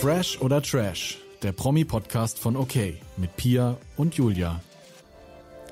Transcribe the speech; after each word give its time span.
Fresh 0.00 0.40
oder 0.40 0.62
Trash, 0.62 1.18
der 1.42 1.50
Promi-Podcast 1.50 2.38
von 2.38 2.54
OK 2.54 2.76
mit 3.16 3.34
Pia 3.36 3.76
und 3.96 4.14
Julia. 4.14 4.60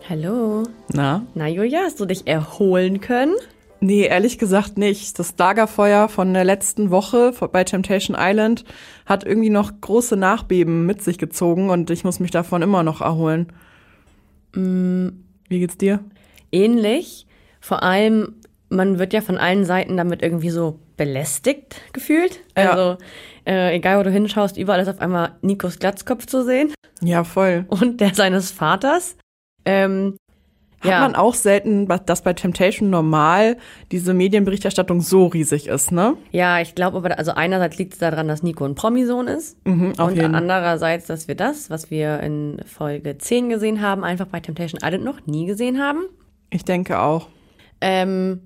Hallo. 0.09 0.65
Na? 0.93 1.25
Na, 1.37 1.47
Julia, 1.47 1.83
hast 1.85 2.01
du 2.01 2.07
dich 2.07 2.27
erholen 2.27 3.01
können? 3.01 3.37
Nee, 3.79 4.03
ehrlich 4.03 4.39
gesagt 4.39 4.79
nicht. 4.79 5.17
Das 5.21 5.39
Lagerfeuer 5.39 6.09
von 6.09 6.35
der 6.35 6.43
letzten 6.43 6.91
Woche 6.91 7.33
bei 7.53 7.63
Temptation 7.63 8.17
Island 8.19 8.65
hat 9.05 9.23
irgendwie 9.25 9.49
noch 9.49 9.81
große 9.81 10.17
Nachbeben 10.17 10.87
mit 10.87 11.03
sich 11.03 11.19
gezogen 11.19 11.71
und 11.71 11.91
ich 11.91 12.03
muss 12.03 12.19
mich 12.19 12.33
davon 12.33 12.63
immer 12.63 12.83
noch 12.83 13.03
erholen. 13.03 13.53
Mm. 14.57 15.11
Wie 15.49 15.61
geht's 15.61 15.79
dir? 15.79 16.01
Ähnlich. 16.51 17.29
Vor 17.61 17.85
allem, 17.85 18.35
man 18.69 18.99
wird 18.99 19.13
ja 19.13 19.21
von 19.21 19.39
allen 19.39 19.65
Seiten 19.65 19.97
damit 19.97 20.23
irgendwie 20.23 20.51
so 20.51 20.79
belästigt 20.97 21.81
gefühlt. 21.93 22.41
Ja. 22.57 22.71
Also, 22.71 22.99
äh, 23.47 23.75
egal 23.77 23.99
wo 23.99 24.03
du 24.03 24.11
hinschaust, 24.11 24.57
überall 24.57 24.81
ist 24.81 24.89
auf 24.89 25.01
einmal 25.01 25.33
Nikos 25.43 25.79
Glatzkopf 25.79 26.27
zu 26.27 26.45
sehen 26.45 26.73
Ja, 27.01 27.25
voll. 27.25 27.65
und 27.69 28.01
der 28.01 28.15
seines 28.15 28.51
Vaters. 28.51 29.17
Ähm, 29.65 30.17
Hat 30.81 30.91
ja. 30.91 31.01
man 31.01 31.15
auch 31.15 31.35
selten, 31.35 31.89
dass 32.07 32.23
bei 32.23 32.33
Temptation 32.33 32.91
normal 32.91 33.57
diese 33.93 34.15
Medienberichterstattung 34.15 35.01
so 35.01 35.27
riesig 35.27 35.69
ist, 35.69 35.91
ne? 35.91 36.17
Ja, 36.33 36.61
ich 36.61 36.75
glaube 36.75 36.99
aber, 36.99 37.19
also 37.19 37.33
einerseits 37.33 37.79
liegt 37.79 37.95
es 37.95 37.99
daran, 37.99 38.29
dass 38.29 38.43
Nico 38.43 38.65
ein 38.65 38.75
Promisohn 38.75 39.27
ist. 39.27 39.57
Mhm, 39.67 39.99
auf 39.99 40.09
und 40.11 40.17
jeden 40.17 40.35
andererseits, 40.35 41.07
dass 41.07 41.29
wir 41.29 41.35
das, 41.35 41.71
was 41.71 41.91
wir 41.91 42.21
in 42.21 42.61
Folge 42.67 43.17
10 43.19 43.49
gesehen 43.49 43.81
haben, 43.81 44.05
einfach 44.05 44.27
bei 44.27 44.41
Temptation 44.41 44.81
Island 44.85 45.05
noch 45.05 45.27
nie 45.27 45.47
gesehen 45.47 45.81
haben. 45.81 46.03
Ich 46.51 46.65
denke 46.65 47.01
auch. 47.01 47.29
Ähm, 47.81 48.41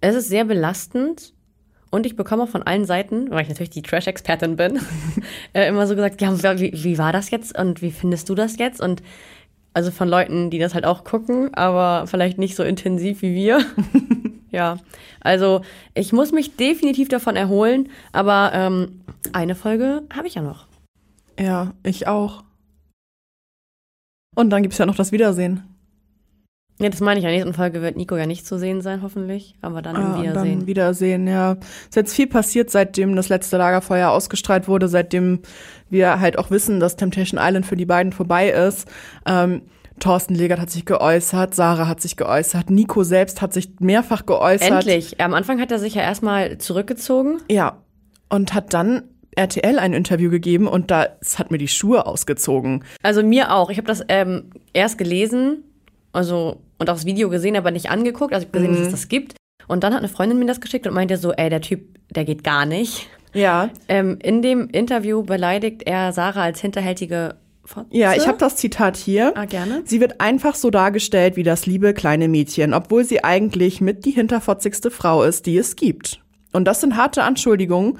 es 0.00 0.14
ist 0.14 0.28
sehr 0.28 0.44
belastend 0.44 1.34
und 1.90 2.06
ich 2.06 2.16
bekomme 2.16 2.46
von 2.46 2.62
allen 2.62 2.84
Seiten, 2.84 3.30
weil 3.30 3.42
ich 3.42 3.48
natürlich 3.48 3.70
die 3.70 3.82
Trash-Expertin 3.82 4.56
bin, 4.56 4.80
äh, 5.52 5.68
immer 5.68 5.86
so 5.86 5.94
gesagt, 5.94 6.20
ja, 6.20 6.32
wie, 6.58 6.72
wie 6.72 6.98
war 6.98 7.12
das 7.12 7.30
jetzt 7.30 7.58
und 7.58 7.82
wie 7.82 7.90
findest 7.90 8.28
du 8.28 8.34
das 8.34 8.58
jetzt? 8.58 8.80
Und 8.80 9.02
also 9.74 9.90
von 9.90 10.08
Leuten, 10.08 10.50
die 10.50 10.58
das 10.58 10.74
halt 10.74 10.84
auch 10.84 11.04
gucken, 11.04 11.54
aber 11.54 12.06
vielleicht 12.06 12.38
nicht 12.38 12.56
so 12.56 12.62
intensiv 12.62 13.22
wie 13.22 13.34
wir. 13.34 13.64
ja, 14.50 14.78
also 15.20 15.62
ich 15.94 16.12
muss 16.12 16.32
mich 16.32 16.56
definitiv 16.56 17.08
davon 17.08 17.36
erholen, 17.36 17.88
aber 18.12 18.50
ähm, 18.54 19.02
eine 19.32 19.54
Folge 19.54 20.02
habe 20.12 20.26
ich 20.26 20.34
ja 20.34 20.42
noch. 20.42 20.66
Ja, 21.38 21.72
ich 21.82 22.06
auch. 22.06 22.42
Und 24.34 24.50
dann 24.50 24.62
gibt's 24.62 24.78
ja 24.78 24.86
noch 24.86 24.96
das 24.96 25.12
Wiedersehen. 25.12 25.69
Ja, 26.80 26.88
das 26.88 27.00
meine 27.00 27.20
ich. 27.20 27.24
In 27.24 27.28
der 27.30 27.36
nächsten 27.38 27.54
Folge 27.54 27.82
wird 27.82 27.96
Nico 27.96 28.16
ja 28.16 28.26
nicht 28.26 28.46
zu 28.46 28.58
sehen 28.58 28.80
sein, 28.80 29.02
hoffentlich. 29.02 29.54
Aber 29.60 29.82
dann 29.82 29.96
Ah, 29.96 30.16
im 30.16 30.22
Wiedersehen. 30.22 30.58
Dann 30.60 30.66
Wiedersehen, 30.66 31.26
ja. 31.28 31.52
Es 31.52 31.88
ist 31.88 31.96
jetzt 31.96 32.14
viel 32.14 32.26
passiert, 32.26 32.70
seitdem 32.70 33.14
das 33.16 33.28
letzte 33.28 33.58
Lagerfeuer 33.58 34.10
ausgestrahlt 34.10 34.66
wurde, 34.66 34.88
seitdem 34.88 35.40
wir 35.90 36.20
halt 36.20 36.38
auch 36.38 36.50
wissen, 36.50 36.80
dass 36.80 36.96
Temptation 36.96 37.38
Island 37.42 37.66
für 37.66 37.76
die 37.76 37.86
beiden 37.86 38.12
vorbei 38.12 38.50
ist. 38.50 38.88
Ähm, 39.26 39.62
Thorsten 39.98 40.34
Legert 40.34 40.58
hat 40.58 40.70
sich 40.70 40.86
geäußert, 40.86 41.54
Sarah 41.54 41.86
hat 41.86 42.00
sich 42.00 42.16
geäußert, 42.16 42.70
Nico 42.70 43.02
selbst 43.02 43.42
hat 43.42 43.52
sich 43.52 43.68
mehrfach 43.80 44.24
geäußert. 44.24 44.70
Endlich. 44.70 45.20
Am 45.20 45.34
Anfang 45.34 45.60
hat 45.60 45.70
er 45.70 45.78
sich 45.78 45.94
ja 45.94 46.02
erstmal 46.02 46.56
zurückgezogen. 46.56 47.42
Ja. 47.50 47.82
Und 48.30 48.54
hat 48.54 48.72
dann 48.72 49.02
RTL 49.36 49.78
ein 49.78 49.92
Interview 49.92 50.30
gegeben 50.30 50.66
und 50.66 50.90
da 50.90 51.08
hat 51.36 51.50
mir 51.50 51.58
die 51.58 51.68
Schuhe 51.68 52.06
ausgezogen. 52.06 52.84
Also 53.02 53.22
mir 53.22 53.52
auch. 53.52 53.68
Ich 53.70 53.76
habe 53.76 53.86
das 53.86 54.02
ähm, 54.08 54.50
erst 54.72 54.96
gelesen, 54.98 55.64
also 56.12 56.62
und 56.80 56.90
auch 56.90 56.94
das 56.94 57.04
Video 57.04 57.28
gesehen, 57.28 57.56
aber 57.56 57.70
nicht 57.70 57.90
angeguckt. 57.90 58.34
Also 58.34 58.46
ich 58.46 58.52
habe 58.52 58.58
gesehen, 58.58 58.74
dass 58.74 58.86
es 58.86 58.92
das 58.92 59.08
gibt. 59.08 59.36
Und 59.68 59.84
dann 59.84 59.92
hat 59.92 60.00
eine 60.00 60.08
Freundin 60.08 60.38
mir 60.38 60.46
das 60.46 60.60
geschickt 60.60 60.86
und 60.86 60.94
meinte 60.94 61.16
so, 61.16 61.32
ey, 61.32 61.48
der 61.50 61.60
Typ, 61.60 61.98
der 62.10 62.24
geht 62.24 62.42
gar 62.42 62.66
nicht. 62.66 63.06
Ja. 63.34 63.70
Ähm, 63.86 64.18
in 64.20 64.42
dem 64.42 64.68
Interview 64.70 65.22
beleidigt 65.22 65.82
er 65.86 66.12
Sarah 66.12 66.42
als 66.42 66.60
hinterhältige 66.60 67.36
Fotze. 67.64 67.86
Ja, 67.90 68.14
ich 68.14 68.26
habe 68.26 68.38
das 68.38 68.56
Zitat 68.56 68.96
hier. 68.96 69.36
Ah, 69.36 69.44
gerne. 69.44 69.82
Sie 69.84 70.00
wird 70.00 70.20
einfach 70.20 70.56
so 70.56 70.70
dargestellt 70.70 71.36
wie 71.36 71.44
das 71.44 71.66
liebe 71.66 71.94
kleine 71.94 72.26
Mädchen, 72.26 72.74
obwohl 72.74 73.04
sie 73.04 73.22
eigentlich 73.22 73.80
mit 73.80 74.04
die 74.06 74.10
hinterfotzigste 74.10 74.90
Frau 74.90 75.22
ist, 75.22 75.46
die 75.46 75.58
es 75.58 75.76
gibt. 75.76 76.20
Und 76.52 76.64
das 76.64 76.80
sind 76.80 76.96
harte 76.96 77.22
Anschuldigungen, 77.22 77.98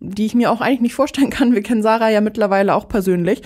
die 0.00 0.24
ich 0.24 0.34
mir 0.34 0.50
auch 0.50 0.60
eigentlich 0.60 0.80
nicht 0.80 0.94
vorstellen 0.94 1.30
kann. 1.30 1.52
Wir 1.52 1.62
kennen 1.62 1.82
Sarah 1.82 2.10
ja 2.10 2.20
mittlerweile 2.20 2.74
auch 2.74 2.88
persönlich. 2.88 3.42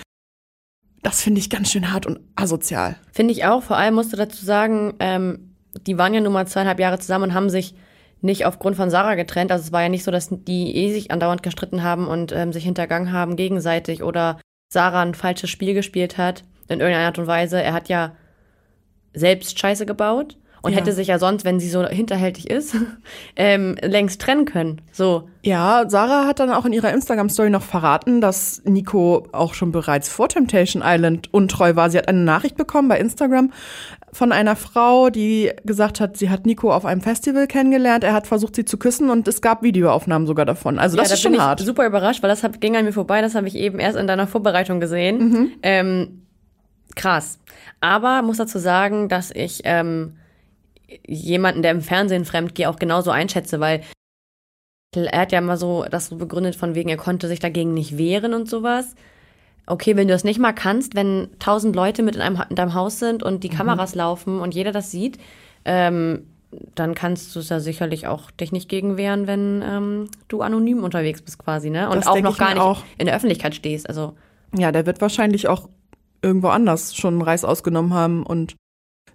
Das 1.01 1.21
finde 1.21 1.39
ich 1.39 1.49
ganz 1.49 1.71
schön 1.71 1.91
hart 1.91 2.05
und 2.05 2.19
asozial. 2.35 2.95
Finde 3.11 3.33
ich 3.33 3.45
auch. 3.45 3.63
Vor 3.63 3.77
allem 3.77 3.95
musst 3.95 4.11
du 4.11 4.17
dazu 4.17 4.43
sagen, 4.43 4.95
ähm, 4.99 5.55
die 5.85 5.97
waren 5.97 6.13
ja 6.13 6.21
nun 6.21 6.33
mal 6.33 6.47
zweieinhalb 6.47 6.79
Jahre 6.79 6.99
zusammen 6.99 7.25
und 7.25 7.33
haben 7.33 7.49
sich 7.49 7.73
nicht 8.21 8.45
aufgrund 8.45 8.75
von 8.75 8.89
Sarah 8.89 9.15
getrennt. 9.15 9.51
Also 9.51 9.63
es 9.65 9.71
war 9.71 9.81
ja 9.81 9.89
nicht 9.89 10.03
so, 10.03 10.11
dass 10.11 10.29
die 10.29 10.75
eh 10.75 10.91
sich 10.91 11.11
andauernd 11.11 11.43
gestritten 11.43 11.83
haben 11.83 12.07
und 12.07 12.31
ähm, 12.31 12.51
sich 12.51 12.65
hintergangen 12.65 13.13
haben 13.13 13.35
gegenseitig 13.35 14.03
oder 14.03 14.39
Sarah 14.71 15.01
ein 15.01 15.15
falsches 15.15 15.49
Spiel 15.49 15.73
gespielt 15.73 16.17
hat 16.17 16.43
in 16.67 16.79
irgendeiner 16.79 17.05
Art 17.05 17.17
und 17.17 17.27
Weise. 17.27 17.61
Er 17.61 17.73
hat 17.73 17.87
ja 17.87 18.15
selbst 19.13 19.57
Scheiße 19.57 19.85
gebaut 19.85 20.37
und 20.61 20.71
Ja. 20.73 20.79
hätte 20.79 20.91
sich 20.93 21.07
ja 21.07 21.19
sonst, 21.19 21.45
wenn 21.45 21.59
sie 21.59 21.69
so 21.69 21.85
hinterhältig 21.87 22.49
ist, 22.49 22.75
ähm, 23.35 23.75
längst 23.81 24.21
trennen 24.21 24.45
können. 24.45 24.81
So. 24.91 25.29
Ja, 25.43 25.85
Sarah 25.87 26.25
hat 26.27 26.39
dann 26.39 26.49
auch 26.51 26.65
in 26.65 26.73
ihrer 26.73 26.91
Instagram-Story 26.93 27.49
noch 27.49 27.61
verraten, 27.63 28.19
dass 28.21 28.61
Nico 28.65 29.27
auch 29.31 29.53
schon 29.53 29.71
bereits 29.71 30.09
vor 30.09 30.27
Temptation 30.27 30.83
Island 30.85 31.33
untreu 31.33 31.75
war. 31.75 31.89
Sie 31.89 31.97
hat 31.97 32.07
eine 32.09 32.19
Nachricht 32.19 32.57
bekommen 32.57 32.89
bei 32.89 32.99
Instagram 32.99 33.51
von 34.11 34.31
einer 34.31 34.55
Frau, 34.55 35.09
die 35.09 35.51
gesagt 35.65 35.99
hat, 35.99 36.17
sie 36.17 36.29
hat 36.29 36.45
Nico 36.45 36.73
auf 36.73 36.83
einem 36.83 37.01
Festival 37.01 37.45
kennengelernt. 37.47 38.03
Er 38.03 38.13
hat 38.13 38.27
versucht, 38.27 38.55
sie 38.55 38.65
zu 38.65 38.77
küssen 38.77 39.09
und 39.09 39.27
es 39.27 39.41
gab 39.41 39.61
Videoaufnahmen 39.63 40.27
sogar 40.27 40.45
davon. 40.45 40.79
Also 40.79 40.97
das 40.97 41.09
ja, 41.09 41.13
ist 41.15 41.23
da 41.23 41.29
bin 41.29 41.35
schon 41.35 41.41
ich 41.41 41.47
hart. 41.47 41.59
super 41.61 41.85
überrascht, 41.85 42.21
weil 42.23 42.29
das 42.29 42.41
ging 42.59 42.75
an 42.75 42.85
mir 42.85 42.91
vorbei. 42.93 43.21
Das 43.21 43.35
habe 43.35 43.47
ich 43.47 43.55
eben 43.55 43.79
erst 43.79 43.97
in 43.97 44.07
deiner 44.07 44.25
Vorbereitung 44.27 44.79
gesehen. 44.79 45.17
Mhm. 45.29 45.51
Ähm, 45.61 46.21
krass. 46.95 47.39
Aber 47.81 48.23
muss 48.23 48.37
dazu 48.37 48.57
sagen, 48.59 49.07
dass 49.09 49.31
ich 49.31 49.61
ähm, 49.63 50.17
jemanden, 51.07 51.61
der 51.61 51.71
im 51.71 51.81
Fernsehen 51.81 52.25
fremd 52.25 52.55
gehe, 52.55 52.69
auch 52.69 52.79
genauso 52.79 53.11
einschätze, 53.11 53.59
weil 53.59 53.81
er 54.95 55.21
hat 55.21 55.31
ja 55.31 55.39
immer 55.39 55.57
so 55.57 55.85
das 55.89 56.07
so 56.07 56.15
begründet 56.17 56.55
von 56.55 56.73
wegen, 56.75 56.89
er 56.89 56.97
konnte 56.97 57.27
sich 57.27 57.39
dagegen 57.39 57.73
nicht 57.73 57.97
wehren 57.97 58.33
und 58.33 58.49
sowas. 58.49 58.95
Okay, 59.67 59.95
wenn 59.95 60.07
du 60.07 60.13
das 60.15 60.23
nicht 60.23 60.39
mal 60.39 60.51
kannst, 60.53 60.95
wenn 60.95 61.29
tausend 61.37 61.75
Leute 61.75 62.01
mit 62.01 62.15
in, 62.15 62.21
einem, 62.23 62.41
in 62.49 62.55
deinem 62.55 62.73
Haus 62.73 62.97
sind 62.97 63.21
und 63.21 63.35
Mhm. 63.35 63.39
die 63.41 63.49
Kameras 63.49 63.93
laufen 63.93 64.39
und 64.39 64.55
jeder 64.55 64.71
das 64.71 64.89
sieht, 64.89 65.19
ähm, 65.63 66.25
dann 66.73 66.95
kannst 66.95 67.35
du 67.35 67.39
es 67.39 67.49
ja 67.49 67.59
sicherlich 67.59 68.07
auch 68.07 68.31
dich 68.31 68.51
nicht 68.51 68.67
gegen 68.67 68.97
wehren, 68.97 69.27
wenn 69.27 69.61
ähm, 69.63 70.09
du 70.27 70.41
anonym 70.41 70.83
unterwegs 70.83 71.21
bist 71.21 71.37
quasi, 71.37 71.69
ne? 71.69 71.87
Und 71.87 71.97
Das 71.97 72.07
auch 72.07 72.19
noch 72.19 72.39
gar 72.39 72.53
nicht 72.55 72.63
auch. 72.63 72.83
in 72.97 73.05
der 73.05 73.15
Öffentlichkeit 73.15 73.53
stehst. 73.53 73.87
Also 73.87 74.15
Ja, 74.57 74.71
der 74.71 74.87
wird 74.87 74.99
wahrscheinlich 75.01 75.47
auch 75.47 75.69
irgendwo 76.23 76.47
anders 76.47 76.95
schon 76.95 77.21
Reis 77.21 77.45
ausgenommen 77.45 77.93
haben 77.93 78.25
und 78.25 78.55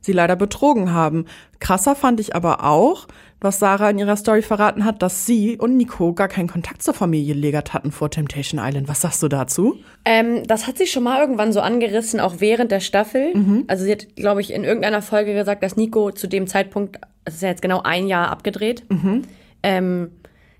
sie 0.05 0.13
leider 0.13 0.37
betrogen 0.37 0.93
haben. 0.93 1.27
Krasser 1.61 1.95
fand 1.97 2.21
ich 2.21 2.35
aber 2.37 2.65
auch, 2.65 3.07
was 3.41 3.59
Sarah 3.59 3.91
in 3.91 3.99
ihrer 3.99 4.17
Story 4.17 4.43
verraten 4.43 4.85
hat, 4.85 5.03
dass 5.03 5.27
sie 5.27 5.59
und 5.59 5.77
Nico 5.77 6.13
gar 6.15 6.29
keinen 6.29 6.49
Kontakt 6.49 6.83
zur 6.83 6.95
Familie 6.95 7.35
Legert 7.35 7.75
hatten 7.75 7.93
vor 7.93 8.11
Temptation 8.11 8.61
Island. 8.63 8.89
Was 8.89 9.01
sagst 9.03 9.23
du 9.23 9.29
dazu? 9.29 9.77
Ähm, 10.05 10.45
das 10.47 10.67
hat 10.67 10.79
sie 10.79 10.87
schon 10.87 11.03
mal 11.03 11.21
irgendwann 11.21 11.53
so 11.53 11.61
angerissen, 11.61 12.21
auch 12.21 12.37
während 12.39 12.71
der 12.71 12.81
Staffel. 12.81 13.35
Mhm. 13.35 13.65
Also 13.67 13.85
sie 13.85 13.93
hat, 13.93 14.15
glaube 14.17 14.41
ich, 14.41 14.53
in 14.53 14.65
irgendeiner 14.65 15.03
Folge 15.03 15.35
gesagt, 15.35 15.63
dass 15.63 15.77
Nico 15.77 16.11
zu 16.11 16.27
dem 16.27 16.47
Zeitpunkt, 16.47 16.99
es 17.25 17.35
ist 17.37 17.43
ja 17.43 17.49
jetzt 17.49 17.63
genau 17.63 17.81
ein 17.83 18.07
Jahr 18.07 18.31
abgedreht, 18.31 18.85
Mhm. 18.91 19.23
ähm, 19.63 20.11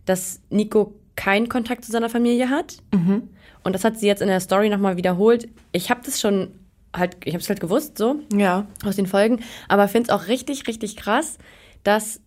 dass 0.05 0.41
Nico 0.51 0.95
keinen 1.17 1.49
Kontakt 1.49 1.85
zu 1.85 1.93
seiner 1.93 2.09
Familie 2.11 2.51
hat. 2.51 2.79
Mhm. 2.93 3.29
Und 3.63 3.75
das 3.75 3.85
hat 3.85 3.99
sie 3.99 4.07
jetzt 4.07 4.21
in 4.21 4.29
der 4.29 4.41
Story 4.41 4.69
nochmal 4.69 4.97
wiederholt. 4.97 5.49
Ich 5.73 5.91
habe 5.91 6.01
das 6.05 6.21
schon 6.21 6.49
halt, 6.95 7.17
ich 7.25 7.35
habe 7.35 7.43
es 7.43 7.49
halt 7.49 7.61
gewusst, 7.61 7.99
so 7.99 8.17
Ja. 8.33 8.67
aus 8.85 8.97
den 8.97 9.07
Folgen, 9.07 9.41
aber 9.69 9.89
finde 9.89 10.11
es 10.11 10.15
auch 10.15 10.29
richtig, 10.29 10.67
richtig 10.69 10.97
krass, 10.97 11.39
dass 11.83 12.21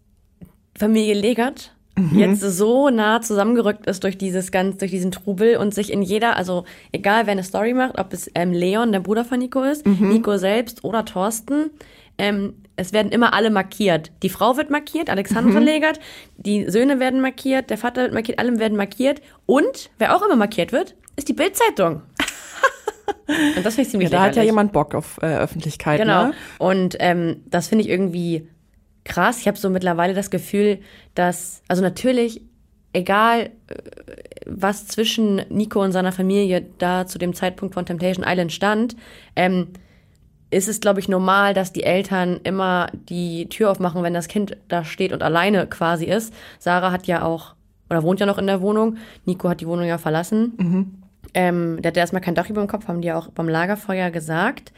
Familie 0.77 1.15
Legert 1.15 1.73
jetzt 2.13 2.41
so 2.41 2.91
nah 2.91 3.21
zusammengerückt 3.21 3.87
ist 3.87 4.03
durch 4.03 4.19
dieses 4.19 4.51
ganz, 4.51 4.77
durch 4.77 4.91
diesen 4.91 5.11
Trubel 5.11 5.57
und 5.57 5.73
sich 5.73 5.91
in 5.91 6.03
jeder, 6.03 6.35
also 6.37 6.63
egal 6.91 7.25
wer 7.25 7.31
eine 7.31 7.41
Story 7.43 7.73
macht, 7.73 7.97
ob 7.97 8.13
es 8.13 8.29
ähm, 8.35 8.51
Leon, 8.51 8.91
der 8.91 8.99
Bruder 8.99 9.25
von 9.25 9.39
Nico 9.39 9.63
ist, 9.63 9.83
Nico 9.87 10.37
selbst 10.37 10.83
oder 10.83 11.05
Thorsten, 11.05 11.71
ähm, 12.19 12.53
es 12.75 12.93
werden 12.93 13.11
immer 13.11 13.33
alle 13.33 13.49
markiert. 13.49 14.11
Die 14.21 14.29
Frau 14.29 14.57
wird 14.57 14.69
markiert, 14.69 15.09
Alexandra 15.09 15.57
Legert, 15.59 15.99
die 16.37 16.69
Söhne 16.69 16.99
werden 16.99 17.19
markiert, 17.19 17.71
der 17.71 17.79
Vater 17.79 18.03
wird 18.03 18.13
markiert, 18.13 18.37
alle 18.37 18.59
werden 18.59 18.77
markiert 18.77 19.19
und 19.47 19.89
wer 19.97 20.15
auch 20.15 20.21
immer 20.23 20.35
markiert 20.35 20.71
wird, 20.71 20.95
ist 21.15 21.29
die 21.29 21.33
Bildzeitung. 21.33 22.03
Und 23.55 23.65
das 23.65 23.75
finde 23.75 23.81
ich 23.87 23.89
ziemlich 23.89 24.09
Da 24.09 24.17
hat 24.17 24.23
ja 24.35 24.41
lächerlich. 24.41 24.47
jemand 24.49 24.71
Bock 24.73 24.95
auf 24.95 25.17
äh, 25.21 25.37
Öffentlichkeit, 25.37 25.99
Genau. 26.01 26.27
ne? 26.27 26.33
Und 26.59 26.95
ähm, 26.99 27.37
das 27.49 27.67
finde 27.67 27.83
ich 27.83 27.89
irgendwie 27.89 28.47
krass. 29.03 29.39
Ich 29.39 29.47
habe 29.47 29.57
so 29.57 29.69
mittlerweile 29.69 30.13
das 30.13 30.29
Gefühl, 30.29 30.79
dass, 31.15 31.61
also 31.67 31.81
natürlich, 31.81 32.41
egal 32.93 33.41
äh, 33.41 33.49
was 34.45 34.87
zwischen 34.87 35.41
Nico 35.49 35.81
und 35.81 35.91
seiner 35.91 36.11
Familie 36.11 36.65
da 36.77 37.05
zu 37.05 37.17
dem 37.17 37.33
Zeitpunkt 37.33 37.73
von 37.73 37.85
Temptation 37.85 38.25
Island 38.27 38.51
stand, 38.51 38.95
ähm, 39.35 39.67
ist 40.49 40.69
es, 40.69 40.79
glaube 40.79 41.01
ich, 41.01 41.09
normal, 41.09 41.53
dass 41.53 41.73
die 41.73 41.83
Eltern 41.83 42.39
immer 42.43 42.87
die 43.09 43.49
Tür 43.49 43.69
aufmachen, 43.69 44.01
wenn 44.03 44.13
das 44.13 44.29
Kind 44.29 44.55
da 44.69 44.85
steht 44.85 45.11
und 45.11 45.21
alleine 45.21 45.67
quasi 45.67 46.05
ist. 46.05 46.33
Sarah 46.59 46.91
hat 46.91 47.05
ja 47.07 47.23
auch 47.23 47.55
oder 47.89 48.03
wohnt 48.03 48.19
ja 48.21 48.25
noch 48.25 48.37
in 48.37 48.47
der 48.47 48.61
Wohnung. 48.61 48.97
Nico 49.25 49.47
hat 49.49 49.59
die 49.61 49.67
Wohnung 49.67 49.85
ja 49.85 49.97
verlassen. 49.97 51.03
Ähm, 51.39 51.79
der 51.83 51.89
hat 51.89 51.97
erstmal 51.97 52.23
kein 52.23 52.33
Dach 52.33 52.49
über 52.49 52.61
dem 52.61 52.67
Kopf, 52.67 52.87
haben 52.87 53.01
die 53.01 53.11
auch 53.11 53.27
beim 53.29 53.47
Lagerfeuer 53.47 54.09
gesagt. 54.09 54.73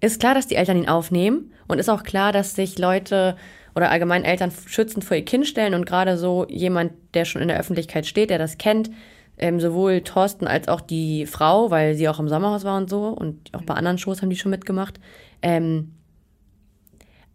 Ist 0.00 0.20
klar, 0.20 0.32
dass 0.32 0.46
die 0.46 0.54
Eltern 0.54 0.76
ihn 0.76 0.88
aufnehmen 0.88 1.52
und 1.66 1.80
ist 1.80 1.88
auch 1.88 2.04
klar, 2.04 2.30
dass 2.30 2.54
sich 2.54 2.78
Leute 2.78 3.36
oder 3.74 3.90
allgemein 3.90 4.22
Eltern 4.24 4.52
schützend 4.66 5.04
vor 5.04 5.16
ihr 5.16 5.24
Kind 5.24 5.44
stellen 5.48 5.74
und 5.74 5.86
gerade 5.86 6.16
so 6.16 6.46
jemand, 6.48 6.92
der 7.14 7.24
schon 7.24 7.42
in 7.42 7.48
der 7.48 7.58
Öffentlichkeit 7.58 8.06
steht, 8.06 8.30
der 8.30 8.38
das 8.38 8.58
kennt, 8.58 8.90
ähm, 9.38 9.58
sowohl 9.58 10.02
Thorsten 10.02 10.46
als 10.46 10.68
auch 10.68 10.80
die 10.80 11.26
Frau, 11.26 11.72
weil 11.72 11.94
sie 11.96 12.08
auch 12.08 12.20
im 12.20 12.28
Sommerhaus 12.28 12.62
war 12.64 12.76
und 12.76 12.88
so 12.88 13.08
und 13.08 13.52
auch 13.52 13.62
bei 13.62 13.74
anderen 13.74 13.98
Shows 13.98 14.22
haben 14.22 14.30
die 14.30 14.36
schon 14.36 14.50
mitgemacht. 14.52 15.00
Ähm, 15.42 15.94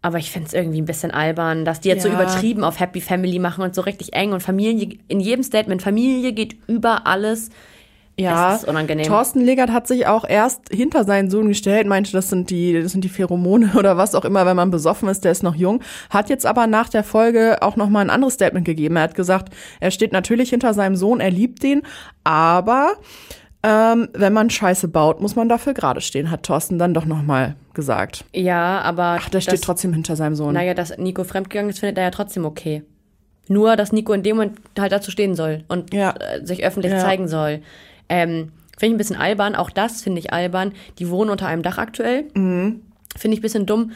aber 0.00 0.16
ich 0.18 0.30
finde 0.30 0.48
es 0.48 0.54
irgendwie 0.54 0.80
ein 0.80 0.86
bisschen 0.86 1.10
albern, 1.10 1.66
dass 1.66 1.80
die 1.80 1.88
jetzt 1.90 2.02
so 2.02 2.08
Ja. 2.08 2.14
übertrieben 2.14 2.64
auf 2.64 2.80
Happy 2.80 3.02
Family 3.02 3.38
machen 3.38 3.62
und 3.62 3.74
so 3.74 3.82
richtig 3.82 4.14
eng 4.14 4.32
und 4.32 4.40
Familie, 4.42 4.98
in 5.08 5.20
jedem 5.20 5.42
Statement, 5.42 5.82
Familie 5.82 6.32
geht 6.32 6.56
über 6.66 7.06
alles. 7.06 7.50
Ja, 8.16 8.54
Es 8.54 8.62
ist 8.62 8.68
unangenehm. 8.68 9.06
Thorsten 9.06 9.40
Legert 9.40 9.70
hat 9.72 9.88
sich 9.88 10.06
auch 10.06 10.24
erst 10.28 10.68
hinter 10.70 11.02
seinen 11.04 11.30
Sohn 11.30 11.48
gestellt, 11.48 11.86
meinte, 11.88 12.12
das 12.12 12.30
sind 12.30 12.48
die, 12.50 12.80
das 12.80 12.92
sind 12.92 13.02
die 13.02 13.08
Pheromone 13.08 13.72
oder 13.76 13.96
was 13.96 14.14
auch 14.14 14.24
immer, 14.24 14.46
wenn 14.46 14.56
man 14.56 14.70
besoffen 14.70 15.08
ist, 15.08 15.24
der 15.24 15.32
ist 15.32 15.42
noch 15.42 15.56
jung. 15.56 15.80
Hat 16.10 16.28
jetzt 16.30 16.46
aber 16.46 16.66
nach 16.68 16.88
der 16.88 17.02
Folge 17.02 17.58
auch 17.60 17.74
noch 17.76 17.88
mal 17.88 18.00
ein 18.02 18.10
anderes 18.10 18.34
Statement 18.34 18.64
gegeben. 18.64 18.96
Er 18.96 19.02
hat 19.02 19.14
gesagt, 19.14 19.52
er 19.80 19.90
steht 19.90 20.12
natürlich 20.12 20.50
hinter 20.50 20.74
seinem 20.74 20.94
Sohn, 20.96 21.18
er 21.20 21.30
liebt 21.32 21.62
den, 21.64 21.82
aber 22.22 22.92
ähm, 23.64 24.08
wenn 24.12 24.32
man 24.32 24.50
Scheiße 24.50 24.88
baut, 24.88 25.20
muss 25.20 25.36
man 25.36 25.48
dafür 25.48 25.72
gerade 25.74 26.00
stehen, 26.00 26.30
hat 26.30 26.42
Thorsten 26.44 26.78
dann 26.78 26.92
doch 26.94 27.06
noch 27.06 27.22
mal 27.22 27.56
gesagt. 27.72 28.24
Ja, 28.34 28.80
aber. 28.82 29.16
Ach, 29.20 29.28
der 29.30 29.40
steht 29.40 29.62
trotzdem 29.62 29.92
hinter 29.94 30.16
seinem 30.16 30.34
Sohn. 30.34 30.52
Naja, 30.54 30.74
dass 30.74 30.96
Nico 30.98 31.24
fremdgegangen 31.24 31.70
ist, 31.70 31.78
findet 31.80 31.96
er 31.98 32.04
ja 32.04 32.10
trotzdem 32.10 32.44
okay. 32.44 32.82
Nur, 33.48 33.76
dass 33.76 33.90
Nico 33.92 34.12
in 34.12 34.22
dem 34.22 34.36
Moment 34.36 34.58
halt 34.78 34.92
dazu 34.92 35.10
stehen 35.10 35.34
soll 35.34 35.64
und 35.68 35.92
Ja. 35.94 36.10
äh, 36.12 36.44
sich 36.44 36.64
öffentlich 36.64 36.92
Ja. 36.92 36.98
zeigen 37.00 37.26
soll. 37.26 37.60
Ähm, 38.08 38.52
finde 38.78 38.86
ich 38.86 38.92
ein 38.94 38.98
bisschen 38.98 39.16
albern. 39.16 39.54
Auch 39.54 39.70
das 39.70 40.02
finde 40.02 40.20
ich 40.20 40.32
albern. 40.32 40.72
Die 40.98 41.08
wohnen 41.10 41.30
unter 41.30 41.46
einem 41.46 41.62
Dach 41.62 41.78
aktuell. 41.78 42.24
Mhm. 42.34 42.82
Finde 43.16 43.34
ich 43.34 43.40
ein 43.40 43.42
bisschen 43.42 43.66
dumm 43.66 43.92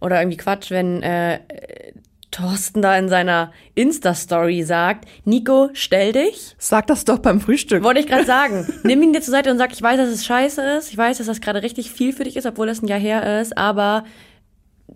oder 0.00 0.20
irgendwie 0.20 0.38
Quatsch, 0.38 0.70
wenn 0.70 1.02
äh, 1.02 1.40
Thorsten 2.32 2.82
da 2.82 2.96
in 2.96 3.08
seiner 3.08 3.52
Insta-Story 3.74 4.62
sagt, 4.64 5.06
Nico, 5.24 5.68
stell 5.74 6.12
dich. 6.12 6.56
Sag 6.58 6.86
das 6.86 7.04
doch 7.04 7.18
beim 7.18 7.40
Frühstück. 7.40 7.84
Wollte 7.84 8.00
ich 8.00 8.06
gerade 8.06 8.24
sagen. 8.26 8.66
Nimm 8.82 9.02
ihn 9.02 9.12
dir 9.12 9.20
zur 9.20 9.32
Seite 9.32 9.50
und 9.50 9.58
sag, 9.58 9.72
ich 9.72 9.82
weiß, 9.82 9.98
dass 9.98 10.08
es 10.08 10.24
scheiße 10.24 10.62
ist. 10.78 10.90
Ich 10.90 10.96
weiß, 10.96 11.18
dass 11.18 11.26
das 11.26 11.40
gerade 11.40 11.62
richtig 11.62 11.92
viel 11.92 12.12
für 12.12 12.24
dich 12.24 12.36
ist, 12.36 12.46
obwohl 12.46 12.66
das 12.66 12.82
ein 12.82 12.88
Jahr 12.88 12.98
her 12.98 13.40
ist. 13.40 13.56
Aber 13.56 14.04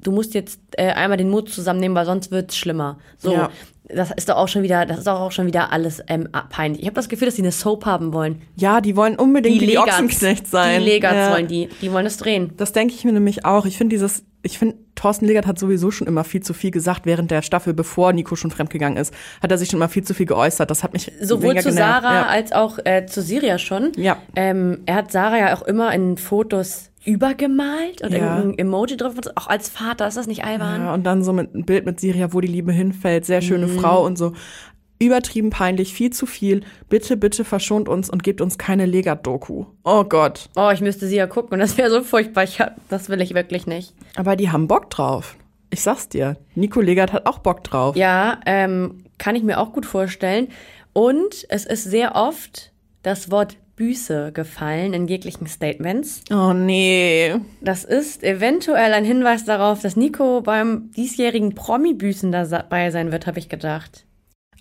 du 0.02 0.12
musst 0.12 0.34
jetzt 0.34 0.60
äh, 0.72 0.88
einmal 0.92 1.16
den 1.18 1.30
Mut 1.30 1.48
zusammennehmen, 1.50 1.94
weil 1.96 2.06
sonst 2.06 2.30
wird's 2.30 2.56
schlimmer. 2.56 2.98
So, 3.18 3.32
Ja. 3.32 3.50
das 3.88 4.10
ist 4.10 4.28
doch 4.28 4.36
auch 4.36 4.48
schon 4.48 4.62
wieder, 4.62 4.84
das 4.86 4.98
ist 4.98 5.06
doch 5.06 5.20
auch 5.20 5.32
schon 5.32 5.46
wieder 5.46 5.72
alles 5.72 6.02
ähm, 6.08 6.28
peinlich. 6.50 6.80
Ich 6.82 6.86
habe 6.86 6.94
das 6.96 7.08
Gefühl, 7.08 7.26
dass 7.26 7.36
sie 7.36 7.42
eine 7.42 7.52
Soap 7.52 7.86
haben 7.86 8.12
wollen. 8.12 8.42
Ja, 8.56 8.80
die 8.80 8.96
wollen 8.96 9.16
unbedingt 9.16 9.60
die, 9.60 9.66
die 9.66 9.78
Ochsenknecht 9.78 10.46
sein. 10.46 10.80
Die 10.80 10.86
Legats 10.86 11.14
ja. 11.14 11.32
wollen 11.32 11.46
die. 11.48 11.68
Die 11.80 11.92
wollen 11.92 12.06
es 12.06 12.16
drehen. 12.16 12.52
Das 12.56 12.72
denke 12.72 12.94
ich 12.94 13.04
mir 13.04 13.12
nämlich 13.12 13.44
auch. 13.44 13.64
Ich 13.66 13.76
finde 13.78 13.94
dieses, 13.94 14.24
ich 14.42 14.58
finde, 14.58 14.76
Thorsten 14.96 15.26
Legert 15.26 15.46
hat 15.46 15.58
sowieso 15.58 15.90
schon 15.90 16.06
immer 16.06 16.24
viel 16.24 16.42
zu 16.42 16.54
viel 16.54 16.70
gesagt 16.70 17.04
während 17.04 17.30
der 17.30 17.42
Staffel, 17.42 17.74
bevor 17.74 18.12
Nico 18.12 18.34
schon 18.34 18.50
fremdgegangen 18.50 18.96
ist. 18.96 19.12
Hat 19.42 19.50
er 19.50 19.58
sich 19.58 19.68
schon 19.68 19.78
immer 19.78 19.88
viel 19.88 20.02
zu 20.04 20.14
viel 20.14 20.26
geäußert. 20.26 20.70
Das 20.70 20.82
hat 20.82 20.92
mich 20.94 21.12
Sowohl 21.20 21.56
zu. 21.60 21.70
Sarah 21.70 22.14
Ja. 22.14 22.26
als 22.26 22.52
auch 22.52 22.78
äh, 22.84 23.06
zu 23.06 23.20
Siria 23.22 23.58
schon. 23.58 23.92
Ja. 23.96 24.16
Ähm, 24.34 24.78
er 24.86 24.94
hat 24.96 25.12
Sarah 25.12 25.38
ja 25.38 25.56
auch 25.56 25.62
immer 25.62 25.92
in 25.92 26.16
Fotos 26.16 26.90
übergemalt 27.06 28.02
oder 28.04 28.18
Ja. 28.18 28.36
irgendein 28.38 28.66
Emoji 28.66 28.96
drauf. 28.96 29.14
Auch 29.36 29.46
als 29.46 29.68
Vater 29.68 30.06
ist 30.08 30.16
das 30.16 30.26
nicht 30.26 30.44
albern. 30.44 30.82
ja, 30.82 30.94
und 30.94 31.04
dann 31.04 31.22
so 31.22 31.32
mit 31.32 31.54
ein 31.54 31.64
Bild 31.64 31.86
mit 31.86 32.00
Siria, 32.00 32.32
wo 32.32 32.40
die 32.40 32.48
Liebe 32.48 32.72
hinfällt. 32.72 33.24
Sehr 33.24 33.40
schöne 33.42 33.66
Mhm. 33.66 33.78
Frau 33.78 34.04
und 34.04 34.16
so. 34.18 34.32
Übertrieben 34.98 35.50
peinlich, 35.50 35.92
viel 35.92 36.10
zu 36.10 36.24
viel. 36.24 36.62
Bitte, 36.88 37.18
bitte 37.18 37.44
verschont 37.44 37.86
uns 37.88 38.08
und 38.08 38.22
gebt 38.22 38.40
uns 38.40 38.56
keine 38.56 38.86
Legat-Doku. 38.86 39.66
Oh 39.84 40.04
Gott. 40.04 40.48
Oh, 40.56 40.70
ich 40.72 40.80
müsste 40.80 41.06
sie 41.06 41.16
ja 41.16 41.26
gucken 41.26 41.52
und 41.54 41.58
das 41.58 41.76
wäre 41.76 41.90
so 41.90 42.02
furchtbar. 42.02 42.44
Ich 42.44 42.60
hab, 42.60 42.76
das 42.88 43.10
will 43.10 43.20
ich 43.20 43.34
wirklich 43.34 43.66
nicht. 43.66 43.94
Aber 44.16 44.36
die 44.36 44.50
haben 44.50 44.68
Bock 44.68 44.88
drauf. 44.88 45.36
Ich 45.68 45.82
sag's 45.82 46.08
dir. 46.08 46.38
Nico 46.54 46.80
Legert 46.80 47.12
hat 47.12 47.26
auch 47.26 47.38
Bock 47.40 47.62
drauf. 47.62 47.94
Ja, 47.94 48.40
ähm, 48.46 49.04
kann 49.18 49.36
ich 49.36 49.42
mir 49.42 49.58
auch 49.60 49.72
gut 49.72 49.84
vorstellen. 49.84 50.48
Und 50.94 51.44
es 51.50 51.66
ist 51.66 51.84
sehr 51.84 52.14
oft 52.16 52.72
das 53.02 53.30
Wort 53.30 53.58
Büße 53.76 54.32
gefallen 54.32 54.94
in 54.94 55.06
jeglichen 55.06 55.46
Statements. 55.46 56.22
Oh 56.30 56.52
nee. 56.54 57.34
Das 57.60 57.84
ist 57.84 58.24
eventuell 58.24 58.94
ein 58.94 59.04
Hinweis 59.04 59.44
darauf, 59.44 59.82
dass 59.82 59.96
Nico 59.96 60.40
beim 60.40 60.90
diesjährigen 60.96 61.54
Promi-Büßen 61.54 62.32
dabei 62.32 62.90
sein 62.90 63.12
wird, 63.12 63.26
habe 63.26 63.38
ich 63.38 63.48
gedacht. 63.48 64.06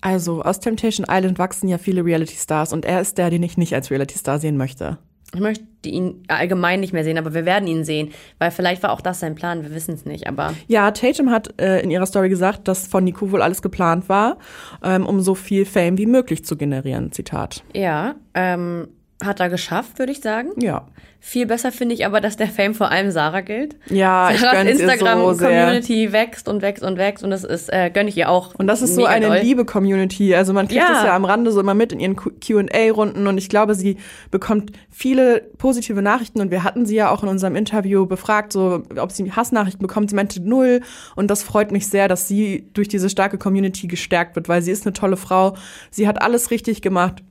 Also, 0.02 0.44
aus 0.44 0.60
Temptation 0.60 1.08
Island 1.10 1.40
wachsen 1.40 1.68
ja 1.68 1.78
viele 1.78 2.06
Reality-Stars 2.06 2.74
und 2.74 2.86
er 2.86 3.02
ist 3.02 3.18
der, 3.18 3.30
den 3.30 3.42
ich 3.42 3.58
nicht 3.58 3.74
als 3.74 3.90
Reality-Star 3.90 4.38
sehen 4.38 4.58
möchte. 4.58 5.00
Ich 5.34 5.40
möchte 5.40 5.66
ihn 5.86 6.24
allgemein 6.28 6.80
nicht 6.80 6.94
mehr 6.94 7.04
sehen, 7.04 7.18
aber 7.18 7.34
wir 7.34 7.46
werden 7.46 7.68
ihn 7.68 7.84
sehen, 7.84 8.12
weil 8.38 8.52
vielleicht 8.52 8.84
war 8.84 8.92
auch 8.92 9.02
das 9.02 9.20
sein 9.20 9.36
Plan, 9.36 9.64
wir 9.64 9.74
wissen 9.74 9.96
es 9.96 10.06
nicht, 10.06 10.28
aber 10.28 10.54
Ja, 10.68 10.92
Tatum 10.92 11.32
hat 11.32 11.60
äh, 11.60 11.82
in 11.82 11.92
ihrer 11.92 12.06
Story 12.06 12.30
gesagt, 12.30 12.68
dass 12.68 12.88
von 12.88 13.04
Nico 13.04 13.32
wohl 13.32 13.42
alles 13.42 13.62
geplant 13.62 14.08
war, 14.08 14.38
ähm, 14.84 15.06
um 15.06 15.20
so 15.22 15.36
viel 15.36 15.66
Fame 15.66 15.98
wie 15.98 16.06
möglich 16.06 16.46
zu 16.46 16.56
generieren. 16.56 17.12
Zitat. 17.12 17.64
ja, 17.74 18.16
ähm, 18.34 18.88
hat 19.24 19.40
er 19.40 19.50
geschafft, 19.50 19.98
würde 20.00 20.12
ich 20.12 20.20
sagen. 20.22 20.50
Ja. 20.58 20.88
Viel 21.22 21.48
besser 21.48 21.72
finde 21.72 21.96
ich 21.96 22.06
aber, 22.06 22.22
dass 22.22 22.38
der 22.38 22.48
Fame 22.48 22.76
vor 22.76 22.92
allem 22.92 23.10
Sarah 23.10 23.42
gilt. 23.42 23.78
Ja, 23.90 24.30
ich 24.30 24.40
Sarahs 24.40 24.66
ihr 24.68 24.76
so. 24.76 24.84
Instagram-Community 24.84 26.12
wächst 26.12 26.48
und 26.48 26.62
wächst 26.62 26.84
und 26.84 26.98
wächst 26.98 27.24
und 27.24 27.32
das 27.32 27.44
ist, 27.44 27.72
äh, 27.74 27.90
gönne 27.92 28.10
ich 28.10 28.18
ihr 28.18 28.30
auch. 28.30 28.54
Und 28.56 28.68
das 28.68 28.82
ist 28.82 28.94
so 28.94 29.06
eine 29.06 29.28
doll. 29.28 29.38
liebe 29.40 29.66
Community. 29.66 30.36
Also 30.36 30.54
man 30.54 30.68
kriegt 30.68 30.82
Ja. 30.82 30.98
es 31.00 31.04
ja 31.04 31.16
am 31.16 31.26
Rande 31.26 31.52
so 31.52 31.60
immer 31.62 31.74
mit 31.74 31.94
in 31.94 32.00
ihren 32.00 32.16
Q&A-Runden 32.16 33.26
und 33.26 33.38
ich 33.38 33.50
glaube, 33.50 33.74
sie 33.74 33.98
bekommt 34.32 34.72
viele 34.92 35.42
positive 35.58 36.02
Nachrichten 36.02 36.42
und 36.42 36.52
wir 36.52 36.64
hatten 36.64 36.86
sie 36.86 36.96
ja 36.96 37.10
auch 37.10 37.24
in 37.24 37.30
unserem 37.30 37.56
Interview 37.56 38.06
befragt, 38.06 38.54
so 38.54 38.84
ob 38.98 39.12
sie 39.12 39.32
Hassnachrichten 39.32 39.82
bekommt. 39.82 40.10
Sie 40.12 40.16
meinte 40.16 40.42
null 40.48 40.82
und 41.16 41.32
das 41.32 41.42
freut 41.42 41.72
mich 41.72 41.88
sehr, 41.88 42.08
dass 42.08 42.28
sie 42.28 42.70
durch 42.74 42.88
diese 42.90 43.10
starke 43.10 43.38
Community 43.38 43.88
gestärkt 43.88 44.36
wird, 44.36 44.48
weil 44.50 44.62
sie 44.62 44.72
ist 44.72 44.86
eine 44.86 44.94
tolle 44.94 45.18
Frau. 45.18 45.56
Sie 45.90 46.08
hat 46.08 46.22
alles 46.22 46.52
richtig 46.52 46.82
gemacht. 46.84 47.24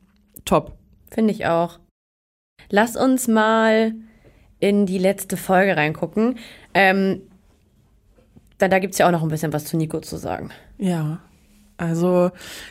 Top. 0.45 0.79
Finde 1.15 1.33
ich 1.33 1.47
auch. 1.47 1.79
Lass 2.71 2.97
uns 2.97 3.29
mal 3.29 3.93
in 4.59 4.87
die 4.87 4.99
letzte 4.99 5.37
Folge 5.37 5.77
reingucken. 5.77 6.39
Ähm, 6.75 7.23
da 8.59 8.69
da 8.69 8.79
gibt 8.79 8.95
es 8.95 8.99
ja 8.99 9.07
auch 9.07 9.13
noch 9.13 9.23
ein 9.23 9.29
bisschen 9.29 9.53
was 9.53 9.65
zu 9.65 9.77
Nico 9.77 10.01
zu 10.01 10.17
sagen. 10.17 10.51
Ja, 10.79 11.21
also 11.77 12.31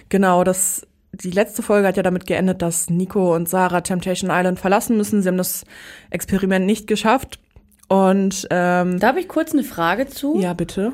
genau, 0.10 0.44
das 0.44 0.88
die 1.14 1.30
letzte 1.32 1.62
Folge 1.62 1.88
hat 1.88 1.96
ja 1.98 2.04
damit 2.04 2.26
geendet, 2.26 2.62
dass 2.64 2.90
Nico 2.90 3.36
und 3.36 3.48
Sarah 3.48 3.82
Temptation 3.82 4.32
Island 4.34 4.60
verlassen 4.60 4.98
müssen. 4.98 5.22
Sie 5.22 5.28
haben 5.28 5.38
das 5.38 5.64
Experiment 6.10 6.66
nicht 6.66 6.88
geschafft. 6.88 7.40
Und 7.88 8.48
ähm, 8.50 9.00
Da 9.00 9.08
habe 9.10 9.20
ich 9.20 9.28
kurz 9.28 9.54
eine 9.54 9.64
Frage 9.64 10.08
zu. 10.08 10.40
ja, 10.40 10.54
bitte. 10.54 10.94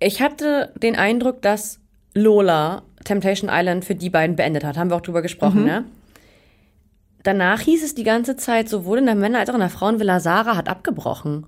Ich 0.00 0.20
hatte 0.20 0.72
den 0.82 0.96
Eindruck, 0.96 1.42
dass 1.42 1.78
Lola 2.14 2.82
Temptation 3.04 3.50
Island 3.52 3.84
für 3.84 3.94
die 3.94 4.10
beiden 4.10 4.34
beendet 4.34 4.64
hat. 4.64 4.76
Haben 4.76 4.90
wir 4.90 4.96
auch 4.96 5.02
drüber 5.02 5.22
gesprochen, 5.22 5.64
ne? 5.64 5.84
Danach 7.22 7.60
hieß 7.60 7.84
es 7.84 7.94
die 7.94 8.04
ganze 8.04 8.36
Zeit, 8.36 8.68
sowohl 8.68 8.98
in 8.98 9.06
der 9.06 9.14
Männer- 9.14 9.40
als 9.40 9.50
auch 9.50 9.54
in 9.54 9.60
der 9.60 9.70
Frauenvilla, 9.70 10.20
Sarah 10.20 10.56
hat 10.56 10.68
abgebrochen. 10.68 11.46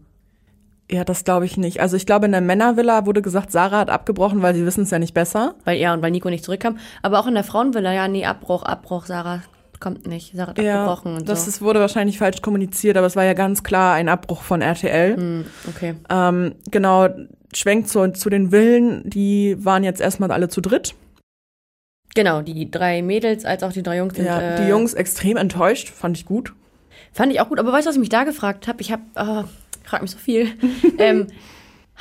Ja, 0.91 1.05
das 1.05 1.25
glaube 1.25 1.47
ich 1.47 1.57
nicht. 1.57 1.81
Also 1.81 1.97
ich 1.97 2.05
glaube, 2.05 2.27
in 2.27 2.33
der 2.33 2.43
Männervilla 2.43 3.07
wurde 3.07 3.23
gesagt, 3.23 3.51
Sarah 3.51 3.79
hat 3.79 3.89
abgebrochen, 3.91 4.43
weil 4.43 4.55
sie 4.55 4.67
wissen 4.67 4.83
es 4.83 4.91
ja 4.91 4.99
nicht 4.99 5.15
besser. 5.15 5.55
Weil 5.65 5.79
er 5.79 5.95
und 5.95 6.03
weil 6.03 6.11
Nico 6.11 6.29
nicht 6.29 6.45
zurückkam. 6.45 6.77
Aber 7.01 7.19
auch 7.21 7.27
in 7.27 7.35
der 7.35 7.45
Frauenvilla, 7.45 7.93
ja, 7.93 8.09
nee, 8.09 8.27
Abbruch, 8.27 8.63
Abbruch, 8.63 9.07
Sarah 9.07 9.41
kommt 9.81 10.07
nicht. 10.07 10.37
Sarah 10.37 10.51
hat 10.51 10.59
abgebrochen 10.59 11.17
und 11.17 11.29
das 11.29 11.45
so. 11.45 11.49
ist, 11.49 11.63
wurde 11.63 11.81
wahrscheinlich 11.81 12.19
falsch 12.19 12.43
kommuniziert, 12.43 12.97
aber 12.99 13.07
es 13.07 13.17
war 13.17 13.25
ja 13.25 13.33
ganz 13.33 13.63
klar 13.63 13.95
ein 13.95 14.09
Abbruch 14.11 14.43
von 14.43 14.61
RTL. 14.61 15.17
Hm, 15.17 15.45
okay. 15.69 15.95
Ähm, 16.11 16.55
genau, 16.71 17.09
schwenkt 17.55 17.89
zu, 17.89 18.13
zu 18.13 18.29
den 18.29 18.51
Villen, 18.51 19.09
die 19.09 19.57
waren 19.65 19.85
jetzt 19.85 20.01
erstmal 20.01 20.31
alle 20.31 20.49
zu 20.49 20.61
dritt. 20.61 20.95
Genau, 22.15 22.43
die 22.43 22.71
drei 22.71 23.03
Mädels 23.03 23.45
als 23.45 23.63
auch 23.63 23.73
die 23.73 23.83
drei 23.83 23.99
Jungs 23.99 24.15
sind. 24.15 24.27
Ja, 24.27 24.41
äh, 24.41 24.63
die 24.63 24.69
Jungs 24.69 24.95
extrem 24.95 25.37
enttäuscht, 25.37 25.89
fand 25.89 26.17
ich 26.17 26.27
gut. 26.27 26.53
Fand 27.13 27.33
ich 27.33 27.41
auch 27.41 27.49
gut. 27.49 27.59
Aber 27.59 27.73
weißt 27.73 27.87
du, 27.87 27.89
was 27.89 27.97
ich 27.97 28.01
mich 28.01 28.09
da 28.09 28.25
gefragt 28.25 28.69
habe? 28.69 28.81
Ich 28.81 28.93
habe, 28.93 29.03
oh, 29.17 29.45
ich 29.83 29.89
frag 29.89 30.03
mich 30.03 30.11
so 30.11 30.19
viel. 30.19 30.49
ähm, 30.99 31.27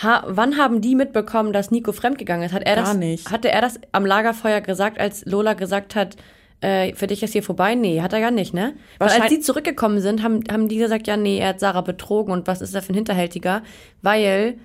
ha, 0.02 0.24
wann 0.28 0.58
haben 0.58 0.82
die 0.82 0.96
mitbekommen, 0.96 1.54
dass 1.54 1.72
Nico 1.72 1.92
fremdgegangen 1.92 2.46
ist? 2.46 2.54
Hat 2.54 2.64
er 2.64 2.76
Gar 2.76 2.86
das, 2.86 2.96
nicht. 2.96 3.32
Hatte 3.32 3.52
er 3.52 3.62
das 3.62 3.80
am 3.92 4.06
Lagerfeuer 4.06 4.62
gesagt, 4.62 5.00
als 5.00 5.26
Lola 5.26 5.54
gesagt 5.54 5.96
hat, 5.96 6.18
äh, 6.62 6.94
für 6.94 7.08
dich 7.08 7.24
ist 7.24 7.34
hier 7.34 7.44
vorbei? 7.44 7.76
Nee, 7.76 8.02
hat 8.02 8.14
er 8.14 8.20
ja 8.20 8.32
nicht, 8.32 8.54
ne? 8.54 8.74
Weil 9.00 9.10
als 9.10 9.30
die 9.30 9.40
zurückgekommen 9.40 10.00
sind, 10.00 10.24
haben, 10.24 10.42
haben 10.52 10.68
die 10.68 10.78
gesagt, 10.78 11.08
ja, 11.08 11.18
nee, 11.18 11.40
er 11.40 11.50
hat 11.50 11.60
Sarah 11.60 11.82
betrogen 11.82 12.32
und 12.32 12.48
was 12.48 12.62
ist 12.62 12.76
er 12.76 12.82
für 12.82 12.94
ein 12.94 12.96
Hinterhältiger? 12.96 13.64
Weil, 14.02 14.58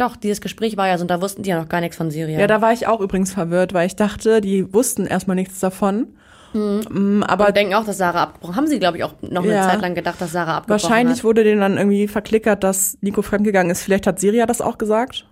doch, 0.00 0.16
dieses 0.16 0.40
Gespräch 0.40 0.76
war 0.76 0.88
ja 0.88 0.96
so 0.98 1.02
und 1.02 1.08
da 1.10 1.20
wussten 1.20 1.42
die 1.42 1.50
ja 1.50 1.60
noch 1.60 1.68
gar 1.68 1.80
nichts 1.80 1.96
von 1.96 2.10
Syria. 2.10 2.38
Ja, 2.40 2.46
da 2.46 2.60
war 2.62 2.72
ich 2.72 2.86
auch 2.86 3.00
übrigens 3.00 3.32
verwirrt, 3.32 3.72
weil 3.74 3.86
ich 3.86 3.96
dachte, 3.96 4.40
die 4.40 4.72
wussten 4.72 5.06
erstmal 5.06 5.34
nichts 5.36 5.60
davon. 5.60 6.08
Mm, 6.54 7.22
Aber 7.26 7.48
und 7.48 7.56
denken 7.56 7.74
auch, 7.74 7.84
dass 7.84 7.98
Sarah 7.98 8.22
abgebrochen 8.22 8.56
Haben 8.56 8.66
sie, 8.68 8.78
glaube 8.78 8.96
ich, 8.96 9.04
auch 9.04 9.12
noch 9.20 9.42
eine 9.44 9.52
Ja. 9.52 9.68
Zeit 9.68 9.82
lang 9.82 9.94
gedacht, 9.94 10.18
dass 10.20 10.32
Sarah 10.32 10.56
abgebrochen 10.58 10.82
wahrscheinlich 10.82 11.18
hat. 11.18 11.24
wurde 11.24 11.44
denen 11.44 11.60
dann 11.60 11.76
irgendwie 11.76 12.08
verklickert, 12.08 12.64
dass 12.64 12.96
Nico 13.02 13.20
fremdgegangen 13.20 13.70
ist. 13.70 13.82
Vielleicht 13.82 14.06
hat 14.06 14.18
Siria 14.18 14.46
das 14.46 14.60
auch 14.62 14.78
gesagt. 14.78 15.26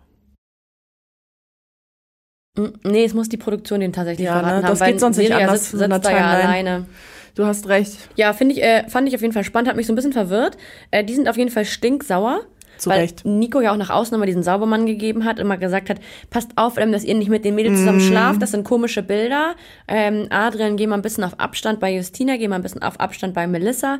Mm, 2.58 2.66
Nee, 2.84 3.04
es 3.04 3.14
muss 3.14 3.28
die 3.28 3.36
Produktion 3.36 3.80
den 3.80 3.92
tatsächlich 3.92 4.26
Ja, 4.26 4.34
ne, 4.36 4.40
verraten 4.40 4.66
haben. 4.66 4.78
das 4.78 4.86
geht 4.86 5.00
sonst 5.00 5.16
nicht 5.18 5.28
Seria 5.28 5.44
anders 5.46 5.70
sitzt, 5.70 5.78
sitzt 5.82 6.04
da 6.04 6.10
ja 6.10 6.26
alleine. 6.30 6.86
Du 7.34 7.44
hast 7.44 7.68
recht. 7.68 7.96
Ja, 8.16 8.32
finde 8.32 8.54
ich, 8.54 8.62
äh, 8.62 8.88
fand 8.88 9.08
ich 9.08 9.14
auf 9.14 9.20
jeden 9.20 9.34
Fall 9.34 9.44
spannend, 9.44 9.68
hat 9.68 9.76
mich 9.76 9.86
so 9.86 9.92
ein 9.92 9.96
bisschen 9.96 10.12
verwirrt. 10.14 10.56
Äh, 10.90 11.04
die 11.04 11.14
sind 11.14 11.28
auf 11.28 11.36
jeden 11.36 11.50
Fall 11.50 11.66
stinksauer. 11.66 12.40
Zu 12.78 12.90
weil 12.90 13.00
Recht. 13.00 13.24
Nico 13.24 13.60
ja 13.60 13.72
auch 13.72 13.76
nach 13.76 13.90
außen 13.90 14.14
immer 14.14 14.26
diesen 14.26 14.42
Saubermann 14.42 14.86
gegeben 14.86 15.24
hat, 15.24 15.38
immer 15.38 15.56
gesagt 15.56 15.90
hat, 15.90 15.98
passt 16.30 16.52
auf, 16.56 16.74
dass 16.74 17.04
ihr 17.04 17.14
nicht 17.14 17.28
mit 17.30 17.44
den 17.44 17.54
Mädels 17.54 17.78
zusammen 17.78 17.98
Mhm. 17.98 18.02
schlaft, 18.02 18.42
das 18.42 18.50
sind 18.50 18.64
komische 18.64 19.02
Bilder. 19.02 19.54
Ähm, 19.88 20.26
Adrian, 20.30 20.76
geh 20.76 20.86
mal 20.86 20.96
ein 20.96 21.02
bisschen 21.02 21.24
auf 21.24 21.38
Abstand 21.40 21.80
bei 21.80 21.94
Justina, 21.94 22.36
geh 22.36 22.48
mal 22.48 22.56
ein 22.56 22.62
bisschen 22.62 22.82
auf 22.82 23.00
Abstand 23.00 23.34
bei 23.34 23.46
Melissa. 23.46 23.98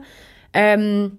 Ähm, 0.53 1.19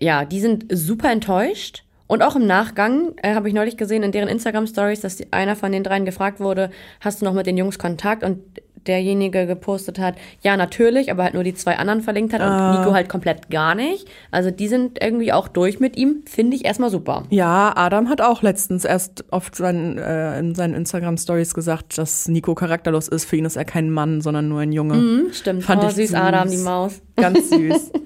ja, 0.00 0.24
die 0.24 0.40
sind 0.40 0.66
super 0.70 1.10
enttäuscht. 1.10 1.84
Und 2.06 2.22
auch 2.22 2.34
im 2.34 2.46
Nachgang 2.46 3.12
äh, 3.22 3.34
habe 3.34 3.46
ich 3.46 3.54
neulich 3.54 3.76
gesehen 3.76 4.02
in 4.02 4.10
deren 4.10 4.28
Instagram-Stories, 4.28 5.00
dass 5.00 5.16
die, 5.16 5.32
einer 5.32 5.54
von 5.54 5.70
den 5.70 5.84
dreien 5.84 6.04
gefragt 6.04 6.40
wurde, 6.40 6.70
hast 7.00 7.20
du 7.20 7.24
noch 7.24 7.34
mit 7.34 7.46
den 7.46 7.56
Jungs 7.56 7.78
Kontakt? 7.78 8.24
Und 8.24 8.40
derjenige 8.86 9.46
gepostet 9.46 9.98
hat, 9.98 10.16
ja, 10.42 10.56
natürlich, 10.56 11.10
aber 11.10 11.24
halt 11.24 11.34
nur 11.34 11.44
die 11.44 11.54
zwei 11.54 11.78
anderen 11.78 12.00
verlinkt 12.00 12.32
hat 12.32 12.40
und 12.40 12.78
Nico 12.78 12.92
halt 12.92 13.08
komplett 13.08 13.50
gar 13.50 13.74
nicht. 13.74 14.06
Also 14.30 14.50
die 14.50 14.68
sind 14.68 15.02
irgendwie 15.02 15.32
auch 15.32 15.48
durch 15.48 15.80
mit 15.80 15.96
ihm, 15.96 16.22
finde 16.26 16.56
ich 16.56 16.64
erstmal 16.64 16.90
super. 16.90 17.24
Ja, 17.30 17.72
Adam 17.76 18.08
hat 18.08 18.20
auch 18.20 18.42
letztens 18.42 18.84
erst 18.84 19.32
auf 19.32 19.50
seinen, 19.52 19.98
äh, 19.98 20.38
in 20.38 20.54
seinen 20.54 20.74
Instagram-Stories 20.74 21.54
gesagt, 21.54 21.98
dass 21.98 22.28
Nico 22.28 22.54
charakterlos 22.54 23.08
ist. 23.08 23.24
Für 23.24 23.36
ihn 23.36 23.44
ist 23.44 23.56
er 23.56 23.64
kein 23.64 23.90
Mann, 23.90 24.20
sondern 24.20 24.48
nur 24.48 24.60
ein 24.60 24.72
Junge. 24.72 24.94
Hm, 24.94 25.32
stimmt. 25.32 25.64
Fand 25.64 25.82
oh, 25.82 25.88
ich 25.88 25.94
süß, 25.94 26.10
süß. 26.10 26.14
Adam, 26.14 26.50
die 26.50 26.56
Maus. 26.58 27.02
Ganz 27.16 27.50
süß. 27.50 27.92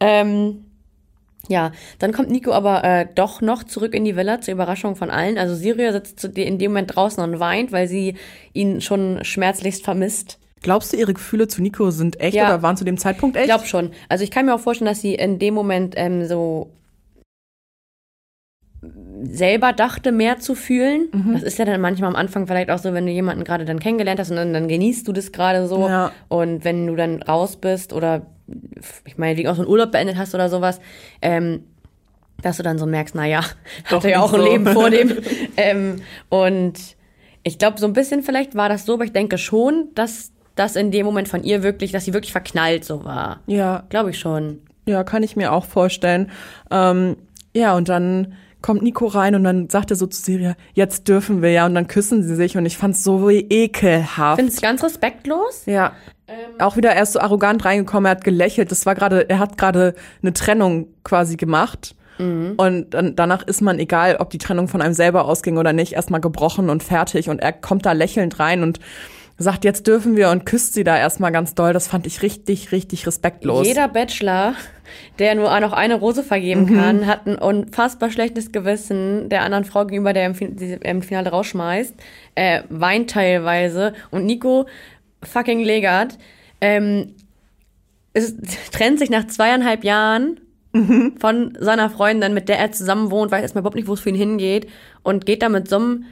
Ähm, 0.00 0.64
ja, 1.48 1.72
dann 1.98 2.12
kommt 2.12 2.30
Nico 2.30 2.52
aber 2.52 2.84
äh, 2.84 3.06
doch 3.14 3.40
noch 3.40 3.64
zurück 3.64 3.94
in 3.94 4.04
die 4.04 4.16
Villa 4.16 4.40
zur 4.40 4.54
Überraschung 4.54 4.96
von 4.96 5.10
allen. 5.10 5.38
Also 5.38 5.54
Syria 5.54 5.92
sitzt 5.92 6.24
in 6.24 6.58
dem 6.58 6.72
Moment 6.72 6.94
draußen 6.94 7.22
und 7.22 7.40
weint, 7.40 7.72
weil 7.72 7.88
sie 7.88 8.14
ihn 8.52 8.80
schon 8.80 9.24
schmerzlichst 9.24 9.84
vermisst. 9.84 10.38
Glaubst 10.62 10.92
du, 10.92 10.96
ihre 10.96 11.12
Gefühle 11.12 11.46
zu 11.46 11.60
Nico 11.60 11.90
sind 11.90 12.20
echt 12.20 12.34
Ja. 12.34 12.46
oder 12.46 12.62
waren 12.62 12.76
zu 12.76 12.84
dem 12.84 12.96
Zeitpunkt 12.96 13.36
echt? 13.36 13.44
Ich 13.46 13.50
glaube 13.50 13.66
schon. 13.66 13.90
Also 14.08 14.24
ich 14.24 14.30
kann 14.30 14.46
mir 14.46 14.54
auch 14.54 14.60
vorstellen, 14.60 14.88
dass 14.88 15.00
sie 15.02 15.14
in 15.14 15.38
dem 15.38 15.52
Moment 15.52 15.94
ähm, 15.98 16.26
so 16.26 16.70
selber 19.22 19.72
dachte, 19.72 20.12
mehr 20.12 20.38
zu 20.40 20.54
fühlen. 20.54 21.08
Das 21.32 21.42
ist 21.42 21.58
ja 21.58 21.64
dann 21.64 21.80
manchmal 21.80 22.10
am 22.10 22.16
Anfang 22.16 22.46
vielleicht 22.46 22.70
auch 22.70 22.78
so, 22.78 22.92
wenn 22.92 23.06
du 23.06 23.12
jemanden 23.12 23.44
gerade 23.44 23.64
dann 23.64 23.78
kennengelernt 23.78 24.20
hast 24.20 24.30
und 24.30 24.36
dann, 24.36 24.52
dann 24.52 24.68
genießt 24.68 25.06
du 25.08 25.12
das 25.12 25.32
gerade 25.32 25.66
so. 25.66 25.88
Ja. 25.88 26.12
Und 26.28 26.64
wenn 26.64 26.86
du 26.86 26.94
dann 26.96 27.22
raus 27.22 27.56
bist 27.56 27.92
oder 27.92 28.26
ich 29.04 29.16
meine, 29.18 29.36
wegen 29.36 29.48
auch 29.48 29.56
so 29.56 29.62
einen 29.62 29.70
Urlaub 29.70 29.92
beendet 29.92 30.16
hast 30.16 30.34
oder 30.34 30.48
sowas, 30.48 30.80
ähm, 31.22 31.64
dass 32.42 32.56
du 32.56 32.62
dann 32.62 32.78
so 32.78 32.86
merkst, 32.86 33.14
naja, 33.14 33.42
hatte 33.86 34.10
ja 34.10 34.20
auch 34.20 34.32
ein 34.32 34.40
so. 34.40 34.46
Leben 34.46 34.66
vor 34.66 34.90
dem. 34.90 35.12
ähm, 35.56 36.02
und 36.28 36.78
ich 37.42 37.58
glaube, 37.58 37.78
so 37.78 37.86
ein 37.86 37.92
bisschen 37.92 38.22
vielleicht 38.22 38.54
war 38.54 38.68
das 38.68 38.86
so, 38.86 38.94
aber 38.94 39.04
ich 39.04 39.12
denke 39.12 39.38
schon, 39.38 39.88
dass 39.94 40.32
das 40.54 40.76
in 40.76 40.90
dem 40.90 41.04
Moment 41.04 41.28
von 41.28 41.42
ihr 41.42 41.62
wirklich, 41.62 41.92
dass 41.92 42.04
sie 42.04 42.14
wirklich 42.14 42.32
verknallt 42.32 42.84
so 42.84 43.04
war. 43.04 43.40
Ja, 43.46 43.84
Glaube 43.88 44.10
ich 44.10 44.18
schon. 44.18 44.60
ja, 44.86 45.04
kann 45.04 45.22
ich 45.22 45.36
mir 45.36 45.52
auch 45.52 45.64
vorstellen. 45.64 46.30
Ähm, 46.70 47.16
ja, 47.54 47.74
und 47.74 47.88
dann 47.88 48.34
kommt 48.64 48.80
Nico 48.80 49.06
rein 49.06 49.34
und 49.34 49.44
dann 49.44 49.68
sagt 49.68 49.90
er 49.90 49.96
so 49.96 50.06
zu 50.06 50.22
Siria, 50.22 50.54
jetzt 50.72 51.06
dürfen 51.06 51.42
wir 51.42 51.50
ja. 51.50 51.66
Und 51.66 51.74
dann 51.74 51.86
küssen 51.86 52.22
sie 52.22 52.34
sich 52.34 52.56
und 52.56 52.64
ich 52.64 52.78
fand's 52.78 53.04
so 53.04 53.28
ekelhaft. 53.28 54.38
Ich 54.38 54.42
finde 54.42 54.52
es 54.52 54.62
ganz 54.62 54.82
respektlos. 54.82 55.64
Ja. 55.66 55.92
Auch 56.58 56.78
wieder 56.78 56.94
erst 56.94 57.12
so 57.12 57.20
arrogant 57.20 57.62
reingekommen, 57.66 58.06
er 58.06 58.12
hat 58.12 58.24
gelächelt. 58.24 58.70
Das 58.70 58.86
war 58.86 58.94
gerade, 58.94 59.28
er 59.28 59.38
hat 59.38 59.58
gerade 59.58 59.94
eine 60.22 60.32
Trennung 60.32 60.86
quasi 61.04 61.36
gemacht. 61.36 61.94
Und 62.16 62.86
dann, 62.90 63.16
danach 63.16 63.42
ist 63.42 63.60
man, 63.60 63.78
egal 63.78 64.16
ob 64.20 64.30
die 64.30 64.38
Trennung 64.38 64.68
von 64.68 64.80
einem 64.80 64.94
selber 64.94 65.26
ausging 65.26 65.58
oder 65.58 65.74
nicht, 65.74 65.92
erstmal 65.92 66.20
gebrochen 66.20 66.70
und 66.70 66.82
fertig. 66.82 67.28
Und 67.28 67.40
er 67.40 67.52
kommt 67.52 67.84
da 67.84 67.92
lächelnd 67.92 68.38
rein 68.38 68.62
und 68.62 68.78
sagt, 69.36 69.64
jetzt 69.64 69.86
dürfen 69.86 70.16
wir 70.16 70.30
und 70.30 70.46
küsst 70.46 70.74
sie 70.74 70.84
da 70.84 70.96
erstmal 70.96 71.32
ganz 71.32 71.54
doll. 71.54 71.72
Das 71.72 71.88
fand 71.88 72.06
ich 72.06 72.22
richtig, 72.22 72.72
richtig 72.72 73.06
respektlos. 73.06 73.66
Jeder 73.66 73.88
Bachelor, 73.88 74.54
der 75.18 75.34
nur 75.34 75.58
noch 75.60 75.72
eine 75.72 75.96
Rose 75.96 76.22
vergeben 76.22 76.74
kann, 76.74 77.06
hat 77.06 77.26
ein 77.26 77.36
unfassbar 77.36 78.10
schlechtes 78.10 78.52
Gewissen 78.52 79.28
der 79.28 79.42
anderen 79.42 79.64
Frau 79.64 79.84
gegenüber, 79.84 80.12
der 80.12 80.26
im, 80.26 80.56
die 80.56 80.78
im 80.82 81.02
Finale 81.02 81.30
rausschmeißt, 81.30 81.94
äh, 82.36 82.62
weint 82.68 83.10
teilweise. 83.10 83.94
Und 84.10 84.24
Nico 84.24 84.66
fucking 85.22 85.60
Legert 85.60 86.18
ähm, 86.60 87.14
es 88.14 88.34
trennt 88.70 88.98
sich 89.00 89.10
nach 89.10 89.26
zweieinhalb 89.26 89.84
Jahren 89.84 90.40
von 91.20 91.56
seiner 91.60 91.90
Freundin, 91.90 92.32
mit 92.34 92.48
der 92.48 92.58
er 92.58 92.72
zusammen 92.72 93.10
wohnt, 93.10 93.30
weiß 93.30 93.42
erstmal 93.42 93.60
überhaupt 93.60 93.76
nicht, 93.76 93.86
wo 93.86 93.94
es 93.94 94.00
für 94.00 94.08
ihn 94.08 94.14
hingeht 94.14 94.68
und 95.02 95.26
geht 95.26 95.42
da 95.42 95.48
mit 95.48 95.68
so 95.68 95.76
einem 95.76 96.04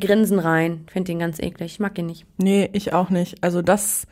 Grinsen 0.00 0.38
rein. 0.38 0.86
Finde 0.92 1.12
ihn 1.12 1.18
ganz 1.18 1.38
eklig. 1.38 1.72
Ich 1.72 1.80
mag 1.80 1.98
ihn 1.98 2.06
nicht. 2.06 2.26
Nee, 2.36 2.68
ich 2.72 2.92
auch 2.92 3.10
nicht. 3.10 3.42
Also 3.42 3.62
das, 3.62 4.06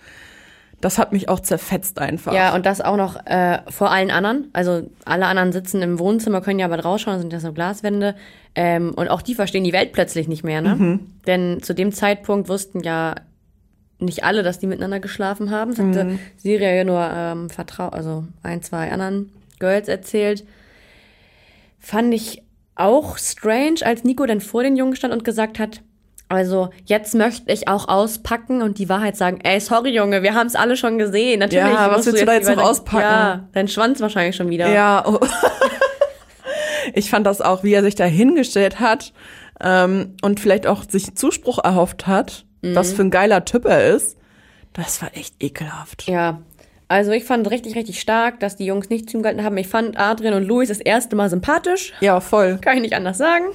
das 0.80 0.98
hat 0.98 1.12
mich 1.12 1.28
auch 1.28 1.40
zerfetzt 1.40 1.98
einfach. 1.98 2.32
Ja, 2.32 2.54
und 2.54 2.66
das 2.66 2.80
auch 2.80 2.96
noch 2.96 3.26
äh, 3.26 3.58
vor 3.68 3.90
allen 3.90 4.10
anderen. 4.10 4.48
Also 4.52 4.88
alle 5.04 5.26
anderen 5.26 5.52
sitzen 5.52 5.82
im 5.82 5.98
Wohnzimmer, 5.98 6.40
können 6.40 6.58
ja 6.58 6.66
aber 6.66 6.80
rausschauen, 6.80 7.18
sind 7.18 7.32
ja 7.32 7.40
so 7.40 7.52
Glaswände. 7.52 8.14
Ähm, 8.54 8.92
und 8.94 9.08
auch 9.08 9.22
die 9.22 9.34
verstehen 9.34 9.64
die 9.64 9.72
Welt 9.72 9.92
plötzlich 9.92 10.28
nicht 10.28 10.44
mehr, 10.44 10.60
ne? 10.60 11.00
Denn 11.26 11.62
zu 11.62 11.74
dem 11.74 11.92
Zeitpunkt 11.92 12.48
wussten 12.48 12.80
ja 12.80 13.14
nicht 13.98 14.24
alle, 14.24 14.42
dass 14.42 14.58
die 14.58 14.66
miteinander 14.66 15.00
geschlafen 15.00 15.50
haben. 15.50 15.70
Das 15.70 15.78
hatte 15.78 16.18
Siria 16.36 16.72
ja 16.72 16.84
nur 16.84 17.08
ähm, 17.12 17.50
vertrau 17.50 17.88
also 17.88 18.24
ein, 18.42 18.62
zwei 18.62 18.90
anderen 18.90 19.32
Girls 19.58 19.88
erzählt. 19.88 20.44
Fand 21.78 22.12
ich 22.12 22.41
auch 22.74 23.18
strange, 23.18 23.80
als 23.84 24.04
Nico 24.04 24.24
dann 24.26 24.40
vor 24.40 24.62
den 24.62 24.76
Jungen 24.76 24.96
stand 24.96 25.12
und 25.12 25.24
gesagt 25.24 25.58
hat, 25.58 25.82
also 26.28 26.70
jetzt 26.86 27.14
möchte 27.14 27.52
ich 27.52 27.68
auch 27.68 27.88
auspacken 27.88 28.62
und 28.62 28.78
die 28.78 28.88
Wahrheit 28.88 29.16
sagen, 29.16 29.40
ey, 29.42 29.60
sorry 29.60 29.90
Junge, 29.94 30.22
wir 30.22 30.34
haben 30.34 30.46
es 30.46 30.54
alle 30.54 30.76
schon 30.78 30.96
gesehen. 30.96 31.40
Natürlich 31.40 31.64
Ja, 31.66 31.90
was 31.90 32.06
willst 32.06 32.22
du 32.22 32.24
da 32.26 32.32
jetzt 32.34 32.48
noch 32.48 32.62
auspacken? 32.62 33.02
Ja, 33.02 33.48
dein 33.52 33.68
Schwanz 33.68 34.00
wahrscheinlich 34.00 34.34
schon 34.36 34.48
wieder. 34.48 34.68
Ja, 34.72 35.04
oh. 35.06 35.18
ich 36.94 37.10
fand 37.10 37.26
das 37.26 37.40
auch, 37.40 37.62
wie 37.64 37.74
er 37.74 37.82
sich 37.82 37.94
da 37.94 38.04
hingestellt 38.04 38.80
hat 38.80 39.12
ähm, 39.60 40.16
und 40.22 40.40
vielleicht 40.40 40.66
auch 40.66 40.84
sich 40.88 41.14
Zuspruch 41.14 41.58
erhofft 41.62 42.06
hat, 42.06 42.46
Mhm. 42.62 42.76
was 42.76 42.92
für 42.92 43.02
ein 43.02 43.10
geiler 43.10 43.44
Typ 43.44 43.64
er 43.64 43.88
ist. 43.92 44.16
Das 44.72 45.02
war 45.02 45.10
echt 45.16 45.42
ekelhaft. 45.42 46.06
Ja. 46.08 46.40
Also 46.92 47.10
ich 47.12 47.24
fand 47.24 47.50
richtig, 47.50 47.74
richtig 47.74 47.98
stark, 48.02 48.38
dass 48.40 48.56
die 48.56 48.66
Jungs 48.66 48.90
nicht 48.90 49.08
zu 49.08 49.16
ihm 49.16 49.22
gehalten 49.22 49.42
haben. 49.42 49.56
Ich 49.56 49.66
fand 49.66 49.98
Adrian 49.98 50.34
und 50.34 50.44
Luis 50.46 50.68
das 50.68 50.78
erste 50.78 51.16
Mal 51.16 51.30
sympathisch. 51.30 51.94
Ja, 52.00 52.20
voll. 52.20 52.58
Kann 52.60 52.76
ich 52.76 52.82
nicht 52.82 52.94
anders 52.94 53.16
sagen. 53.16 53.46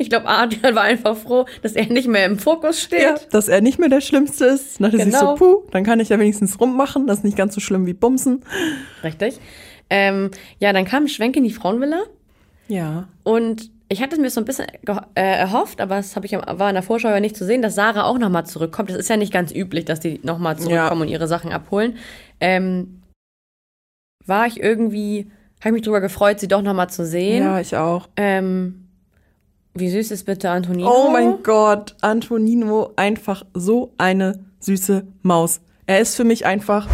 Ich 0.00 0.10
glaube, 0.10 0.26
Adrian 0.26 0.74
war 0.74 0.82
einfach 0.82 1.16
froh, 1.16 1.46
dass 1.62 1.74
er 1.74 1.86
nicht 1.86 2.08
mehr 2.08 2.26
im 2.26 2.40
Fokus 2.40 2.82
steht. 2.82 3.02
Ja, 3.02 3.14
dass 3.30 3.46
er 3.46 3.60
nicht 3.60 3.78
mehr 3.78 3.88
der 3.88 4.00
Schlimmste 4.00 4.46
ist. 4.46 4.80
Dachte 4.80 4.96
sich 4.96 5.06
Genau. 5.06 5.20
so, 5.20 5.34
puh, 5.36 5.62
dann 5.70 5.84
kann 5.84 6.00
ich 6.00 6.08
ja 6.08 6.18
wenigstens 6.18 6.58
rummachen. 6.58 7.06
Das 7.06 7.18
ist 7.18 7.24
nicht 7.24 7.36
ganz 7.36 7.54
so 7.54 7.60
schlimm 7.60 7.86
wie 7.86 7.94
Bumsen. 7.94 8.44
Richtig. 9.04 9.38
Ähm, 9.88 10.32
ja, 10.58 10.72
dann 10.72 10.84
kam 10.84 11.06
Schwenk 11.06 11.36
in 11.36 11.44
die 11.44 11.52
Frauenvilla. 11.52 12.02
Ja. 12.66 13.06
Und 13.22 13.70
ich 13.88 14.00
hatte 14.00 14.14
es 14.14 14.20
mir 14.20 14.30
so 14.30 14.40
ein 14.40 14.44
bisschen 14.44 14.66
äh, 15.16 15.20
erhofft, 15.20 15.80
aber 15.80 15.96
das 15.96 16.16
ich, 16.22 16.32
war 16.32 16.68
in 16.68 16.74
der 16.74 16.82
Vorschau 16.82 17.08
ja 17.08 17.18
nicht 17.18 17.36
zu 17.36 17.44
sehen, 17.44 17.60
dass 17.60 17.74
Sarah 17.74 18.04
auch 18.04 18.18
nochmal 18.18 18.46
zurückkommt. 18.46 18.88
Das 18.90 18.96
ist 18.96 19.08
ja 19.10 19.16
nicht 19.16 19.32
ganz 19.32 19.52
üblich, 19.52 19.84
dass 19.84 19.98
die 19.98 20.20
nochmal 20.22 20.56
zurückkommen 20.56 21.02
und 21.02 21.08
ihre 21.08 21.26
Sachen 21.26 21.50
abholen. 21.50 21.96
Ähm, 22.40 23.02
war 24.26 24.46
ich 24.46 24.60
irgendwie, 24.60 25.30
habe 25.60 25.68
ich 25.68 25.72
mich 25.72 25.82
drüber 25.82 26.00
gefreut, 26.00 26.40
sie 26.40 26.48
doch 26.48 26.62
nochmal 26.62 26.90
zu 26.90 27.04
sehen. 27.04 27.44
Ja, 27.44 27.60
ich 27.60 27.76
auch. 27.76 28.08
Ähm, 28.16 28.88
wie 29.74 29.88
süß 29.88 30.10
ist 30.10 30.24
bitte 30.24 30.50
Antonino? 30.50 30.90
Oh 30.90 31.10
mein 31.10 31.42
Gott, 31.42 31.96
Antonino, 32.00 32.92
einfach 32.96 33.44
so 33.54 33.92
eine 33.98 34.44
süße 34.60 35.06
Maus. 35.22 35.60
Er 35.86 36.00
ist 36.00 36.16
für 36.16 36.24
mich 36.24 36.46
einfach 36.46 36.88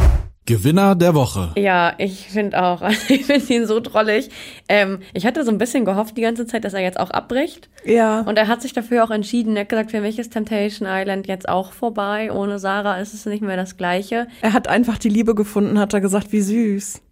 Gewinner 0.47 0.95
der 0.95 1.15
Woche. 1.15 1.51
Ja, 1.57 1.93
ich 1.99 2.29
finde 2.29 2.63
auch. 2.63 2.81
Also 2.81 2.99
ich 3.13 3.27
finde 3.27 3.53
ihn 3.53 3.67
so 3.67 3.81
drollig. 3.81 4.31
Ähm, 4.69 5.01
ich 5.13 5.27
hatte 5.27 5.45
so 5.45 5.51
ein 5.51 5.59
bisschen 5.59 5.85
gehofft 5.85 6.17
die 6.17 6.23
ganze 6.23 6.47
Zeit, 6.47 6.65
dass 6.65 6.73
er 6.73 6.81
jetzt 6.81 6.99
auch 6.99 7.11
abbricht. 7.11 7.69
Ja. 7.85 8.21
Und 8.21 8.39
er 8.39 8.49
hat 8.49 8.63
sich 8.63 8.73
dafür 8.73 9.05
auch 9.05 9.11
entschieden. 9.11 9.57
Er 9.57 9.63
hat 9.63 9.69
gesagt, 9.69 9.91
für 9.91 10.01
mich 10.01 10.19
ist 10.19 10.33
Temptation 10.33 10.89
Island 10.91 11.27
jetzt 11.27 11.49
auch 11.49 11.73
vorbei. 11.73 12.33
Ohne 12.33 12.59
Sarah 12.59 12.99
ist 12.99 13.13
es 13.13 13.27
nicht 13.27 13.43
mehr 13.43 13.57
das 13.57 13.77
Gleiche. 13.77 14.29
Er 14.41 14.53
hat 14.53 14.69
einfach 14.69 14.99
die 14.99 15.09
Liebe 15.11 15.35
gefunden, 15.35 15.79
hat 15.79 15.93
er 15.93 16.01
gesagt, 16.01 16.33
wie 16.33 16.41
süß. 16.41 17.03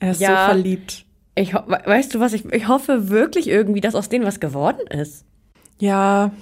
Er 0.00 0.10
ist 0.10 0.20
Ja. 0.20 0.28
so 0.46 0.52
verliebt. 0.52 1.04
Ich, 1.34 1.54
weißt 1.54 2.14
du 2.14 2.20
was? 2.20 2.32
Ich, 2.32 2.44
ich 2.52 2.66
hoffe 2.68 3.08
wirklich 3.10 3.48
irgendwie, 3.48 3.80
dass 3.80 3.94
aus 3.94 4.08
denen 4.08 4.24
was 4.26 4.40
geworden 4.40 4.86
ist. 4.90 5.24
Ja, 5.78 6.32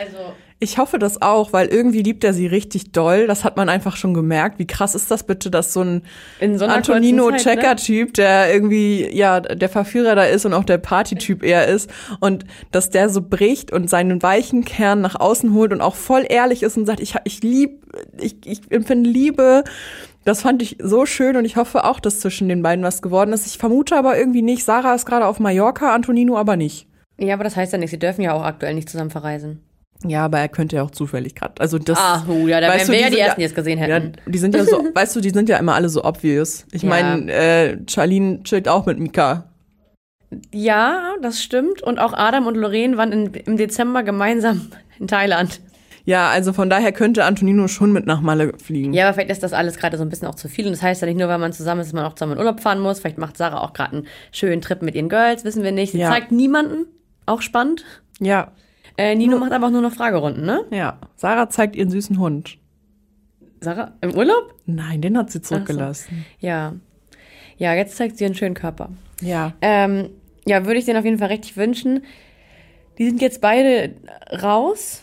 Also. 0.00 0.34
ich 0.60 0.78
hoffe 0.78 0.98
das 0.98 1.20
auch, 1.20 1.52
weil 1.52 1.68
irgendwie 1.68 2.02
liebt 2.02 2.24
er 2.24 2.32
sie 2.32 2.46
richtig 2.46 2.92
doll. 2.92 3.26
Das 3.26 3.44
hat 3.44 3.58
man 3.58 3.68
einfach 3.68 3.96
schon 3.96 4.14
gemerkt. 4.14 4.58
Wie 4.58 4.66
krass 4.66 4.94
ist 4.94 5.10
das 5.10 5.24
bitte, 5.24 5.50
dass 5.50 5.74
so 5.74 5.82
ein 5.82 6.02
In 6.38 6.58
so 6.58 6.64
Antonino 6.64 7.30
ne? 7.30 7.36
Checker-Typ, 7.36 8.14
der 8.14 8.52
irgendwie, 8.52 9.14
ja, 9.14 9.40
der 9.40 9.68
Verführer 9.68 10.14
da 10.14 10.24
ist 10.24 10.46
und 10.46 10.54
auch 10.54 10.64
der 10.64 10.78
Party-Typ 10.78 11.42
eher 11.42 11.68
ist. 11.68 11.90
Und 12.20 12.46
dass 12.72 12.88
der 12.88 13.10
so 13.10 13.20
bricht 13.20 13.72
und 13.72 13.90
seinen 13.90 14.22
weichen 14.22 14.64
Kern 14.64 15.02
nach 15.02 15.20
außen 15.20 15.52
holt 15.52 15.72
und 15.72 15.82
auch 15.82 15.96
voll 15.96 16.24
ehrlich 16.26 16.62
ist 16.62 16.78
und 16.78 16.86
sagt, 16.86 17.00
ich, 17.00 17.14
ich 17.24 17.42
lieb, 17.42 17.84
ich, 18.18 18.36
ich 18.46 18.60
empfinde 18.70 19.10
Liebe. 19.10 19.64
Das 20.24 20.42
fand 20.42 20.62
ich 20.62 20.78
so 20.82 21.04
schön 21.04 21.36
und 21.36 21.44
ich 21.44 21.56
hoffe 21.56 21.84
auch, 21.84 22.00
dass 22.00 22.20
zwischen 22.20 22.48
den 22.48 22.62
beiden 22.62 22.84
was 22.84 23.02
geworden 23.02 23.32
ist. 23.34 23.46
Ich 23.46 23.58
vermute 23.58 23.96
aber 23.96 24.18
irgendwie 24.18 24.42
nicht. 24.42 24.64
Sarah 24.64 24.94
ist 24.94 25.04
gerade 25.04 25.26
auf 25.26 25.40
Mallorca, 25.40 25.94
Antonino 25.94 26.38
aber 26.38 26.56
nicht. 26.56 26.86
Ja, 27.18 27.34
aber 27.34 27.44
das 27.44 27.56
heißt 27.56 27.72
ja 27.72 27.78
nicht, 27.78 27.90
sie 27.90 27.98
dürfen 27.98 28.22
ja 28.22 28.32
auch 28.32 28.42
aktuell 28.42 28.74
nicht 28.74 28.88
zusammen 28.88 29.10
verreisen. 29.10 29.60
Ja, 30.06 30.24
aber 30.24 30.38
er 30.38 30.48
könnte 30.48 30.76
ja 30.76 30.82
auch 30.82 30.90
zufällig 30.90 31.34
gerade. 31.34 31.60
Also 31.60 31.78
das. 31.78 31.98
Ah, 31.98 32.24
hu, 32.26 32.48
ja, 32.48 32.60
da 32.60 32.68
wären 32.72 32.88
wir 32.88 33.00
ja 33.00 33.10
die 33.10 33.18
Ersten, 33.18 33.40
die 33.40 33.46
es 33.46 33.54
gesehen 33.54 33.78
Ja, 33.78 33.84
hätten. 33.84 34.12
die 34.26 34.38
sind 34.38 34.54
ja 34.54 34.64
so, 34.64 34.82
weißt 34.94 35.14
du, 35.14 35.20
die 35.20 35.30
sind 35.30 35.48
ja 35.48 35.58
immer 35.58 35.74
alle 35.74 35.88
so 35.90 36.04
obvious. 36.04 36.64
Ich 36.72 36.82
Ja. 36.82 36.88
meine, 36.88 37.30
äh, 37.32 37.76
Charlene 37.88 38.42
chillt 38.42 38.66
auch 38.68 38.86
mit 38.86 38.98
Mika. 38.98 39.44
Ja, 40.52 41.14
das 41.22 41.42
stimmt. 41.42 41.82
Und 41.82 41.98
auch 41.98 42.12
Adam 42.12 42.46
und 42.46 42.56
Lorraine 42.56 42.96
waren 42.96 43.12
in, 43.12 43.34
im 43.34 43.56
Dezember 43.56 44.02
gemeinsam 44.02 44.70
in 44.98 45.08
Thailand. 45.08 45.60
Ja, 46.04 46.28
also 46.30 46.52
von 46.52 46.70
daher 46.70 46.92
könnte 46.92 47.24
Antonino 47.24 47.68
schon 47.68 47.92
mit 47.92 48.06
nach 48.06 48.20
Malle 48.22 48.54
fliegen. 48.58 48.94
Ja, 48.94 49.06
aber 49.08 49.14
vielleicht 49.14 49.30
ist 49.30 49.42
das 49.42 49.52
alles 49.52 49.76
gerade 49.76 49.98
so 49.98 50.02
ein 50.02 50.08
bisschen 50.08 50.28
auch 50.28 50.34
zu 50.34 50.48
viel. 50.48 50.64
Und 50.66 50.72
das 50.72 50.82
heißt 50.82 51.02
ja 51.02 51.06
nicht 51.08 51.18
nur, 51.18 51.28
weil 51.28 51.38
man 51.38 51.52
zusammen 51.52 51.82
ist, 51.82 51.88
dass 51.88 51.92
man 51.92 52.04
auch 52.06 52.14
zusammen 52.14 52.32
in 52.32 52.38
Urlaub 52.38 52.60
fahren 52.60 52.80
muss. 52.80 53.00
Vielleicht 53.00 53.18
macht 53.18 53.36
Sarah 53.36 53.60
auch 53.60 53.74
gerade 53.74 53.98
einen 53.98 54.06
schönen 54.32 54.62
Trip 54.62 54.80
mit 54.82 54.94
ihren 54.94 55.08
Girls, 55.10 55.44
wissen 55.44 55.62
wir 55.62 55.72
nicht. 55.72 55.92
Sie 55.92 55.98
Ja. 55.98 56.08
zeigt 56.10 56.32
niemanden. 56.32 56.86
Auch 57.26 57.42
spannend. 57.42 57.84
Ja, 58.18 58.50
Äh, 59.00 59.14
Nino 59.14 59.38
macht 59.38 59.52
aber 59.52 59.68
auch 59.68 59.70
nur 59.70 59.80
noch 59.80 59.94
Fragerunden, 59.94 60.44
ne? 60.44 60.64
ja. 60.70 60.98
Sarah 61.16 61.48
zeigt 61.48 61.74
ihren 61.74 61.90
süßen 61.90 62.18
Hund. 62.18 62.58
Sarah, 63.60 63.92
im 64.02 64.14
Urlaub? 64.14 64.54
Nein, 64.66 65.00
den 65.00 65.16
hat 65.16 65.30
sie 65.30 65.40
zurückgelassen. 65.40 66.26
Ja. 66.38 66.74
Ja, 67.56 67.74
jetzt 67.74 67.96
zeigt 67.96 68.18
sie 68.18 68.26
einen 68.26 68.34
schönen 68.34 68.54
Körper. 68.54 68.90
Ja. 69.22 69.54
Ähm, 69.62 70.10
ja, 70.46 70.66
würde 70.66 70.78
ich 70.78 70.84
denen 70.84 70.98
auf 70.98 71.04
jeden 71.04 71.18
Fall 71.18 71.28
richtig 71.28 71.56
wünschen. 71.56 72.04
Die 72.98 73.06
sind 73.06 73.22
jetzt 73.22 73.40
beide 73.40 73.94
raus. 74.42 75.02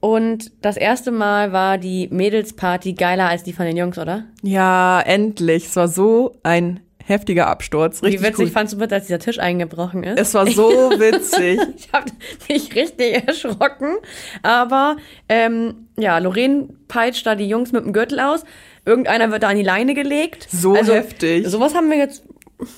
Und 0.00 0.52
das 0.64 0.76
erste 0.76 1.10
Mal 1.12 1.52
war 1.52 1.78
die 1.78 2.08
Mädelsparty 2.10 2.94
geiler 2.94 3.28
als 3.28 3.42
die 3.42 3.52
von 3.52 3.66
den 3.66 3.76
Jungs, 3.76 3.98
oder? 3.98 4.24
Ja, 4.42 5.00
endlich. 5.00 5.66
Es 5.66 5.76
war 5.76 5.88
so 5.88 6.36
ein 6.42 6.80
heftiger 7.06 7.46
Absturz. 7.46 8.02
Richtig 8.02 8.20
Wie 8.20 8.24
witzig 8.26 8.46
cool. 8.46 8.50
fandst 8.52 8.74
du 8.74 8.78
bitte, 8.78 8.94
als 8.96 9.06
dieser 9.06 9.18
Tisch 9.18 9.38
eingebrochen 9.38 10.02
ist? 10.04 10.18
Es 10.20 10.34
war 10.34 10.46
so 10.46 10.68
witzig. 10.98 11.60
Ich 11.76 11.88
habe 11.92 12.10
mich 12.48 12.74
richtig 12.74 13.26
erschrocken. 13.26 13.96
Aber 14.42 14.96
ähm, 15.28 15.86
ja, 15.96 16.18
Lorraine 16.18 16.68
peitscht 16.88 17.26
da 17.26 17.34
die 17.34 17.48
Jungs 17.48 17.72
mit 17.72 17.84
dem 17.84 17.92
Gürtel 17.92 18.20
aus. 18.20 18.44
Irgendeiner 18.84 19.30
wird 19.30 19.42
da 19.42 19.48
an 19.48 19.56
die 19.56 19.62
Leine 19.62 19.94
gelegt. 19.94 20.46
So 20.50 20.76
heftig. 20.76 21.46
Sowas 21.48 21.74
haben 21.74 21.90
wir 21.90 21.96
jetzt 21.98 22.24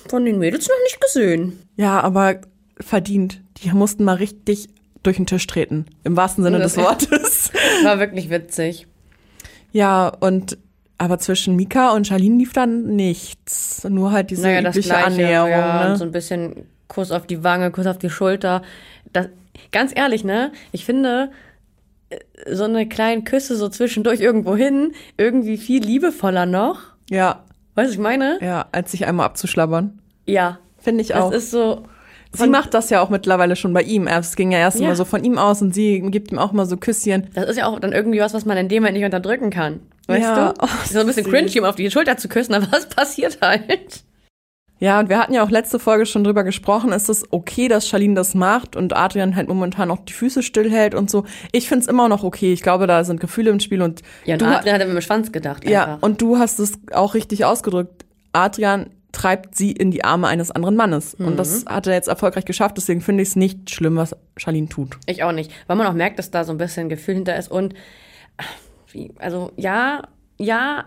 von 0.09 0.25
den 0.25 0.39
Mädels 0.39 0.69
noch 0.69 0.77
nicht 0.85 1.01
gesehen. 1.01 1.59
Ja, 1.77 2.01
aber 2.01 2.41
verdient. 2.81 3.41
Die 3.63 3.71
mussten 3.71 4.05
mal 4.05 4.15
richtig 4.17 4.69
durch 5.03 5.17
den 5.17 5.27
Tisch 5.27 5.47
treten. 5.47 5.87
Im 6.05 6.17
wahrsten 6.17 6.45
Sinne 6.45 6.59
Das- 6.59 6.75
des 6.75 6.85
Wortes. 6.85 7.51
War 7.85 7.99
wirklich 7.99 8.31
witzig. 8.31 8.87
Ja, 9.73 10.09
und 10.09 10.59
aber 10.99 11.19
zwischen 11.19 11.57
Mika 11.57 11.93
und 11.93 12.07
Charlene 12.07 12.37
lief 12.39 12.53
dann 12.53 12.95
nichts. 12.97 13.85
Nur 13.89 14.13
halt 14.13 14.31
diese 14.31 14.43
Naja, 14.43 14.63
das 14.63 14.75
übliche 14.77 14.89
gleiche. 14.91 15.07
Annäherung. 15.07 15.51
ja, 15.51 15.89
ne? 15.91 15.97
So 15.97 16.05
ein 16.05 16.13
bisschen 16.13 16.67
Kuss 16.89 17.11
auf 17.13 17.27
die 17.27 17.45
Wange, 17.45 17.71
Kuss 17.71 17.87
auf 17.87 17.99
die 17.99 18.11
Schulter. 18.11 18.63
Das, 19.13 19.29
ganz 19.73 19.93
ehrlich, 19.95 20.25
ne? 20.25 20.53
Ich 20.73 20.85
finde 20.85 21.31
äh, 22.11 22.19
so 22.55 22.65
eine 22.65 22.89
kleinen 22.89 23.25
Küsse 23.25 23.57
so 23.57 23.69
zwischendurch 23.69 24.21
irgendwo 24.21 24.57
hin 24.57 24.93
irgendwie 25.17 25.57
viel 25.57 25.83
liebevoller 25.85 26.47
noch. 26.47 26.81
ja, 27.11 27.45
Weißt 27.75 27.91
du, 27.91 27.93
ich 27.95 28.01
meine? 28.01 28.39
ja, 28.43 28.67
als 28.73 28.91
sich 28.91 29.07
einmal 29.07 29.27
abzuschlabbern. 29.27 30.01
Ja. 30.27 30.59
Finde 30.79 31.01
ich 31.03 31.09
Das 31.09 31.19
auch. 31.23 31.31
ist 31.33 31.51
so. 31.53 31.85
sie 32.33 32.49
macht 32.49 32.75
das 32.75 32.91
ja 32.91 33.01
auch 33.01 33.09
mittlerweile 33.09 33.55
schon 33.55 33.73
bei 33.73 33.83
ihm. 33.83 34.09
Es 34.09 34.35
ging 34.35 34.51
ja 34.51 34.59
erst 34.59 34.81
Ja. 34.81 34.87
immer 34.87 34.97
so 34.97 35.05
von 35.05 35.23
ihm 35.23 35.39
aus 35.39 35.63
und 35.63 35.73
sie 35.75 36.01
gibt 36.11 36.33
ihm 36.33 36.39
auch 36.39 36.51
mal 36.53 36.67
so 36.67 36.77
Küsschen. 36.77 37.29
Das 37.35 37.49
ist 37.49 37.57
ja 37.57 37.67
auch 37.67 37.79
dann 37.79 37.93
irgendwie 37.93 38.19
was, 38.21 38.35
was 38.35 38.45
man 38.45 38.57
in 38.57 38.69
dem 38.69 38.83
Moment 38.83 38.97
nicht 38.97 39.05
unterdrücken 39.05 39.51
kann. 39.51 39.79
Weißt 40.09 40.23
Ja. 40.23 40.53
du? 40.53 40.61
Oh, 40.65 40.69
ist 40.85 40.93
so 40.93 40.99
ein 41.01 41.07
bisschen 41.07 41.27
cringy, 41.31 41.61
um 41.61 41.67
auf 41.67 41.77
die 41.77 41.91
Schulter 41.91 42.17
zu 42.17 42.29
küssen, 42.29 42.55
aber 42.55 42.67
was 42.73 42.89
passiert 42.89 43.39
halt? 43.41 44.03
Ja, 44.81 45.01
und 45.01 45.09
wir 45.09 45.19
hatten 45.19 45.35
ja 45.35 45.43
auch 45.43 45.51
letzte 45.51 45.81
Folge 45.81 46.07
schon 46.07 46.23
drüber 46.23 46.45
gesprochen, 46.45 46.93
ist 46.93 47.09
es 47.09 47.25
okay, 47.33 47.67
dass 47.67 47.89
Charlene 47.89 48.15
das 48.15 48.35
macht 48.37 48.77
und 48.77 48.95
Adrian 48.97 49.35
halt 49.35 49.49
momentan 49.49 49.91
auch 49.91 49.99
die 50.05 50.13
Füße 50.13 50.43
stillhält 50.45 50.95
und 50.95 51.11
so. 51.11 51.25
Ich 51.51 51.69
find's 51.69 51.89
immer 51.89 52.09
noch 52.09 52.23
okay. 52.23 52.53
Ich 52.53 52.63
glaube, 52.63 52.87
da 52.87 53.03
sind 53.03 53.19
Gefühle 53.21 53.51
im 53.51 53.59
Spiel 53.59 53.83
und 53.83 54.03
Ja, 54.25 54.35
und 54.37 54.43
du, 54.43 54.47
Adrian 54.47 54.79
hat 54.81 54.87
mit 54.87 54.97
dem 54.97 55.01
Schwanz 55.01 55.33
gedacht. 55.33 55.69
ja, 55.69 55.85
einfach. 55.95 56.03
und 56.03 56.23
du 56.23 56.39
hast 56.39 56.61
es 56.61 56.79
auch 56.93 57.15
richtig 57.15 57.45
ausgedrückt. 57.45 58.05
Adrian 58.33 58.91
treibt 59.11 59.57
sie 59.57 59.73
in 59.73 59.91
die 59.91 60.05
Arme 60.05 60.29
eines 60.29 60.53
anderen 60.53 60.77
Mannes. 60.77 61.15
Und 61.15 61.37
das 61.39 61.65
Mhm. 61.65 61.71
hat 61.71 61.87
er 61.89 61.95
jetzt 61.95 62.07
erfolgreich 62.09 62.45
geschafft, 62.45 62.77
deswegen 62.77 63.01
finde 63.01 63.23
ich 63.25 63.31
es 63.31 63.37
nicht 63.37 63.71
schlimm, 63.71 63.97
was 63.97 64.15
Charlene 64.37 64.69
tut. 64.69 64.97
Ich 65.07 65.25
auch 65.25 65.33
nicht. 65.33 65.51
Weil 65.67 65.75
man 65.77 65.89
auch 65.89 65.93
merkt, 65.95 66.21
dass 66.21 66.31
da 66.31 66.45
so 66.45 66.53
ein 66.53 66.59
bisschen 66.59 66.89
Gefühl 66.89 67.15
hinter 67.17 67.37
ist. 67.37 67.51
Und 67.51 67.75
wie, 68.93 69.13
also 69.19 69.53
ja, 69.57 70.03
ja, 70.39 70.87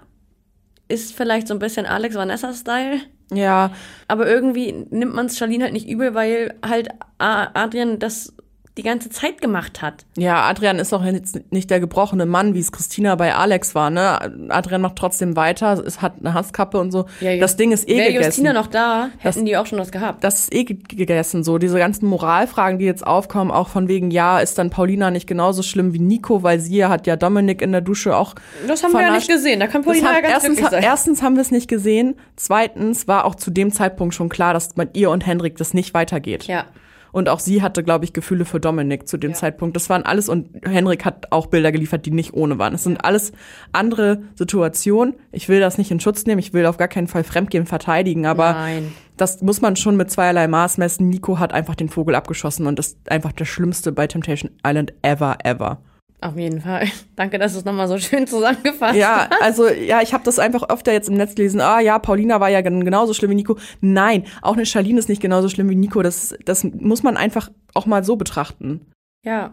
ist 0.88 1.16
vielleicht 1.16 1.48
so 1.48 1.54
ein 1.54 1.60
bisschen 1.60 1.86
Alex 1.86 2.16
Vanessa-Style. 2.16 3.02
Ja, 3.34 3.72
Aber 4.10 4.28
irgendwie 4.28 4.74
nimmt 4.90 5.16
man 5.16 5.28
es 5.28 5.38
Charlene 5.38 5.64
halt 5.64 5.74
nicht 5.74 5.88
übel, 5.88 6.14
weil 6.14 6.56
halt 6.66 6.90
Adrian 7.18 7.98
das 7.98 8.34
die 8.82 8.88
ganze 8.88 9.10
Zeit 9.10 9.42
gemacht 9.42 9.82
hat. 9.82 10.06
Ja, 10.18 10.42
Adrian 10.50 10.80
ist 10.80 10.92
auch 10.94 11.04
jetzt 11.06 11.40
nicht 11.52 11.70
der 11.70 11.80
gebrochene 11.80 12.26
Mann, 12.26 12.54
wie 12.56 12.60
es 12.60 12.72
Christina 12.72 13.16
bei 13.16 13.34
Alex 13.36 13.76
war, 13.76 13.90
ne? 13.90 14.48
Adrian 14.50 14.82
macht 14.82 14.96
trotzdem 14.96 15.36
weiter, 15.36 15.74
es 15.86 16.02
hat 16.02 16.14
eine 16.20 16.34
Hasskappe 16.34 16.80
und 16.80 16.92
so. 16.92 17.06
das 17.40 17.56
Ding 17.58 17.72
ist 17.72 17.88
eh 17.88 17.98
Wäre 17.98 18.08
gegessen. 18.14 18.26
Justina 18.28 18.54
noch 18.54 18.68
da, 18.68 19.10
hätten 19.20 19.40
Das- 19.40 19.44
die 19.46 19.58
auch 19.58 19.66
schon 19.66 19.80
was 19.80 19.92
gehabt. 19.92 20.24
das 20.24 20.40
ist 20.40 20.54
eh 20.54 20.64
ge- 20.64 20.78
gegessen, 20.88 21.44
so 21.44 21.58
diese 21.58 21.78
ganzen 21.78 22.08
Moralfragen, 22.08 22.80
die 22.80 22.86
jetzt 22.86 23.06
aufkommen, 23.06 23.52
auch 23.52 23.68
von 23.70 23.88
wegen, 23.88 24.12
ja, 24.12 24.40
ist 24.40 24.58
dann 24.58 24.70
Paulina 24.70 25.12
nicht 25.12 25.28
genauso 25.28 25.62
schlimm 25.64 25.94
wie 25.94 26.00
Nico, 26.00 26.44
weil 26.44 26.60
sie 26.60 26.84
hat 26.86 27.06
ja 27.08 27.16
Dominik 27.16 27.62
in 27.62 27.72
der 27.72 27.82
Dusche 27.82 28.16
auch 28.16 28.34
Das 28.68 28.84
haben 28.84 28.92
wir 28.94 29.02
ja 29.02 29.06
vernascht. 29.08 29.30
nicht 29.30 29.38
gesehen. 29.38 29.60
Da 29.60 29.68
kann 29.68 29.84
Paulina 29.84 30.14
ja 30.14 30.22
ganz 30.22 30.34
erstens, 30.44 30.70
sein. 30.70 30.84
erstens 30.84 31.22
haben 31.22 31.36
wir 31.36 31.42
es 31.42 31.52
nicht 31.52 31.68
gesehen, 31.68 32.16
zweitens 32.36 33.08
war 33.08 33.26
auch 33.26 33.36
zu 33.36 33.52
dem 33.52 33.72
Zeitpunkt 33.72 34.16
schon 34.16 34.30
klar, 34.30 34.54
dass 34.54 34.76
mit 34.76 34.98
ihr 34.98 35.10
und 35.12 35.26
Henrik 35.26 35.58
das 35.58 35.74
nicht 35.74 35.94
weitergeht. 35.94 36.46
ja. 36.46 36.66
Und 37.12 37.30
auch 37.30 37.40
sie 37.40 37.62
hatte, 37.62 37.84
glaube 37.84 38.06
ich, 38.06 38.14
Gefühle 38.14 38.46
für 38.46 38.60
Dominik 38.60 39.08
zu 39.08 39.18
dem 39.18 39.34
Zeitpunkt. 39.34 39.76
Das 39.76 39.90
waren 39.90 40.04
alles, 40.04 40.30
und 40.30 40.50
Henrik 40.66 41.06
hat 41.06 41.32
auch 41.32 41.48
Bilder 41.48 41.72
geliefert, 41.72 42.06
die 42.06 42.12
nicht 42.12 42.34
ohne 42.34 42.58
waren. 42.58 42.74
Es 42.74 42.84
sind 42.84 43.04
alles 43.04 43.32
andere 43.72 44.24
Situationen. 44.36 45.16
Ich 45.32 45.50
will 45.50 45.60
das 45.60 45.78
nicht 45.78 45.92
in 45.92 46.00
Schutz 46.00 46.26
nehmen, 46.26 46.40
ich 46.40 46.54
will 46.54 46.66
auf 46.66 46.78
gar 46.78 46.88
keinen 46.88 47.08
Fall 47.08 47.24
Fremdgehen 47.24 47.66
verteidigen, 47.66 48.26
aber 48.26 48.54
Nein. 48.54 48.94
das 49.18 49.42
muss 49.42 49.62
man 49.62 49.76
schon 49.76 49.98
mit 49.98 50.10
zweierlei 50.10 50.48
Maß 50.48 50.78
messen. 50.78 51.10
Nico 51.10 51.40
hat 51.40 51.54
einfach 51.54 51.76
den 51.76 51.90
Vogel 51.90 52.16
abgeschossen 52.16 52.68
und 52.68 52.80
ist 52.80 52.98
einfach 53.10 53.32
der 53.32 53.46
Schlimmste 53.46 53.92
bei 53.92 54.08
Temptation 54.08 54.52
Island 54.66 54.94
ever, 55.02 55.38
ever. 55.44 55.82
Auf 56.24 56.38
jeden 56.38 56.62
Fall. 56.62 56.88
Danke, 57.16 57.40
dass 57.40 57.54
du 57.54 57.60
es 57.60 57.66
nochmal 57.66 57.88
so 57.88 57.98
schön 57.98 58.28
zusammengefasst 58.28 58.96
Ja, 58.96 59.28
hast. 59.30 59.42
also 59.42 59.68
ja, 59.68 60.02
ich 60.02 60.14
habe 60.14 60.24
das 60.24 60.38
einfach 60.38 60.70
öfter 60.70 60.94
jetzt 60.94 61.10
im 61.10 61.16
Netz 61.16 61.34
gelesen. 61.34 61.60
Ah 61.62 61.80
ja, 61.80 61.98
Paulina 61.98 62.40
war 62.40 62.50
ja 62.50 62.62
gen- 62.62 62.86
genauso 62.86 63.14
schlimm 63.16 63.32
wie 63.32 63.36
Nico. 63.36 63.58
Nein, 63.82 64.26
auch 64.44 64.54
eine 64.54 64.66
Charlene 64.68 65.00
ist 65.00 65.10
nicht 65.10 65.22
genauso 65.22 65.50
schlimm 65.50 65.70
wie 65.70 65.76
Nico. 65.76 66.04
Das, 66.04 66.36
das 66.46 66.64
muss 66.64 67.02
man 67.02 67.18
einfach 67.18 67.50
auch 67.74 67.88
mal 67.88 68.04
so 68.04 68.18
betrachten. 68.18 68.82
Ja, 69.26 69.52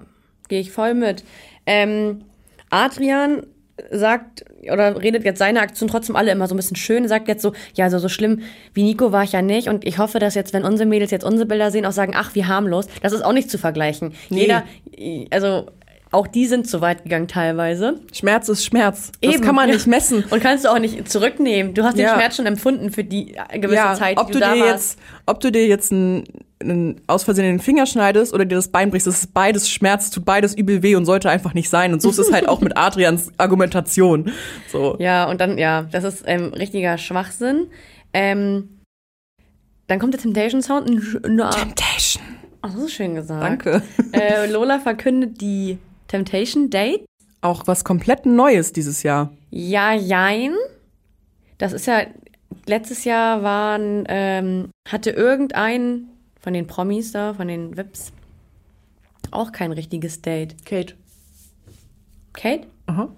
gehe 0.49 0.61
ich 0.61 0.71
voll 0.71 0.93
mit. 0.95 1.25
Ähm, 1.65 2.25
Adrian 2.71 3.47
sagt 3.91 4.45
oder 4.71 5.01
redet 5.01 5.25
jetzt 5.25 5.39
seine 5.39 5.61
Aktion 5.61 5.89
trotzdem 5.89 6.17
alle 6.17 6.33
immer 6.33 6.49
so 6.49 6.55
ein 6.55 6.57
bisschen 6.59 6.77
schön, 6.77 7.07
sagt 7.07 7.29
jetzt 7.29 7.43
so, 7.43 7.53
ja, 7.75 7.85
also 7.85 7.99
so 7.99 8.09
schlimm 8.09 8.41
wie 8.75 8.83
Nico 8.83 9.13
war 9.13 9.23
ich 9.23 9.33
ja 9.33 9.41
nicht 9.41 9.69
und 9.69 9.87
ich 9.87 9.99
hoffe, 9.99 10.19
dass 10.19 10.35
jetzt, 10.35 10.53
wenn 10.53 10.65
unsere 10.65 10.89
Mädels 10.89 11.13
jetzt 11.13 11.25
unsere 11.25 11.47
Bilder 11.47 11.71
sehen, 11.71 11.87
auch 11.87 11.93
sagen, 11.93 12.13
ach, 12.17 12.35
wie 12.35 12.45
harmlos. 12.45 12.89
Das 13.03 13.13
ist 13.13 13.23
auch 13.23 13.33
nicht 13.33 13.49
zu 13.51 13.57
vergleichen. 13.57 14.13
Nee. 14.31 14.41
Jeder, 14.41 14.65
also 15.31 15.67
auch 16.11 16.27
die 16.27 16.47
sind 16.47 16.67
zu 16.69 16.81
weit 16.81 17.03
gegangen 17.03 17.29
teilweise. 17.29 18.01
Schmerz 18.13 18.49
ist 18.49 18.65
Schmerz. 18.65 19.13
Das 19.21 19.35
Eben, 19.35 19.45
kann 19.45 19.55
man 19.55 19.69
nicht 19.69 19.87
messen. 19.87 20.25
Und 20.31 20.41
kannst 20.43 20.65
du 20.65 20.71
auch 20.71 20.79
nicht 20.79 21.11
zurücknehmen. 21.11 21.75
Du 21.75 21.85
hast 21.85 21.97
den 21.97 22.05
Ja. 22.05 22.15
Schmerz 22.15 22.37
schon 22.37 22.47
empfunden 22.47 22.91
für 22.91 23.05
die 23.05 23.37
gewisse 23.53 23.75
ja, 23.75 23.95
Zeit, 23.95 24.17
ob 24.17 24.29
die 24.29 24.33
du 24.35 24.39
du, 24.39 24.45
da 24.45 24.55
dir 24.55 24.67
jetzt, 24.67 24.99
ob 25.27 25.41
du 25.41 25.53
dir 25.53 25.67
jetzt 25.67 25.93
einen, 25.93 26.25
einen 26.61 27.01
aus 27.07 27.25
Versehen 27.25 27.45
den 27.45 27.61
Finger 27.61 27.85
schneidest 27.85 28.33
oder 28.33 28.47
dir 28.47 28.55
das 28.55 28.69
Bein 28.69 28.91
brichst, 28.91 29.07
das 29.07 29.21
ist 29.21 29.35
beides 29.35 29.69
Schmerz, 29.69 30.11
tut 30.11 30.25
beides 30.25 30.55
übel 30.55 30.83
weh 30.83 30.97
und 30.97 31.05
sollte 31.05 31.29
einfach 31.29 31.53
nicht 31.53 31.69
sein. 31.69 31.93
Und 31.93 32.01
so 32.01 32.09
ist 32.09 32.19
es 32.19 32.33
halt 32.33 32.49
auch 32.49 32.61
mit 32.61 32.77
Adrians 32.79 33.31
Argumentation. 33.37 34.33
So. 34.73 34.97
Ja, 34.99 35.29
und 35.29 35.41
dann, 35.41 35.59
ja, 35.59 35.83
das 35.83 36.05
ist 36.05 36.25
ähm, 36.27 36.55
richtiger 36.55 36.97
Schwachsinn. 36.97 37.67
Ähm, 38.15 38.81
dann 39.89 39.99
kommt 39.99 40.15
der 40.15 40.21
Temptation 40.21 40.63
Sound. 40.63 40.87
Temptation. 40.87 42.23
Ach, 42.63 42.73
das 42.75 42.83
ist 42.83 42.93
schön 42.93 43.15
gesagt. 43.15 43.43
Danke. 43.43 43.83
Äh, 44.13 44.51
Lola 44.51 44.79
verkündet 44.81 45.41
die 45.41 45.79
Temptation 46.09 46.71
Date. 46.71 47.05
Auch 47.41 47.67
was 47.67 47.85
komplett 47.85 48.27
Neues 48.27 48.73
dieses 48.73 49.03
Jahr. 49.03 49.33
Ja, 49.51 49.95
jein. 49.95 50.55
Das 51.59 51.73
ist 51.73 51.87
ja, 51.87 52.03
letztes 52.67 53.05
Jahr 53.05 53.43
waren, 53.43 54.05
ähm, 54.09 54.71
hatte 54.89 55.11
irgendein 55.11 56.09
von 56.41 56.53
den 56.53 56.67
Promis 56.67 57.13
da, 57.13 57.35
von 57.35 57.49
den 57.49 57.77
Vips, 57.77 58.13
auch 59.31 59.53
kein 59.53 59.73
richtiges 59.73 60.23
Date. 60.23 60.65
Kate. 60.65 60.95
Kate? 62.33 62.67
Aha. 62.87 63.09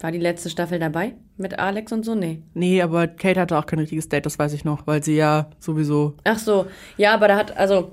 War 0.00 0.12
die 0.12 0.18
letzte 0.18 0.50
Staffel 0.50 0.78
dabei? 0.78 1.14
Mit 1.36 1.58
Alex 1.58 1.92
und 1.92 2.04
so? 2.04 2.14
Nee. 2.14 2.42
Nee, 2.54 2.82
aber 2.82 3.06
Kate 3.06 3.40
hatte 3.40 3.56
auch 3.56 3.66
kein 3.66 3.78
richtiges 3.78 4.08
Date, 4.08 4.26
das 4.26 4.38
weiß 4.38 4.52
ich 4.52 4.64
noch, 4.64 4.86
weil 4.86 5.02
sie 5.02 5.16
ja 5.16 5.50
sowieso. 5.58 6.14
Ach 6.24 6.38
so, 6.38 6.66
ja, 6.96 7.14
aber 7.14 7.28
da 7.28 7.36
hat, 7.36 7.56
also, 7.56 7.92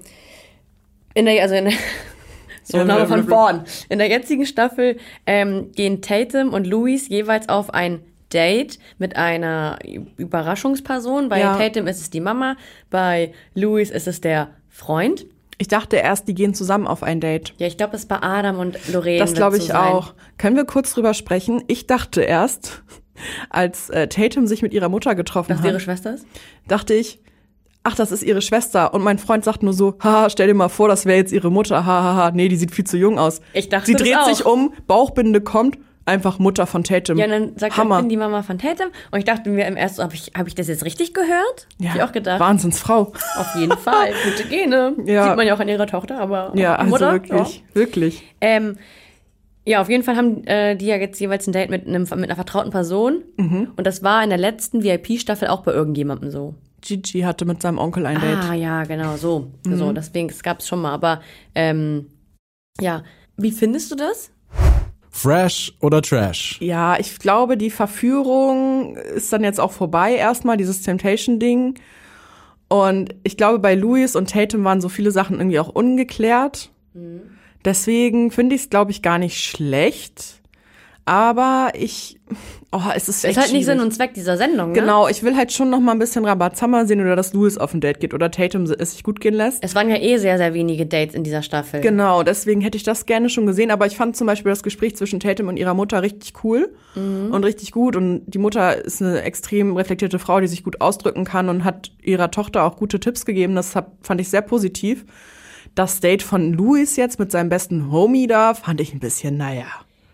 in 1.14 1.26
der, 1.26 1.42
also 1.42 1.56
in 1.56 1.66
der, 1.66 1.74
so 2.70 2.78
Ja, 2.78 3.06
von 3.06 3.28
vorn. 3.28 3.64
In 3.90 4.00
der 4.00 4.10
jetzigen 4.10 4.46
Staffel 4.46 4.98
ähm, 5.26 5.72
gehen 5.74 6.02
Tatum 6.02 6.54
und 6.54 6.68
Louis 6.68 7.08
jeweils 7.08 7.48
auf 7.50 7.74
ein 7.74 8.02
Date 8.34 8.78
mit 8.98 9.16
einer 9.16 9.80
Überraschungsperson. 10.18 11.30
Bei 11.30 11.40
Ja. 11.40 11.58
Tatum 11.58 11.88
ist 11.88 12.02
es 12.02 12.10
die 12.10 12.20
Mama, 12.20 12.58
bei 12.90 13.32
Louis 13.54 13.90
ist 13.90 14.08
es 14.08 14.22
der 14.22 14.50
Freund. 14.70 15.26
Ich 15.60 15.68
dachte 15.68 15.96
erst, 15.96 16.28
die 16.28 16.36
gehen 16.36 16.54
zusammen 16.54 16.86
auf 16.86 17.02
ein 17.02 17.20
Date. 17.20 17.54
Ja, 17.58 17.66
ich 17.66 17.78
glaube, 17.78 17.96
es 17.96 18.04
ist 18.04 18.10
bei 18.10 18.22
Adam 18.22 18.60
und 18.60 18.78
Lorraine. 18.94 19.18
Das 19.20 19.34
glaube 19.34 19.58
ich 19.58 19.68
so 19.68 19.74
auch. 19.74 20.14
Können 20.38 20.56
wir 20.56 20.66
kurz 20.66 20.94
drüber 20.94 21.14
sprechen? 21.16 21.64
Ich 21.68 21.88
dachte 21.88 22.22
erst, 22.22 22.84
als 23.50 23.90
äh, 23.90 24.08
Tatum 24.08 24.46
sich 24.46 24.62
mit 24.62 24.74
ihrer 24.74 24.90
Mutter 24.90 25.16
getroffen 25.16 25.50
Dass 25.50 25.60
hat, 25.60 25.66
die 25.66 25.70
ihre 25.70 25.80
Schwester 25.80 26.14
ist? 26.14 26.28
dachte 26.68 26.94
ich, 26.94 27.20
ach, 27.88 27.96
das 27.96 28.12
ist 28.12 28.22
ihre 28.22 28.42
Schwester. 28.42 28.94
Und 28.94 29.02
mein 29.02 29.18
Freund 29.18 29.46
sagt 29.46 29.64
nur 29.64 29.72
so, 29.72 29.98
haha, 30.04 30.30
stell 30.30 30.48
dir 30.48 30.54
mal 30.54 30.68
vor, 30.68 30.90
das 30.90 31.06
wäre 31.06 31.18
jetzt 31.18 31.32
ihre 31.32 31.50
Mutter. 31.50 31.86
Hahaha, 31.86 32.32
nee, 32.32 32.50
die 32.50 32.58
sieht 32.58 32.72
viel 32.72 32.86
zu 32.86 32.98
jung 32.98 33.18
aus. 33.18 33.40
Ich 33.54 33.70
dachte 33.70 33.86
Sie 33.86 33.96
dreht 33.96 34.18
sich 34.26 34.46
um, 34.46 34.74
Bauchbinde 34.88 35.40
kommt, 35.40 35.78
einfach 36.06 36.38
Mutter 36.38 36.68
von 36.68 36.84
Tatum. 36.84 37.18
Ja, 37.18 37.26
und 37.26 37.32
dann 37.32 37.58
sagt 37.58 37.74
er, 37.74 37.78
Hammer. 37.78 37.96
ich 37.96 38.02
bin 38.02 38.10
die 38.10 38.18
Mama 38.18 38.44
von 38.44 38.60
Tatum. 38.60 38.88
Und 39.12 39.20
ich 39.20 39.26
dachte 39.26 39.50
mir 39.50 39.66
im 39.68 39.78
ersten, 39.78 40.04
habe 40.04 40.16
ich, 40.16 40.32
hab 40.38 40.48
ich 40.48 40.56
das 40.56 40.68
jetzt 40.68 40.84
richtig 40.84 41.14
gehört? 41.14 41.68
ja, 41.80 41.90
Hab 41.92 41.96
ich 41.96 42.04
auch 42.04 42.12
gedacht. 42.12 42.42
Wahnsinnsfrau. 42.42 43.14
Auf 43.38 43.56
jeden 43.58 43.78
Fall. 43.78 44.12
Gute 44.26 44.50
Gene. 44.50 44.94
Ja. 45.06 45.30
Sieht 45.30 45.38
man 45.38 45.48
ja 45.48 45.56
auch 45.56 45.60
an 45.62 45.70
ihrer 45.70 45.88
Tochter, 45.88 46.20
aber 46.20 46.52
Ja, 46.56 46.76
also 46.76 46.90
Mutter, 46.90 47.14
wirklich, 47.14 47.64
wirklich. 47.74 48.22
Ja. 48.44 48.50
Ähm, 48.50 48.78
ja, 49.66 49.82
auf 49.82 49.90
jeden 49.90 50.04
Fall 50.04 50.16
haben 50.16 50.46
äh, 50.48 50.76
die 50.76 50.86
ja 50.88 50.96
jetzt 50.98 51.20
jeweils 51.20 51.48
ein 51.48 51.52
Date 51.54 51.70
mit, 51.70 51.88
einem, 51.88 52.04
mit 52.04 52.12
einer 52.12 52.36
vertrauten 52.36 52.72
Person. 52.72 53.24
Mhm. 53.38 53.70
Und 53.76 53.88
das 53.88 54.04
war 54.04 54.24
in 54.24 54.30
der 54.30 54.40
letzten 54.40 54.84
VIP-Staffel 54.84 55.48
auch 55.50 55.62
bei 55.62 55.74
irgendjemandem 55.74 56.32
so. 56.32 56.56
Gigi 56.82 57.22
hatte 57.22 57.46
mit 57.46 57.62
seinem 57.62 57.78
Onkel 57.78 58.06
ein 58.06 58.20
Date. 58.20 58.38
Ah, 58.38 58.54
ja, 58.54 58.84
genau, 58.84 59.18
so. 59.18 59.52
Mhm. 59.66 59.78
So, 59.78 59.92
deswegen, 59.92 60.30
es 60.30 60.44
gab 60.44 60.60
es 60.60 60.68
schon 60.68 60.82
mal. 60.82 60.94
Aber 60.94 61.22
ähm, 61.56 62.08
ja, 62.80 63.04
wie 63.36 63.52
findest 63.52 63.92
du 63.92 63.96
das? 63.96 64.32
Fresh 65.10 65.74
oder 65.82 66.02
Trash? 66.02 66.60
Ja, 66.62 67.00
ich 67.00 67.18
glaube, 67.18 67.58
die 67.58 67.72
Verführung 67.72 68.96
ist 68.96 69.34
dann 69.34 69.44
jetzt 69.44 69.60
auch 69.60 69.72
vorbei 69.72 70.16
erstmal, 70.16 70.58
dieses 70.58 70.84
Temptation-Ding. 70.84 71.80
Und 72.70 73.16
ich 73.24 73.38
glaube, 73.38 73.60
bei 73.60 73.74
Louis 73.74 74.16
und 74.16 74.30
Tatum 74.30 74.64
waren 74.64 74.82
so 74.82 74.90
viele 74.90 75.12
Sachen 75.12 75.40
irgendwie 75.40 75.60
auch 75.60 75.70
ungeklärt. 75.70 76.70
Deswegen 77.66 78.32
finde 78.32 78.56
ich 78.56 78.64
es, 78.64 78.70
glaube 78.70 78.92
ich, 78.92 79.02
gar 79.02 79.18
nicht 79.18 79.44
schlecht. 79.44 80.42
Aber 81.06 81.72
ich, 81.74 82.20
oh, 82.78 82.92
es 82.96 83.10
ist 83.10 83.24
echt 83.24 83.38
Ist 83.38 83.44
halt 83.44 83.54
nicht 83.54 83.66
schwierig. 83.66 83.80
Sinn 83.80 83.80
und 83.80 83.92
Zweck 83.94 84.14
dieser 84.14 84.38
Sendung, 84.38 84.72
ne? 84.72 84.80
Genau, 84.80 85.08
ich 85.08 85.24
will 85.24 85.36
halt 85.36 85.52
schon 85.52 85.70
noch 85.70 85.80
mal 85.80 85.94
ein 85.94 86.00
bisschen 86.00 86.26
Rambazamba 86.26 86.86
sehen 86.86 87.02
oder 87.02 87.16
dass 87.16 87.34
Louis 87.34 87.58
auf 87.58 87.74
ein 87.74 87.82
Date 87.82 88.00
geht 88.00 88.14
oder 88.14 88.32
Tatum 88.32 88.64
es 88.64 88.92
sich 88.92 89.04
gut 89.04 89.20
gehen 89.20 89.34
lässt. 89.34 89.64
Es 89.64 89.76
waren 89.76 89.90
ja 89.90 89.98
eh 89.98 90.18
sehr, 90.18 90.38
sehr 90.38 90.54
wenige 90.54 90.86
Dates 90.86 91.16
in 91.16 91.24
dieser 91.24 91.42
Staffel. 91.42 91.82
Genau, 91.82 92.24
deswegen 92.24 92.62
hätte 92.62 92.78
ich 92.78 92.84
das 92.84 93.06
gerne 93.06 93.30
schon 93.30 93.46
gesehen. 93.46 93.72
Aber 93.72 93.86
ich 93.86 93.98
fand 93.98 94.16
zum 94.16 94.28
Beispiel 94.28 94.52
das 94.52 94.64
Gespräch 94.64 94.96
zwischen 94.96 95.20
Tatum 95.20 95.48
und 95.48 95.58
ihrer 95.58 95.74
Mutter 95.74 96.02
richtig 96.02 96.44
cool 96.44 96.74
und 96.96 97.44
richtig 97.44 97.72
gut. 97.72 97.96
Und 97.96 98.24
die 98.26 98.40
Mutter 98.40 98.84
ist 98.84 99.02
eine 99.02 99.22
extrem 99.22 99.76
reflektierte 99.76 100.20
Frau, 100.20 100.40
die 100.40 100.48
sich 100.48 100.64
gut 100.64 100.82
ausdrücken 100.82 101.26
kann 101.26 101.50
und 101.50 101.64
hat 101.64 101.92
ihrer 102.02 102.32
Tochter 102.32 102.64
auch 102.64 102.76
gute 102.78 103.00
Tipps 103.00 103.26
gegeben. 103.26 103.56
Das 103.56 103.76
hab, 103.76 103.94
fand 104.02 104.20
ich 104.22 104.30
sehr 104.30 104.42
positiv. 104.42 105.06
Das 105.76 106.00
Date 106.00 106.24
von 106.24 106.54
Louis 106.54 106.96
jetzt 106.96 107.20
mit 107.20 107.32
seinem 107.32 107.50
besten 107.50 107.92
Homie 107.92 108.26
da 108.26 108.56
fand 108.56 108.82
ich 108.82 108.94
ein 108.94 109.00
bisschen, 109.00 109.38
naja. 109.38 109.66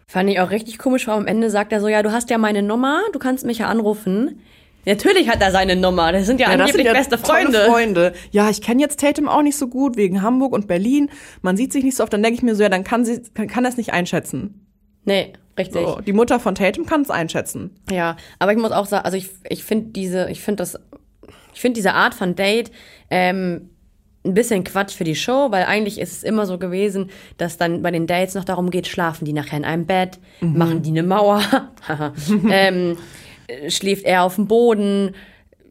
Fand 0.07 0.29
ich 0.29 0.39
auch 0.39 0.51
richtig 0.51 0.77
komisch, 0.77 1.07
weil 1.07 1.15
am 1.15 1.27
Ende 1.27 1.49
sagt 1.49 1.71
er 1.71 1.81
so, 1.81 1.87
ja, 1.87 2.03
du 2.03 2.11
hast 2.11 2.29
ja 2.29 2.37
meine 2.37 2.61
Nummer, 2.61 3.01
du 3.13 3.19
kannst 3.19 3.45
mich 3.45 3.59
ja 3.59 3.67
anrufen. 3.67 4.41
Natürlich 4.85 5.29
hat 5.29 5.41
er 5.41 5.51
seine 5.51 5.75
Nummer, 5.77 6.11
das 6.11 6.25
sind 6.25 6.41
ja, 6.41 6.51
Ja, 6.51 6.59
angeblich 6.59 6.85
ja 6.85 6.93
beste 6.93 7.17
Freunde. 7.17 7.65
Freunde. 7.65 8.13
Ja, 8.31 8.49
ich 8.49 8.61
kenne 8.61 8.81
jetzt 8.81 8.99
Tatum 8.99 9.29
auch 9.29 9.41
nicht 9.41 9.57
so 9.57 9.67
gut 9.67 9.95
wegen 9.95 10.21
Hamburg 10.21 10.51
und 10.53 10.67
Berlin. 10.67 11.09
Man 11.41 11.55
sieht 11.55 11.71
sich 11.71 11.83
nicht 11.83 11.95
so 11.95 12.03
oft. 12.03 12.11
Dann 12.11 12.21
denke 12.21 12.35
ich 12.35 12.43
mir 12.43 12.53
so, 12.55 12.63
ja, 12.63 12.69
dann 12.69 12.83
kann 12.83 13.05
sie 13.05 13.21
kann, 13.33 13.47
kann 13.47 13.63
das 13.63 13.77
nicht 13.77 13.93
einschätzen. 13.93 14.67
Nee, 15.05 15.33
richtig. 15.57 15.85
So, 15.85 16.01
die 16.01 16.13
Mutter 16.13 16.39
von 16.39 16.55
Tatum 16.55 16.85
kann 16.85 17.01
es 17.01 17.09
einschätzen. 17.09 17.71
Ja, 17.89 18.17
aber 18.39 18.51
ich 18.51 18.57
muss 18.57 18.71
auch 18.71 18.85
sagen, 18.85 19.05
also 19.05 19.15
ich, 19.15 19.29
ich 19.47 19.63
finde 19.63 19.91
diese, 19.91 20.29
ich 20.29 20.41
finde 20.41 20.57
das, 20.57 20.77
ich 21.53 21.61
finde 21.61 21.75
diese 21.75 21.93
Art 21.93 22.13
von 22.13 22.35
Date 22.35 22.71
ähm, 23.09 23.69
ein 24.25 24.33
bisschen 24.33 24.63
Quatsch 24.63 24.93
für 24.93 25.03
die 25.03 25.15
Show, 25.15 25.47
weil 25.51 25.65
eigentlich 25.65 25.99
ist 25.99 26.11
es 26.11 26.23
immer 26.23 26.45
so 26.45 26.57
gewesen, 26.57 27.09
dass 27.37 27.57
dann 27.57 27.81
bei 27.81 27.91
den 27.91 28.07
Dates 28.07 28.35
noch 28.35 28.45
darum 28.45 28.69
geht, 28.69 28.87
schlafen 28.87 29.25
die 29.25 29.33
nachher 29.33 29.57
in 29.57 29.65
einem 29.65 29.85
Bett, 29.85 30.19
machen 30.39 30.81
die 30.81 30.89
eine 30.89 31.03
Mauer, 31.03 31.41
ähm, 32.49 32.97
äh, 33.47 33.69
schläft 33.69 34.05
er 34.05 34.23
auf 34.23 34.35
dem 34.35 34.47
Boden, 34.47 35.13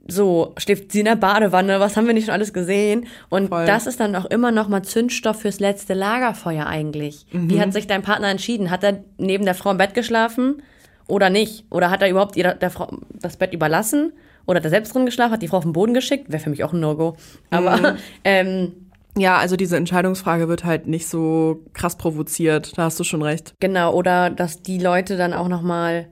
so, 0.09 0.53
schläft 0.59 0.93
sie 0.93 1.01
in 1.01 1.05
der 1.07 1.17
Badewanne, 1.17 1.81
was 1.81 1.97
haben 1.97 2.07
wir 2.07 2.15
nicht 2.15 2.27
schon 2.27 2.35
alles 2.35 2.53
gesehen? 2.53 3.07
Und 3.29 3.49
Voll. 3.49 3.67
das 3.67 3.87
ist 3.87 4.01
dann 4.01 4.17
auch 4.17 4.27
immer 4.27 4.51
noch 4.51 4.69
mal 4.69 4.83
Zündstoff 4.83 5.41
fürs 5.41 5.61
letzte 5.61 5.95
Lagerfeuer 5.95 6.67
eigentlich. 6.67 7.27
Wie 7.31 7.61
hat 7.61 7.73
sich 7.73 7.87
dein 7.87 8.03
Partner 8.03 8.29
entschieden? 8.29 8.71
Hat 8.71 8.83
er 8.83 9.05
neben 9.17 9.45
der 9.45 9.55
Frau 9.55 9.71
im 9.71 9.79
Bett 9.79 9.95
geschlafen 9.95 10.63
oder 11.07 11.31
nicht? 11.31 11.65
Oder 11.71 11.89
hat 11.91 12.03
er 12.03 12.11
überhaupt 12.11 12.37
der 12.37 12.71
Frau 12.71 12.91
das 13.13 13.37
Bett 13.37 13.55
überlassen? 13.55 14.13
Oder 14.47 14.59
hat 14.59 14.65
er 14.65 14.71
selbst 14.71 14.95
drin 14.95 15.07
geschlafen, 15.07 15.33
hat 15.33 15.43
die 15.43 15.49
Frau 15.49 15.59
auf 15.59 15.65
den 15.65 15.73
Boden 15.73 15.95
geschickt? 15.95 16.31
Wäre 16.31 16.43
für 16.43 16.51
mich 16.51 16.65
auch 16.65 16.73
ein 16.73 16.81
No-Go. 16.81 17.17
Aber 17.51 17.97
ähm, 18.25 18.73
Ja, 19.17 19.37
also 19.39 19.57
diese 19.57 19.77
Entscheidungsfrage 19.77 20.49
wird 20.49 20.65
halt 20.65 20.87
nicht 20.87 21.07
so 21.07 21.61
krass 21.75 21.97
provoziert. 21.97 22.77
Da 22.77 22.85
hast 22.85 22.99
du 22.99 23.05
schon 23.05 23.23
recht. 23.23 23.55
genau, 23.61 23.95
oder 23.95 24.31
dass 24.31 24.63
die 24.63 24.79
Leute 24.79 25.17
dann 25.17 25.33
auch 25.33 25.49
noch 25.49 25.63
mal 25.63 26.07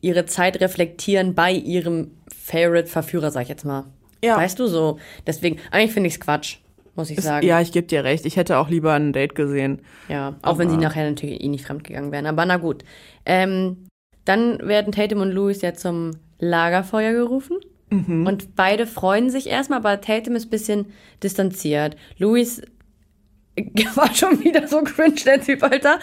ihre 0.00 0.26
Zeit 0.26 0.60
reflektieren 0.60 1.34
bei 1.34 1.52
ihrem 1.52 2.12
Favorite-Verführer, 2.44 3.30
sag 3.30 3.42
ich 3.42 3.48
jetzt 3.48 3.64
mal. 3.64 3.84
Ja. 4.22 4.36
Weißt 4.36 4.58
du 4.58 4.66
so? 4.66 4.98
Deswegen, 5.26 5.58
eigentlich 5.70 5.92
finde 5.92 6.08
ich 6.08 6.14
es 6.14 6.20
Quatsch, 6.20 6.58
muss 6.94 7.10
ich 7.10 7.20
sagen. 7.20 7.46
Ja, 7.46 7.60
ich 7.60 7.72
gebe 7.72 7.86
dir 7.86 8.04
recht. 8.04 8.24
Ich 8.26 8.36
hätte 8.36 8.58
auch 8.58 8.68
lieber 8.68 8.92
ein 8.92 9.12
Date 9.12 9.34
gesehen. 9.34 9.80
Ja, 10.08 10.36
auch 10.42 10.58
wenn 10.58 10.70
sie 10.70 10.76
nachher 10.76 11.08
natürlich 11.08 11.42
eh 11.42 11.48
nicht 11.48 11.66
fremdgegangen 11.66 12.12
wären. 12.12 12.26
Aber 12.26 12.44
na 12.46 12.56
gut. 12.58 12.84
Ähm, 13.24 13.86
dann 14.24 14.58
werden 14.66 14.92
Tatum 14.92 15.20
und 15.20 15.32
Louis 15.32 15.60
ja 15.62 15.74
zum 15.74 16.12
Lagerfeuer 16.38 17.12
gerufen. 17.12 17.58
Und 18.26 18.56
beide 18.56 18.86
freuen 18.86 19.30
sich 19.30 19.46
erstmal, 19.48 19.78
aber 19.78 20.00
Tatum 20.00 20.34
ist 20.34 20.46
ein 20.46 20.50
bisschen 20.50 20.86
distanziert. 21.22 21.96
Louis 22.18 22.62
war 23.94 24.14
schon 24.14 24.42
wieder 24.44 24.66
so 24.68 24.82
cringe, 24.82 25.20
der 25.24 25.40
Typ, 25.40 25.62
Alter. 25.62 25.98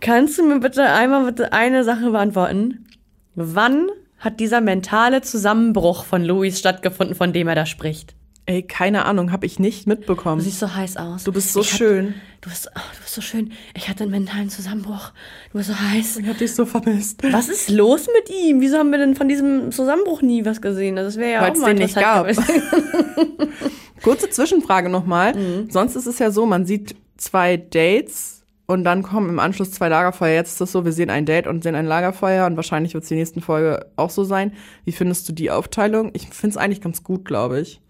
Kannst 0.00 0.38
du 0.38 0.44
mir 0.44 0.60
bitte 0.60 0.84
einmal 0.84 1.24
bitte 1.26 1.52
eine 1.52 1.84
Sache 1.84 2.10
beantworten? 2.10 2.86
Wann 3.34 3.88
hat 4.18 4.40
dieser 4.40 4.60
mentale 4.60 5.22
Zusammenbruch 5.22 6.04
von 6.04 6.24
Louis 6.24 6.58
stattgefunden, 6.58 7.14
von 7.14 7.32
dem 7.32 7.48
er 7.48 7.54
da 7.54 7.66
spricht? 7.66 8.14
Ey, 8.50 8.64
keine 8.64 9.04
Ahnung, 9.04 9.30
habe 9.30 9.46
ich 9.46 9.60
nicht 9.60 9.84
Du 9.86 9.90
mitbekommen. 9.90 10.40
siehst 10.40 10.58
so 10.58 10.74
heiß 10.74 10.96
aus. 10.96 11.22
Du 11.22 11.30
bist 11.30 11.52
so 11.52 11.60
Ich 11.60 11.70
schön. 11.70 12.14
Du 12.40 12.50
bist, 12.50 12.68
ach, 12.74 12.92
du 12.96 13.00
bist 13.02 13.14
so 13.14 13.20
schön. 13.20 13.52
Ich 13.76 13.88
hatte 13.88 14.02
einen 14.02 14.10
mentalen 14.10 14.50
Zusammenbruch. 14.50 15.12
Du 15.52 15.58
bist 15.58 15.68
so 15.70 15.78
heiß. 15.78 16.16
Ich 16.16 16.26
hab 16.26 16.36
dich 16.36 16.52
so 16.52 16.66
vermisst. 16.66 17.22
Was 17.30 17.48
ist 17.48 17.70
los 17.70 18.08
mit 18.12 18.28
ihm? 18.28 18.60
Wieso 18.60 18.78
haben 18.78 18.90
wir 18.90 18.98
denn 18.98 19.14
von 19.14 19.28
diesem 19.28 19.70
Zusammenbruch 19.70 20.20
nie 20.22 20.44
was 20.44 20.60
gesehen? 20.60 20.98
Also 20.98 21.10
das 21.10 21.16
wäre 21.18 21.32
ja 21.32 21.42
Weil's 21.42 21.58
auch 21.58 21.62
mal 21.62 21.74
den 21.74 21.82
nicht 21.84 21.94
gab. 21.94 22.26
Kurze 24.02 24.30
Zwischenfrage 24.30 24.88
nochmal. 24.88 25.34
Mhm. 25.36 25.70
Sonst 25.70 25.94
ist 25.94 26.06
es 26.06 26.18
ja 26.18 26.32
so, 26.32 26.44
man 26.44 26.66
sieht 26.66 26.96
zwei 27.18 27.56
Dates 27.56 28.42
und 28.66 28.82
dann 28.84 29.02
kommen 29.04 29.28
im 29.28 29.38
Anschluss 29.38 29.70
zwei 29.70 29.88
Lagerfeuer. 29.88 30.34
Jetzt 30.34 30.54
ist 30.54 30.60
es 30.60 30.72
so, 30.72 30.84
wir 30.84 30.92
sehen 30.92 31.10
ein 31.10 31.26
Date 31.26 31.46
und 31.46 31.62
sehen 31.62 31.74
ein 31.76 31.86
Lagerfeuer 31.86 32.46
und 32.46 32.56
wahrscheinlich 32.56 32.94
wird 32.94 33.04
es 33.04 33.08
die 33.10 33.16
nächsten 33.16 33.42
Folge 33.42 33.86
auch 33.96 34.10
so 34.10 34.24
sein. 34.24 34.54
Wie 34.84 34.92
findest 34.92 35.28
du 35.28 35.32
die 35.32 35.50
Aufteilung? 35.50 36.10
Ich 36.14 36.28
finde 36.30 36.54
es 36.54 36.56
eigentlich 36.56 36.80
ganz 36.80 37.04
gut, 37.04 37.24
glaube 37.24 37.60
ich. 37.60 37.80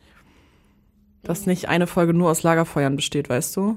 Dass 1.22 1.46
nicht 1.46 1.68
eine 1.68 1.86
Folge 1.86 2.14
nur 2.14 2.30
aus 2.30 2.42
Lagerfeuern 2.42 2.96
besteht, 2.96 3.28
weißt 3.28 3.56
du? 3.56 3.76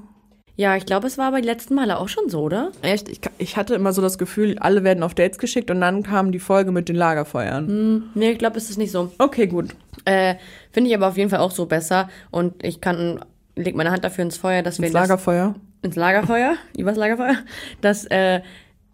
Ja, 0.56 0.76
ich 0.76 0.86
glaube, 0.86 1.06
es 1.08 1.18
war 1.18 1.26
aber 1.26 1.40
die 1.40 1.46
letzten 1.48 1.74
Male 1.74 1.98
auch 1.98 2.08
schon 2.08 2.28
so, 2.28 2.40
oder? 2.42 2.70
Echt? 2.80 3.08
Ich, 3.08 3.20
ich 3.38 3.56
hatte 3.56 3.74
immer 3.74 3.92
so 3.92 4.00
das 4.00 4.18
Gefühl, 4.18 4.56
alle 4.60 4.84
werden 4.84 5.02
auf 5.02 5.12
Dates 5.14 5.38
geschickt 5.38 5.68
und 5.70 5.80
dann 5.80 6.04
kam 6.04 6.30
die 6.30 6.38
Folge 6.38 6.70
mit 6.70 6.88
den 6.88 6.94
Lagerfeuern. 6.96 7.66
Hm, 7.66 8.02
nee, 8.14 8.30
ich 8.30 8.38
glaube, 8.38 8.56
es 8.56 8.70
ist 8.70 8.78
nicht 8.78 8.92
so. 8.92 9.12
Okay, 9.18 9.48
gut. 9.48 9.74
Äh, 10.04 10.36
Finde 10.70 10.90
ich 10.90 10.96
aber 10.96 11.08
auf 11.08 11.16
jeden 11.16 11.28
Fall 11.28 11.40
auch 11.40 11.50
so 11.50 11.66
besser. 11.66 12.08
Und 12.30 12.64
ich 12.64 12.80
kann, 12.80 13.18
leg 13.56 13.74
meine 13.74 13.90
Hand 13.90 14.04
dafür 14.04 14.22
ins 14.24 14.36
Feuer, 14.36 14.62
dass 14.62 14.78
wir 14.78 14.86
Ins 14.86 14.92
das- 14.92 15.02
Lagerfeuer. 15.08 15.54
ins 15.82 15.96
Lagerfeuer, 15.96 16.54
übers 16.78 16.96
Lagerfeuer, 16.96 17.36
dass 17.80 18.04
äh, 18.06 18.40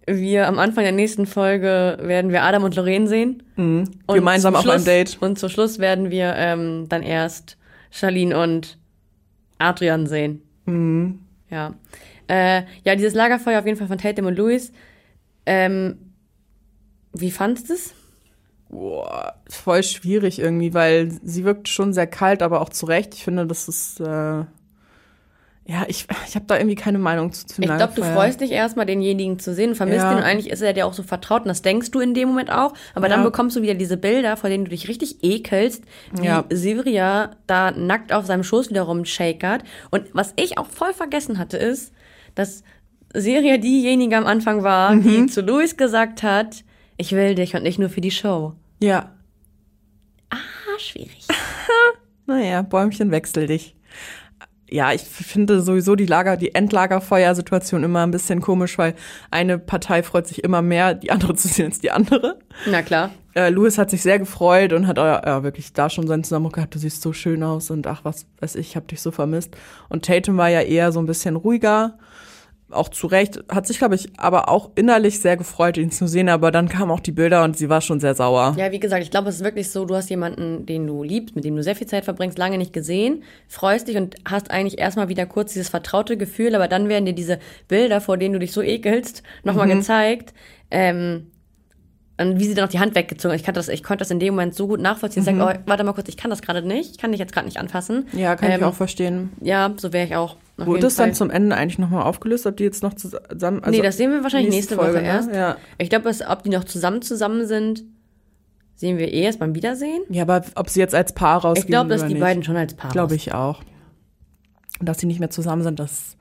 wir 0.07 0.49
am 0.49 0.59
Anfang 0.59 0.85
der 0.85 0.93
nächsten 0.93 1.27
Folge 1.27 1.99
werden 2.01 2.33
wir 2.33 2.43
Adam 2.43 2.65
und 2.65 2.75
Lorraine 2.75 3.07
sehen. 3.07 3.43
Und 3.59 3.91
Gemeinsam 4.09 4.57
auf 4.57 4.63
einem 4.63 4.73
Schluss- 4.77 4.85
Date. 4.85 5.19
Und 5.21 5.39
zum 5.39 5.51
Schluss 5.51 5.79
werden 5.79 6.11
wir 6.11 6.33
ähm, 6.37 6.87
dann 6.89 7.03
erst 7.03 7.59
Charlene 7.91 8.39
und 8.39 8.79
Adrian 9.59 10.07
sehen. 10.07 10.43
Mhm. 10.67 11.21
Ja. 11.51 11.75
Äh, 12.29 12.63
ja, 12.85 12.95
dieses 12.95 13.15
Lagerfeuer 13.15 13.59
auf 13.59 13.67
jeden 13.67 13.79
Fall 13.79 13.89
von 13.89 13.99
Tatum 13.99 14.27
und 14.27 14.39
Louis. 14.39 14.73
Ähm, 15.47 16.13
wie 17.13 17.31
fandest 17.31 17.69
du 17.71 17.75
es? 17.75 17.95
Boah, 18.69 19.35
voll 19.49 19.83
schwierig 19.83 20.39
irgendwie, 20.39 20.73
weil 20.75 21.11
sie 21.25 21.45
wirkt 21.45 21.69
schon 21.69 21.93
sehr 21.93 22.07
kalt, 22.07 22.41
aber 22.41 22.61
auch 22.61 22.69
zu 22.69 22.87
Recht. 22.87 23.15
Ich 23.15 23.25
finde, 23.25 23.47
das 23.47 23.67
ist, 23.69 23.99
äh, 24.01 24.45
ja, 25.71 25.85
ich, 25.87 26.07
ich 26.27 26.35
habe 26.35 26.47
da 26.49 26.57
irgendwie 26.57 26.75
keine 26.75 26.99
Meinung 26.99 27.33
zu. 27.33 27.47
zum 27.47 27.63
Ich 27.63 27.71
glaube, 27.71 27.93
du 27.95 28.03
freust 28.03 28.41
dich 28.41 28.51
erstmal, 28.51 28.87
denjenigen 28.87 29.39
zu 29.39 29.55
sehen, 29.55 29.77
vermisst 29.77 30.01
Ja. 30.03 30.11
ihn 30.13 30.17
und 30.19 30.25
eigentlich 30.25 30.51
ist 30.51 30.63
er 30.63 30.73
dir 30.73 30.85
auch 30.87 30.93
so 30.95 31.03
vertraut 31.05 31.43
und 31.43 31.49
das 31.49 31.63
denkst 31.63 31.93
du 31.93 32.01
in 32.01 32.13
dem 32.13 32.29
Moment 32.29 32.51
auch. 32.51 32.75
Aber 32.95 33.09
dann 33.09 33.21
Ja. 33.21 33.27
bekommst 33.27 33.57
du 33.57 33.63
wieder 33.63 33.75
diese 33.75 33.97
Bilder, 33.97 34.37
vor 34.37 34.51
denen 34.51 34.65
du 34.65 34.71
dich 34.71 34.89
richtig 34.89 35.23
ekelst, 35.23 35.85
wie 36.13 36.25
Ja. 36.27 36.45
Silvia 36.51 37.37
da 37.47 37.71
nackt 37.71 38.13
auf 38.13 38.27
seinem 38.27 38.43
Schoß 38.43 38.71
wieder 38.71 38.83
rumshakert. 38.83 39.63
Und 39.91 40.07
was 40.13 40.33
ich 40.37 40.59
auch 40.59 40.67
voll 40.67 40.93
vergessen 40.93 41.39
hatte, 41.39 41.57
ist, 41.57 41.93
dass 42.35 42.65
Silvia 43.15 43.57
diejenige 43.59 44.17
am 44.17 44.27
Anfang 44.27 44.63
war, 44.65 44.95
Mhm. 44.95 45.03
die 45.03 45.27
zu 45.27 45.41
Louis 45.41 45.77
gesagt 45.77 46.23
hat, 46.25 46.65
ich 46.97 47.13
will 47.13 47.35
dich 47.37 47.55
und 47.55 47.63
nicht 47.63 47.79
nur 47.79 47.91
für 47.91 48.01
die 48.01 48.11
Show. 48.11 48.55
Ja, 48.83 49.13
Ah, 50.31 50.37
schwierig. 50.79 51.27
naja, 52.27 52.63
Bäumchen 52.63 53.11
wechsel 53.11 53.47
dich. 53.47 53.75
Ja, 54.71 54.93
ich 54.93 55.03
finde 55.03 55.61
sowieso 55.63 55.97
die 55.97 56.07
Lager, 56.07 56.37
die 56.37 56.55
Endlagerfeuersituation 56.55 57.83
immer 57.83 58.03
ein 58.07 58.11
bisschen 58.11 58.41
komisch, 58.41 58.79
weil 58.79 58.95
eine 59.31 59.59
Partei 59.59 60.03
freut 60.03 60.27
sich 60.27 60.45
immer 60.45 60.63
mehr, 60.63 60.95
die 60.95 61.11
andere 61.11 61.35
zu 61.37 61.49
sehen 61.49 61.67
als 61.67 61.81
die 61.81 61.91
andere. 61.91 62.39
Na 62.67 62.83
klar. 62.83 63.11
Äh, 63.35 63.51
Louis 63.51 63.79
hat 63.79 63.91
sich 63.91 64.03
sehr 64.03 64.19
gefreut 64.19 64.73
und 64.73 64.87
hat 64.87 64.99
äh, 64.99 65.03
ja, 65.03 65.43
wirklich 65.43 65.73
da 65.73 65.89
schon 65.89 66.09
seinen 66.09 66.25
Zusammenbruch 66.25 66.53
gehabt, 66.53 66.75
du 66.75 66.79
siehst 66.79 67.01
so 67.03 67.13
schön 67.13 67.43
aus 67.43 67.71
und 67.71 67.87
ach, 67.87 68.01
was 68.05 68.27
weiß 68.41 68.57
ich, 68.57 68.71
ich 68.71 68.77
hab 68.77 68.89
dich 68.89 69.01
so 69.01 69.13
vermisst. 69.13 69.57
Und 69.89 70.05
Tatum 70.05 70.37
war 70.37 70.49
ja 70.49 70.63
eher 70.63 70.91
so 70.91 70.99
ein 70.99 71.07
bisschen 71.07 71.37
ruhiger 71.37 71.97
auch 72.73 72.89
zu 72.89 73.07
Recht, 73.07 73.43
hat 73.49 73.67
sich, 73.67 73.79
glaube 73.79 73.95
ich, 73.95 74.09
aber 74.17 74.49
auch 74.49 74.71
innerlich 74.75 75.21
sehr 75.21 75.37
gefreut, 75.37 75.77
ihn 75.77 75.91
zu 75.91 76.07
sehen, 76.07 76.29
aber 76.29 76.51
dann 76.51 76.69
kamen 76.69 76.91
auch 76.91 77.01
die 77.01 77.13
Bilder 77.13 77.45
und 77.45 77.57
sie 77.57 77.69
war 77.69 77.81
schon 77.81 78.01
sehr 78.01 78.15
sauer. 78.15 78.55
Ja, 78.57 78.73
wie 78.73 78.81
gesagt, 78.81 79.03
ich 79.03 79.11
glaube, 79.11 79.29
es 79.29 79.37
ist 79.37 79.45
wirklich 79.45 79.71
so, 79.71 79.85
du 79.85 79.95
hast 79.95 80.11
jemanden, 80.11 80.67
den 80.67 80.87
du 80.87 81.03
liebst, 81.03 81.37
mit 81.37 81.45
dem 81.45 81.57
du 81.57 81.63
sehr 81.63 81.77
viel 81.77 81.87
Zeit 81.87 82.05
verbringst, 82.05 82.39
lange 82.39 82.59
nicht 82.59 82.73
gesehen, 82.73 83.23
freust 83.49 83.89
dich 83.89 83.97
und 83.97 84.17
hast 84.25 84.51
eigentlich 84.51 84.79
erstmal 84.79 85.09
wieder 85.09 85.27
kurz 85.27 85.53
dieses 85.53 85.69
vertraute 85.69 86.17
Gefühl, 86.17 86.55
aber 86.55 86.69
dann 86.69 86.89
werden 86.89 87.07
dir 87.07 87.15
diese 87.15 87.39
Bilder, 87.69 88.01
vor 88.01 88.17
denen 88.17 88.35
du 88.35 88.39
dich 88.39 88.53
so 88.53 88.63
ekelst, 88.63 89.23
nochmal 89.45 89.67
mhm. 89.67 89.79
gezeigt. 89.79 90.35
Ähm, 90.71 91.27
und 92.21 92.39
wie 92.39 92.45
sie 92.45 92.55
dann 92.55 92.67
auch 92.67 92.71
die 92.71 92.79
Hand 92.79 92.95
weggezogen 92.95 93.33
hat. 93.33 93.41
Ich, 93.41 93.47
das, 93.47 93.69
ich 93.69 93.83
konnte 93.83 94.03
das 94.03 94.11
in 94.11 94.21
dem 94.21 94.35
Moment 94.35 94.55
so 94.55 94.69
gut 94.69 94.79
nachvollziehen. 94.79 95.23
Mhm. 95.23 95.31
Ich 95.31 95.37
sag, 95.39 95.57
oh, 95.57 95.61
warte 95.65 95.85
mal 95.85 95.95
kurz, 95.95 96.09
ich 96.09 96.19
kann 96.19 96.31
das 96.31 96.43
gerade 96.43 96.61
nicht. 96.61 96.91
Ich 96.91 96.99
kann 96.99 97.13
dich 97.13 97.19
jetzt 97.19 97.33
gerade 97.33 97.47
nicht 97.47 97.59
anfassen. 97.59 98.09
Ja, 98.13 98.37
kann 98.37 98.51
ähm, 98.51 98.59
ich 98.59 98.65
auch 98.65 98.75
verstehen. 98.75 99.31
Ja, 99.41 99.73
so 99.77 99.95
wäre 99.95 100.07
ich 100.07 100.17
auch. 100.17 100.37
Wurde 100.67 100.87
es 100.87 100.97
dann 100.97 101.15
zum 101.15 101.31
Ende 101.31 101.57
eigentlich 101.57 101.79
nochmal 101.79 102.03
aufgelöst, 102.03 102.47
ob 102.47 102.57
die 102.57 102.65
jetzt 102.65 102.83
noch 102.83 102.95
zusammen. 102.95 103.63
Also 103.63 103.71
nee, 103.71 103.83
das 103.83 103.97
sehen 103.97 104.11
wir 104.11 104.23
wahrscheinlich 104.23 104.55
nächste, 104.55 104.75
nächste 104.75 104.93
Folge, 104.93 104.95
Woche 104.95 105.03
ne? 105.03 105.09
erst. 105.09 105.35
Ja. 105.35 105.57
Ich 105.79 105.91
glaube, 105.91 106.11
ob 106.29 106.43
die 106.43 106.51
noch 106.51 106.65
zusammen 106.65 107.03
zusammen 107.03 107.47
sind, 107.47 107.85
sehen 108.75 108.99
wir 108.99 109.13
eh 109.13 109.23
erst 109.23 109.39
beim 109.39 109.55
Wiedersehen. 109.55 110.03
Ja, 110.09 110.23
aber 110.23 110.43
ob 110.55 110.71
sie 110.71 110.81
jetzt 110.81 110.95
als 110.95 111.13
Paar 111.13 111.43
rausgehen. 111.43 111.65
Ich 111.65 111.71
glaube, 111.71 111.91
dass 111.91 112.03
die 112.03 112.15
nicht. 112.15 112.21
beiden 112.21 112.43
schon 112.43 112.57
als 112.57 112.75
Paar 112.75 112.91
Glaube 112.91 113.15
ich 113.15 113.35
auch. 113.35 113.61
Und 114.79 114.89
dass 114.89 114.99
sie 114.99 115.07
nicht 115.07 115.21
mehr 115.21 115.31
zusammen 115.31 115.63
sind, 115.63 115.79
das 115.79 116.17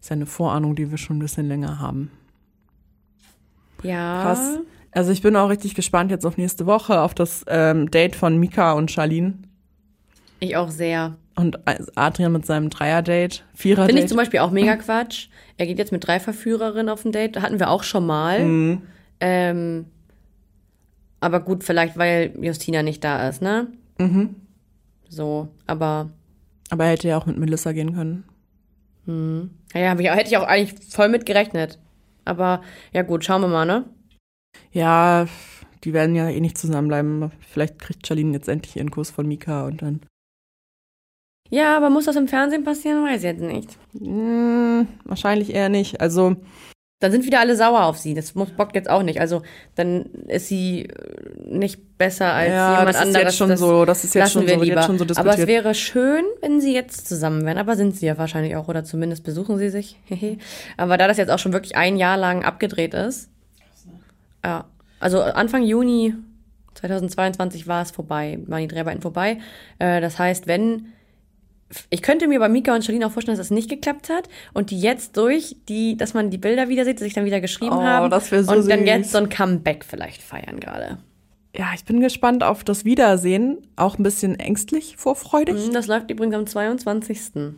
ist 0.00 0.10
ja 0.10 0.14
eine 0.14 0.26
Vorahnung, 0.26 0.74
die 0.74 0.90
wir 0.90 0.98
schon 0.98 1.16
ein 1.16 1.20
bisschen 1.20 1.46
länger 1.46 1.78
haben. 1.78 2.10
Ja. 3.82 4.22
Krass. 4.22 4.58
Also 4.92 5.12
ich 5.12 5.22
bin 5.22 5.36
auch 5.36 5.48
richtig 5.48 5.74
gespannt 5.74 6.10
jetzt 6.10 6.26
auf 6.26 6.36
nächste 6.36 6.66
Woche, 6.66 7.00
auf 7.00 7.14
das 7.14 7.44
ähm, 7.46 7.90
Date 7.90 8.16
von 8.16 8.38
Mika 8.38 8.72
und 8.72 8.90
Charlene. 8.90 9.34
Ich 10.40 10.56
auch 10.56 10.70
sehr. 10.70 11.16
Und 11.36 11.58
Adrian 11.96 12.32
mit 12.32 12.44
seinem 12.44 12.70
Dreier-Date, 12.70 13.44
Vierer-Date. 13.54 13.86
Finde 13.86 14.02
ich 14.02 14.08
zum 14.08 14.16
Beispiel 14.16 14.40
auch 14.40 14.50
mega 14.50 14.76
Quatsch. 14.76 15.28
Er 15.56 15.66
geht 15.66 15.78
jetzt 15.78 15.92
mit 15.92 16.06
drei 16.06 16.20
Verführerinnen 16.20 16.88
auf 16.88 17.04
ein 17.04 17.12
Date. 17.12 17.40
Hatten 17.40 17.58
wir 17.58 17.70
auch 17.70 17.82
schon 17.82 18.04
mal. 18.04 18.44
Mhm. 18.44 18.82
Ähm, 19.20 19.86
aber 21.20 21.40
gut, 21.40 21.64
vielleicht 21.64 21.96
weil 21.96 22.32
Justina 22.40 22.82
nicht 22.82 23.04
da 23.04 23.28
ist, 23.28 23.42
ne? 23.42 23.68
Mhm. 23.98 24.36
So, 25.08 25.48
aber. 25.66 26.10
Aber 26.70 26.84
er 26.84 26.92
hätte 26.92 27.08
ja 27.08 27.18
auch 27.18 27.26
mit 27.26 27.36
Melissa 27.36 27.72
gehen 27.72 27.94
können. 27.94 28.24
Hm. 29.06 29.50
Ja, 29.74 29.98
ich, 29.98 30.08
hätte 30.08 30.28
ich 30.28 30.36
auch 30.36 30.46
eigentlich 30.46 30.74
voll 30.88 31.08
mit 31.08 31.26
gerechnet. 31.26 31.78
Aber 32.24 32.62
ja 32.92 33.02
gut, 33.02 33.24
schauen 33.24 33.42
wir 33.42 33.48
mal, 33.48 33.66
ne? 33.66 33.84
Ja, 34.72 35.26
die 35.84 35.92
werden 35.92 36.14
ja 36.14 36.28
eh 36.28 36.40
nicht 36.40 36.58
zusammenbleiben. 36.58 37.30
Vielleicht 37.40 37.78
kriegt 37.78 38.06
Charlene 38.06 38.32
jetzt 38.32 38.48
endlich 38.48 38.76
ihren 38.76 38.90
Kurs 38.90 39.10
von 39.10 39.26
Mika 39.26 39.66
und 39.66 39.82
dann. 39.82 40.00
Ja, 41.50 41.76
aber 41.76 41.90
muss 41.90 42.04
das 42.04 42.16
im 42.16 42.28
Fernsehen 42.28 42.64
passieren? 42.64 43.04
Weiß 43.04 43.18
ich 43.18 43.24
jetzt 43.24 43.42
nicht. 43.42 43.76
Hm, 43.98 44.86
wahrscheinlich 45.04 45.52
eher 45.54 45.68
nicht. 45.68 46.00
Also. 46.00 46.36
Dann 47.02 47.12
sind 47.12 47.24
wieder 47.24 47.40
alle 47.40 47.56
sauer 47.56 47.84
auf 47.84 47.96
sie. 47.96 48.12
Das 48.12 48.32
bockt 48.32 48.74
jetzt 48.74 48.90
auch 48.90 49.02
nicht. 49.02 49.22
Also 49.22 49.40
dann 49.74 50.04
ist 50.28 50.48
sie 50.48 50.86
nicht 51.46 51.96
besser 51.96 52.34
als 52.34 52.50
ja, 52.50 52.72
jemand 52.72 52.88
das 52.90 52.96
ist 52.96 53.02
anderes. 53.02 53.24
Jetzt 53.24 53.36
schon 53.38 53.48
das 53.48 53.58
so, 53.58 53.84
das 53.86 54.04
ist 54.04 54.14
jetzt 54.14 54.32
schon 54.32 54.46
so, 54.46 54.62
jetzt 54.62 54.84
schon 54.84 54.98
so 54.98 55.06
diskutiert. 55.06 55.34
Aber 55.34 55.42
es 55.42 55.46
wäre 55.48 55.74
schön, 55.74 56.24
wenn 56.42 56.60
sie 56.60 56.74
jetzt 56.74 57.08
zusammen 57.08 57.46
wären. 57.46 57.56
Aber 57.56 57.74
sind 57.74 57.96
sie 57.96 58.04
ja 58.04 58.18
wahrscheinlich 58.18 58.54
auch. 58.54 58.68
Oder 58.68 58.84
zumindest 58.84 59.24
besuchen 59.24 59.56
sie 59.56 59.70
sich. 59.70 59.98
aber 60.76 60.98
da 60.98 61.08
das 61.08 61.16
jetzt 61.16 61.30
auch 61.30 61.38
schon 61.38 61.54
wirklich 61.54 61.74
ein 61.74 61.96
Jahr 61.96 62.18
lang 62.18 62.44
abgedreht 62.44 62.92
ist. 62.92 63.30
Ja. 64.44 64.66
Also 65.00 65.22
Anfang 65.22 65.62
Juni 65.62 66.14
2022 66.74 67.66
war 67.66 67.82
es 67.82 67.90
vorbei, 67.90 68.38
waren 68.46 68.60
die 68.60 68.68
Dreharbeiten 68.68 69.00
vorbei. 69.00 69.38
Äh, 69.78 70.02
das 70.02 70.18
heißt, 70.18 70.46
wenn 70.46 70.92
ich 71.90 72.02
könnte 72.02 72.28
mir 72.28 72.38
bei 72.38 72.48
Mika 72.48 72.74
und 72.74 72.84
Charlene 72.84 73.06
auch 73.06 73.12
vorstellen, 73.12 73.36
dass 73.36 73.48
das 73.48 73.54
nicht 73.54 73.70
geklappt 73.70 74.08
hat 74.08 74.28
und 74.52 74.70
die 74.70 74.80
jetzt 74.80 75.16
durch 75.16 75.56
die, 75.68 75.96
dass 75.96 76.14
man 76.14 76.30
die 76.30 76.38
Bilder 76.38 76.68
wieder 76.68 76.84
sieht, 76.84 76.98
sich 76.98 77.14
dann 77.14 77.24
wieder 77.24 77.40
geschrieben 77.40 77.76
oh, 77.76 77.82
haben 77.82 78.10
das 78.10 78.28
so 78.28 78.36
und 78.36 78.44
süß. 78.44 78.66
dann 78.66 78.86
jetzt 78.86 79.12
so 79.12 79.18
ein 79.18 79.28
Comeback 79.28 79.84
vielleicht 79.84 80.22
feiern 80.22 80.60
gerade. 80.60 80.98
Ja, 81.54 81.70
ich 81.74 81.84
bin 81.84 82.00
gespannt 82.00 82.44
auf 82.44 82.64
das 82.64 82.84
Wiedersehen, 82.84 83.58
auch 83.76 83.98
ein 83.98 84.02
bisschen 84.02 84.38
ängstlich, 84.38 84.96
vorfreudig. 84.96 85.66
Mhm, 85.66 85.72
das 85.72 85.86
läuft 85.86 86.10
übrigens 86.10 86.34
am 86.34 86.46
22. 86.46 87.54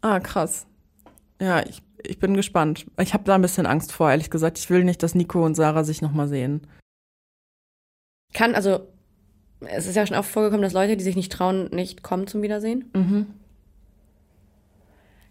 Ah, 0.00 0.20
krass. 0.20 0.66
Ja, 1.40 1.64
ich 1.66 1.82
ich 2.06 2.18
bin 2.18 2.34
gespannt. 2.34 2.86
Ich 3.00 3.14
habe 3.14 3.24
da 3.24 3.34
ein 3.34 3.42
bisschen 3.42 3.66
Angst 3.66 3.92
vor, 3.92 4.10
ehrlich 4.10 4.30
gesagt. 4.30 4.58
Ich 4.58 4.70
will 4.70 4.84
nicht, 4.84 5.02
dass 5.02 5.14
Nico 5.14 5.44
und 5.44 5.54
Sarah 5.54 5.84
sich 5.84 6.02
nochmal 6.02 6.28
sehen. 6.28 6.66
Kann, 8.32 8.54
also, 8.54 8.88
es 9.66 9.86
ist 9.86 9.96
ja 9.96 10.06
schon 10.06 10.16
oft 10.16 10.30
vorgekommen, 10.30 10.62
dass 10.62 10.72
Leute, 10.72 10.96
die 10.96 11.04
sich 11.04 11.16
nicht 11.16 11.32
trauen, 11.32 11.68
nicht 11.70 12.02
kommen 12.02 12.26
zum 12.26 12.42
Wiedersehen. 12.42 12.90
Mhm. 12.94 13.26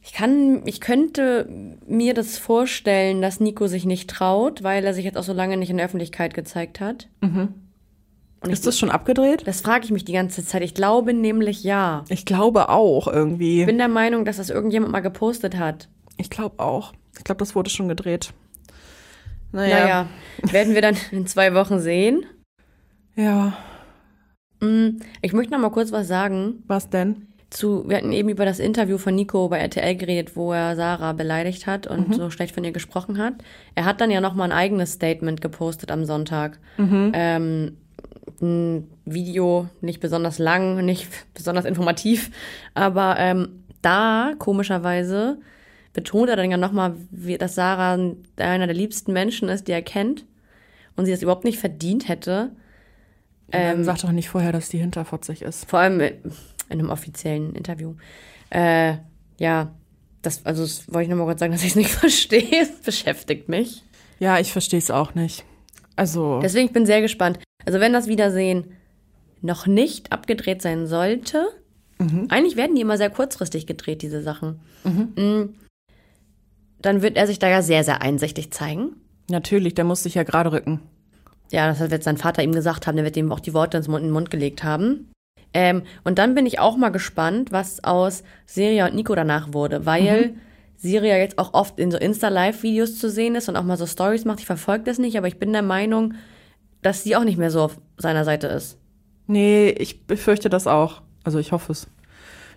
Ich 0.01 0.11
kann, 0.11 0.63
ich 0.65 0.81
könnte 0.81 1.47
mir 1.87 2.13
das 2.13 2.37
vorstellen, 2.37 3.21
dass 3.21 3.39
Nico 3.39 3.67
sich 3.67 3.85
nicht 3.85 4.09
traut, 4.09 4.61
weil 4.61 4.83
er 4.83 4.93
sich 4.93 5.05
jetzt 5.05 5.17
auch 5.17 5.23
so 5.23 5.31
lange 5.31 5.55
nicht 5.55 5.69
in 5.69 5.77
der 5.77 5.85
Öffentlichkeit 5.85 6.33
gezeigt 6.33 6.81
hat. 6.81 7.07
Mhm. 7.21 7.53
ist 8.49 8.67
das 8.67 8.77
schon 8.77 8.91
abgedreht? 8.91 9.47
Das 9.47 9.61
frage 9.61 9.85
ich 9.85 9.91
mich 9.91 10.03
die 10.03 10.11
ganze 10.11 10.45
Zeit. 10.45 10.61
Ich 10.61 10.73
glaube 10.73 11.13
nämlich 11.13 11.63
ja. 11.63 12.03
Ich 12.09 12.25
glaube 12.25 12.67
auch 12.67 13.07
irgendwie. 13.07 13.61
Ich 13.61 13.65
bin 13.65 13.77
der 13.77 13.87
Meinung, 13.87 14.25
dass 14.25 14.37
das 14.37 14.49
irgendjemand 14.49 14.91
mal 14.91 14.99
gepostet 14.99 15.57
hat. 15.57 15.87
Ich 16.17 16.29
glaube 16.29 16.61
auch. 16.61 16.93
Ich 17.17 17.23
glaube, 17.23 17.39
das 17.39 17.55
wurde 17.55 17.69
schon 17.69 17.87
gedreht. 17.87 18.33
Naja. 19.53 19.79
naja. 19.79 20.07
werden 20.51 20.73
wir 20.73 20.81
dann 20.81 20.97
in 21.11 21.27
zwei 21.27 21.53
Wochen 21.53 21.79
sehen. 21.79 22.25
Ja. 23.15 23.55
Mm, 24.63 24.99
ich 25.21 25.33
möchte 25.33 25.53
noch 25.53 25.59
mal 25.59 25.71
kurz 25.71 25.91
was 25.91 26.07
sagen. 26.07 26.63
Was 26.67 26.89
denn? 26.89 27.27
Zu, 27.49 27.87
wir 27.87 27.97
hatten 27.97 28.11
eben 28.11 28.29
über 28.29 28.45
das 28.45 28.59
Interview 28.59 28.97
von 28.97 29.13
Nico 29.13 29.47
bei 29.47 29.59
RTL 29.59 29.95
geredet, 29.95 30.35
wo 30.35 30.53
er 30.53 30.75
Sarah 30.75 31.13
beleidigt 31.13 31.67
hat 31.67 31.85
und 31.85 32.09
mhm. 32.09 32.13
so 32.13 32.29
schlecht 32.31 32.55
von 32.55 32.63
ihr 32.63 32.71
gesprochen 32.71 33.19
hat. 33.19 33.35
Er 33.75 33.85
hat 33.85 34.01
dann 34.01 34.09
ja 34.09 34.21
noch 34.21 34.33
mal 34.33 34.45
ein 34.45 34.51
eigenes 34.51 34.93
Statement 34.93 35.39
gepostet 35.39 35.91
am 35.91 36.05
Sonntag. 36.05 36.57
Mhm. 36.77 37.11
Ähm, 37.13 37.77
ein 38.41 38.89
Video, 39.05 39.69
nicht 39.81 39.99
besonders 39.99 40.39
lang, 40.39 40.83
nicht 40.83 41.07
besonders 41.33 41.65
informativ, 41.65 42.31
aber 42.73 43.15
ähm, 43.19 43.63
da 43.81 44.33
komischerweise 44.39 45.37
betont 45.93 46.29
er 46.29 46.35
dann 46.35 46.49
ja 46.49 46.57
nochmal, 46.57 46.95
dass 47.37 47.55
Sarah 47.55 47.93
einer 48.37 48.67
der 48.67 48.75
liebsten 48.75 49.13
Menschen 49.13 49.47
ist, 49.49 49.67
die 49.67 49.71
er 49.73 49.83
kennt 49.83 50.25
und 50.95 51.05
sie 51.05 51.11
das 51.11 51.21
überhaupt 51.21 51.43
nicht 51.43 51.59
verdient 51.59 52.07
hätte. 52.09 52.51
Ähm, 53.53 53.83
sag 53.83 53.99
doch 53.99 54.11
nicht 54.11 54.29
vorher, 54.29 54.51
dass 54.51 54.69
die 54.69 54.79
hinterfotzig 54.79 55.43
ist. 55.43 55.69
Vor 55.69 55.79
allem 55.79 55.99
in 56.01 56.13
einem 56.69 56.89
offiziellen 56.89 57.55
Interview. 57.55 57.95
Äh, 58.49 58.95
ja, 59.39 59.73
das, 60.21 60.45
also 60.45 60.63
das 60.63 60.91
wollte 60.91 61.03
ich 61.03 61.09
nochmal 61.09 61.27
kurz 61.27 61.39
sagen, 61.39 61.51
dass 61.51 61.61
ich 61.61 61.69
es 61.69 61.75
nicht 61.75 61.89
verstehe. 61.91 62.61
Es 62.61 62.81
beschäftigt 62.81 63.49
mich. 63.49 63.83
Ja, 64.19 64.39
ich 64.39 64.51
verstehe 64.51 64.79
es 64.79 64.89
auch 64.89 65.15
nicht. 65.15 65.45
Also. 65.95 66.39
Deswegen 66.41 66.67
ich 66.67 66.73
bin 66.73 66.85
sehr 66.85 67.01
gespannt. 67.01 67.39
Also 67.65 67.79
wenn 67.79 67.93
das 67.93 68.07
Wiedersehen 68.07 68.71
noch 69.41 69.67
nicht 69.67 70.11
abgedreht 70.11 70.61
sein 70.61 70.87
sollte, 70.87 71.47
mhm. 71.99 72.27
eigentlich 72.29 72.55
werden 72.55 72.75
die 72.75 72.81
immer 72.81 72.97
sehr 72.97 73.09
kurzfristig 73.09 73.67
gedreht, 73.67 74.01
diese 74.01 74.21
Sachen. 74.21 74.59
Mhm. 74.83 75.13
Mm, 75.15 75.55
dann 76.81 77.01
wird 77.01 77.17
er 77.17 77.27
sich 77.27 77.39
da 77.39 77.49
ja 77.49 77.61
sehr, 77.61 77.83
sehr 77.83 78.01
einsichtig 78.01 78.51
zeigen. 78.51 78.95
Natürlich, 79.29 79.75
der 79.75 79.85
muss 79.85 80.03
sich 80.03 80.15
ja 80.15 80.23
gerade 80.23 80.51
rücken. 80.51 80.81
Ja, 81.53 81.67
das 81.67 81.91
wird 81.91 82.03
sein 82.03 82.17
Vater 82.17 82.41
ihm 82.41 82.51
gesagt 82.51 82.87
haben, 82.87 82.95
der 82.95 83.05
wird 83.05 83.15
ihm 83.15 83.31
auch 83.31 83.39
die 83.39 83.53
Worte 83.53 83.77
ins 83.77 83.87
Mund, 83.87 84.01
in 84.01 84.07
den 84.07 84.13
Mund 84.13 84.31
gelegt 84.31 84.63
haben. 84.63 85.11
Ähm, 85.53 85.83
und 86.03 86.17
dann 86.17 86.33
bin 86.33 86.47
ich 86.47 86.57
auch 86.57 86.77
mal 86.77 86.89
gespannt, 86.89 87.51
was 87.51 87.83
aus 87.83 88.23
Siria 88.47 88.87
und 88.87 88.95
Nico 88.95 89.13
danach 89.13 89.53
wurde, 89.53 89.85
weil 89.85 90.29
mhm. 90.29 90.35
Siria 90.77 91.15
jetzt 91.17 91.37
auch 91.37 91.53
oft 91.53 91.79
in 91.79 91.91
so 91.91 91.99
Insta-Live-Videos 91.99 92.97
zu 92.97 93.07
sehen 93.07 93.35
ist 93.35 93.49
und 93.49 93.55
auch 93.55 93.63
mal 93.63 93.77
so 93.77 93.85
Stories 93.85 94.25
macht. 94.25 94.39
Ich 94.39 94.47
verfolge 94.47 94.85
das 94.85 94.97
nicht, 94.97 95.15
aber 95.15 95.27
ich 95.27 95.37
bin 95.37 95.53
der 95.53 95.61
Meinung, 95.61 96.15
dass 96.81 97.03
sie 97.03 97.15
auch 97.15 97.23
nicht 97.23 97.37
mehr 97.37 97.51
so 97.51 97.61
auf 97.61 97.77
seiner 97.97 98.25
Seite 98.25 98.47
ist. 98.47 98.79
Nee, 99.27 99.69
ich 99.77 100.07
befürchte 100.07 100.49
das 100.49 100.65
auch. 100.65 101.03
Also 101.23 101.37
ich 101.37 101.51
hoffe 101.51 101.71
es. 101.71 101.87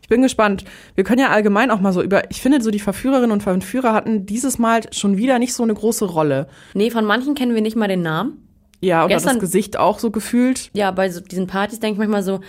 Ich 0.01 0.09
bin 0.09 0.23
gespannt. 0.23 0.65
Wir 0.95 1.05
können 1.05 1.21
ja 1.21 1.29
allgemein 1.29 1.71
auch 1.71 1.81
mal 1.81 1.93
so 1.93 2.03
über, 2.03 2.31
ich 2.31 2.41
finde 2.41 2.63
so 2.63 2.71
die 2.71 2.81
Verführerinnen 2.81 3.31
und 3.31 3.43
Verführer 3.43 3.93
hatten 3.93 4.25
dieses 4.25 4.59
Mal 4.59 4.91
schon 4.91 5.19
wieder 5.19 5.39
nicht 5.39 5.53
so 5.53 5.65
eine 5.65 5.75
große 5.75 6.07
Rolle. 6.07 6.49
Nee, 6.73 6.91
von 6.91 7.05
manchen 7.05 7.35
kennen 7.35 7.55
wir 7.55 7.61
nicht 7.61 7.77
mal 7.77 7.89
den 7.89 8.01
Namen. 8.01 8.46
Ja, 8.87 9.05
oder 9.05 9.15
Gestern, 9.15 9.35
das 9.35 9.41
Gesicht 9.41 9.77
auch 9.77 9.99
so 9.99 10.11
gefühlt. 10.11 10.71
Ja, 10.73 10.91
bei 10.91 11.11
so 11.11 11.21
diesen 11.21 11.47
Partys 11.47 11.81
denke 11.81 11.95
ich 11.95 11.99
manchmal 11.99 12.23
so, 12.23 12.41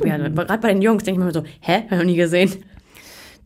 gerade 0.00 0.58
bei 0.60 0.72
den 0.72 0.82
Jungs 0.82 1.04
denke 1.04 1.20
ich 1.20 1.24
manchmal 1.24 1.44
so, 1.44 1.48
hä, 1.60 1.82
hab 1.84 1.92
ich 1.92 1.98
noch 1.98 2.04
nie 2.04 2.16
gesehen. 2.16 2.64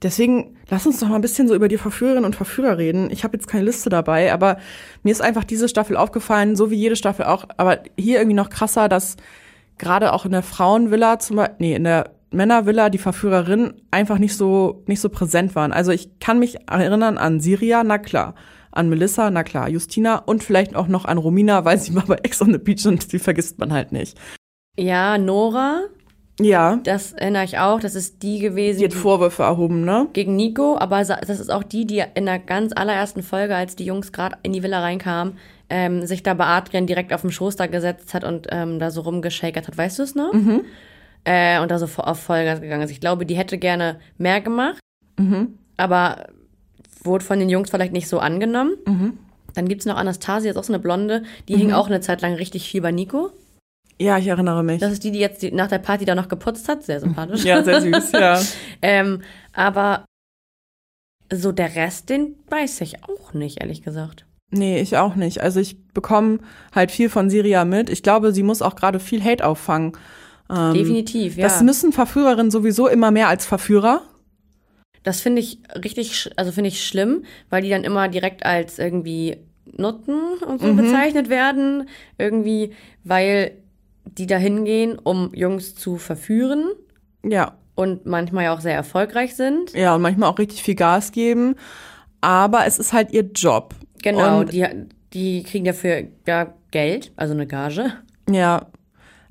Deswegen 0.03 0.57
lass 0.69 0.87
uns 0.87 0.99
doch 0.99 1.09
mal 1.09 1.17
ein 1.17 1.21
bisschen 1.21 1.47
so 1.47 1.55
über 1.55 1.69
die 1.69 1.79
Verführerinnen 1.79 2.25
und 2.25 2.35
Verführer 2.35 2.77
reden. 2.77 3.11
Ich 3.11 3.23
habe 3.23 3.37
jetzt 3.37 3.47
keine 3.47 3.65
Liste 3.65 3.89
dabei, 3.89 4.33
aber 4.33 4.59
mir 5.03 5.13
ist 5.13 5.23
einfach 5.23 5.45
diese 5.45 5.69
Staffel 5.69 5.97
aufgefallen, 5.97 6.57
so 6.57 6.71
wie 6.71 6.77
jede 6.77 6.97
Staffel 6.97 7.27
auch, 7.27 7.45
aber 7.57 7.81
hier 7.97 8.19
irgendwie 8.19 8.35
noch 8.35 8.51
krasser, 8.51 8.89
dass 8.89 9.17
gerade 9.79 10.13
auch 10.13 10.25
in 10.25 10.33
der 10.33 10.43
Frauenvilla 10.43 11.19
zum 11.19 11.37
Beispiel, 11.37 11.57
nee, 11.59 11.75
in 11.75 11.85
der 11.85 12.11
Männervilla 12.33 12.89
die 12.89 12.99
Verführerin 12.99 13.75
einfach 13.91 14.19
nicht 14.19 14.37
so 14.37 14.83
nicht 14.87 15.01
so 15.01 15.09
präsent 15.09 15.55
waren. 15.55 15.73
Also 15.73 15.93
ich 15.93 16.19
kann 16.19 16.39
mich 16.39 16.57
erinnern 16.69 17.19
an 17.19 17.41
Siria, 17.41 17.85
na 17.85 17.99
klar, 17.99 18.35
an 18.73 18.89
Melissa, 18.89 19.31
na 19.31 19.43
klar, 19.45 19.69
Justina 19.69 20.17
und 20.17 20.43
vielleicht 20.43 20.75
auch 20.75 20.89
noch 20.89 21.05
an 21.05 21.19
Romina, 21.19 21.65
weil 21.65 21.79
sie 21.79 21.95
war 21.95 22.07
bei 22.07 22.17
Ex 22.23 22.41
on 22.43 22.53
the 22.53 22.59
Beach 22.59 22.87
und 22.87 23.13
die 23.13 23.19
vergisst 23.19 23.59
man 23.59 23.73
halt 23.73 23.93
nicht. 23.93 24.19
Ja, 24.79 25.19
Nora, 25.19 25.83
Ja, 26.41 26.77
das 26.83 27.13
erinnere 27.13 27.45
ich 27.45 27.59
auch. 27.59 27.79
Das 27.81 27.95
ist 27.95 28.23
die 28.23 28.39
gewesen, 28.39 28.79
die 28.79 28.87
hat 28.87 28.95
Vorwürfe 28.95 29.43
erhoben, 29.43 29.85
ne? 29.85 30.09
gegen 30.15 30.35
Nico, 30.35 30.77
aber 30.79 31.05
das 31.05 31.29
ist 31.29 31.51
auch 31.51 31.63
die, 31.63 31.87
die 31.87 32.03
in 32.15 32.25
der 32.25 32.39
ganz 32.39 32.73
allerersten 32.75 33.23
Folge, 33.23 33.55
als 33.55 33.77
die 33.77 33.85
Jungs 33.85 34.13
gerade 34.13 34.37
in 34.43 34.53
die 34.55 34.63
Villa 34.63 34.81
reinkamen, 34.81 35.37
ähm, 35.69 36.07
sich 36.07 36.23
da 36.23 36.33
bei 36.35 36.47
Adrian 36.47 36.87
direkt 36.87 37.13
auf 37.13 37.21
den 37.21 37.33
Schoß 37.33 37.57
da 37.57 37.67
gesetzt 37.67 38.15
hat 38.15 38.25
und 38.25 38.47
ähm, 38.51 38.79
da 38.79 38.91
so 38.91 39.03
rumgeschakert 39.03 39.69
hat. 39.69 39.77
Weißt 39.77 39.99
du 39.99 40.03
es 40.03 40.15
noch? 40.15 40.33
Äh, 41.25 41.61
und 41.61 41.71
da 41.71 41.79
so 41.79 41.87
auf 42.03 42.19
Vollgas 42.19 42.61
gegangen 42.61 42.83
ist. 42.83 42.91
Ich 42.91 43.01
glaube, 43.01 43.27
die 43.27 43.37
hätte 43.37 43.57
gerne 43.59 44.01
mehr 44.19 44.41
gemacht, 44.41 44.81
aber 45.77 46.27
wurde 47.05 47.25
von 47.25 47.39
den 47.39 47.49
Jungs 47.49 47.71
vielleicht 47.71 47.93
nicht 47.93 48.09
so 48.09 48.19
angenommen. 48.19 49.19
Dann 49.55 49.69
gibt's 49.69 49.87
noch 49.87 49.97
Anastasia, 49.97 50.51
ist 50.51 50.57
auch 50.57 50.65
so 50.65 50.73
eine 50.73 50.81
Blonde, 50.83 51.25
die 51.49 51.57
hing 51.57 51.73
auch 51.73 51.87
eine 51.89 52.01
Zeit 52.01 52.23
lang 52.23 52.35
richtig 52.35 52.69
viel 52.69 52.81
bei 52.81 52.93
Nico. 52.93 53.31
Ja, 53.99 54.19
ich 54.19 54.27
erinnere 54.27 54.63
mich. 54.65 54.81
Das 54.81 54.93
ist 54.93 55.05
die, 55.05 55.13
die 55.13 55.21
jetzt 55.21 55.43
nach 55.53 55.69
der 55.69 55.79
Party 55.79 56.05
da 56.05 56.15
noch 56.15 56.29
geputzt 56.29 56.69
hat. 56.69 56.83
Sehr 56.83 57.01
sympathisch. 57.01 57.45
ja, 57.45 57.63
sehr 57.63 57.81
süß, 57.81 58.13
ja. 58.13 58.41
Ähm, 58.83 59.23
aber 59.53 60.05
so 61.33 61.53
der 61.53 61.77
Rest, 61.77 62.11
den 62.11 62.35
weiß 62.49 62.81
ich 62.81 63.05
auch 63.05 63.33
nicht, 63.33 63.61
ehrlich 63.61 63.83
gesagt. 63.83 64.27
Nee, 64.51 64.81
ich 64.81 64.97
auch 64.97 65.15
nicht. 65.15 65.41
Also 65.41 65.61
ich 65.61 65.83
bekomme 65.95 66.41
halt 66.75 66.91
viel 66.91 67.09
von 67.09 67.31
Siria 67.31 67.65
mit. 67.65 67.89
Ich 67.91 68.03
glaube, 68.03 68.33
sie 68.33 68.43
muss 68.43 68.61
auch 68.61 68.77
gerade 68.77 69.01
viel 69.01 69.23
Hate 69.23 69.47
auffangen. 69.47 69.93
Ähm, 70.51 70.75
Definitiv, 70.75 71.37
ja. 71.37 71.45
Das 71.45 71.63
müssen 71.63 71.93
Verführerinnen 71.93 72.51
sowieso 72.51 72.89
immer 72.89 73.11
mehr 73.11 73.29
als 73.29 73.47
Verführer. 73.47 74.03
Das 75.03 75.21
finde 75.21 75.41
ich 75.41 75.59
richtig, 75.85 76.31
also 76.37 76.53
finde 76.53 76.69
ich 76.69 76.87
schlimm, 76.87 77.25
weil 77.51 77.63
die 77.63 77.71
dann 77.71 77.85
immer 77.85 78.09
direkt 78.09 78.45
als 78.47 78.79
irgendwie 78.79 79.39
Nutten 79.65 80.21
und 80.47 80.61
so 80.61 80.73
bezeichnet 80.75 81.29
werden. 81.29 81.89
Irgendwie, 82.19 82.73
weil 83.05 83.53
die 84.05 84.27
da 84.27 84.37
hingehen, 84.37 84.99
um 84.99 85.33
Jungs 85.35 85.75
zu 85.75 85.97
verführen 85.97 86.71
Ja, 87.25 87.57
und 87.75 88.05
manchmal 88.07 88.45
ja 88.45 88.55
auch 88.55 88.61
sehr 88.61 88.75
erfolgreich 88.75 89.35
sind. 89.37 89.73
ja, 89.73 89.95
und 89.95 90.03
manchmal 90.03 90.29
auch 90.31 90.39
richtig 90.39 90.63
viel 90.63 90.75
Gas 90.75 91.13
geben. 91.13 91.55
Aber 92.21 92.67
es 92.67 92.79
ist 92.79 92.93
halt 92.93 93.13
ihr 93.13 93.23
Job. 93.35 93.75
Genau, 94.03 94.41
Und, 94.41 94.53
die, 94.53 94.67
die 95.13 95.43
kriegen 95.43 95.65
dafür 95.65 96.03
ja 96.27 96.53
Geld, 96.71 97.13
also 97.17 97.35
eine 97.35 97.47
Gage. 97.47 97.93
ja. 98.31 98.67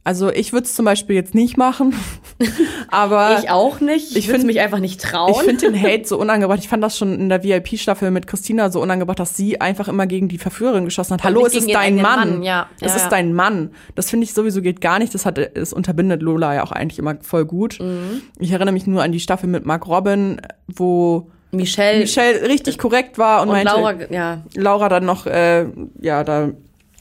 Also 0.04 0.32
ich 0.32 0.52
würde 0.52 0.66
es 0.66 0.74
zum 0.74 0.84
Beispiel 0.86 1.16
jetzt 1.16 1.36
nicht 1.36 1.58
machen. 1.58 1.94
aber 2.90 3.38
Ich 3.40 3.52
auch 3.52 3.82
nicht. 3.82 4.16
Ich, 4.16 4.30
würde 4.30 4.46
mich 4.46 4.60
einfach 4.60 4.80
nicht 4.80 5.00
trauen. 5.00 5.32
Ich 5.32 5.38
finde 5.42 5.70
den 5.72 5.80
Hate 5.82 6.08
so 6.08 6.20
unangebracht. 6.20 6.58
Ich 6.60 6.70
fand 6.70 6.84
das 6.84 6.98
schon 6.98 7.14
in 7.14 7.30
der 7.30 7.44
VIP-Staffel 7.44 8.10
mit 8.10 8.26
Christina 8.26 8.72
so 8.72 8.82
unangebracht, 8.82 9.20
dass 9.20 9.38
sie 9.38 9.62
einfach 9.62 9.88
immer 9.88 10.08
gegen 10.08 10.28
die 10.28 10.40
Verführerin 10.40 10.86
geschossen 10.86 11.14
hat. 11.14 11.24
Hallo, 11.24 11.46
es 11.46 11.54
ist 11.54 11.72
dein 11.72 11.98
Mann. 11.98 12.32
Mann, 12.32 12.44
ja. 12.44 12.68
Es 12.78 12.92
Ja, 12.92 12.96
ist 12.96 13.04
ja. 13.04 13.10
dein 13.10 13.34
Mann. 13.36 13.72
Das 13.94 14.10
finde 14.10 14.24
ich 14.24 14.34
sowieso 14.34 14.64
geht 14.64 14.82
gar 14.82 14.98
nicht. 14.98 15.14
Das 15.14 15.28
hat, 15.28 15.38
es 15.38 15.72
unterbindet 15.72 16.24
Lola 16.24 16.56
ja 16.56 16.64
auch 16.64 16.72
eigentlich 16.72 16.98
immer 16.98 17.18
voll 17.22 17.46
gut. 17.46 17.78
Mhm. 17.80 18.24
Ich 18.40 18.52
erinnere 18.52 18.74
mich 18.74 18.88
nur 18.88 19.04
an 19.04 19.12
die 19.12 19.20
Staffel 19.20 19.50
mit 19.50 19.68
Mark 19.68 19.88
Robin, 19.88 20.42
wo 20.68 21.30
Michelle, 21.52 22.00
Michelle 22.00 22.48
richtig 22.48 22.80
korrekt 22.80 23.20
war 23.20 23.44
und, 23.44 23.50
und 23.50 23.54
meinte, 23.54 23.74
Laura 23.74 23.94
ja, 24.10 24.42
Laura 24.56 24.90
dann 24.90 25.06
noch, 25.06 25.28
äh, 25.28 25.68
ja, 26.00 26.24
da 26.24 26.50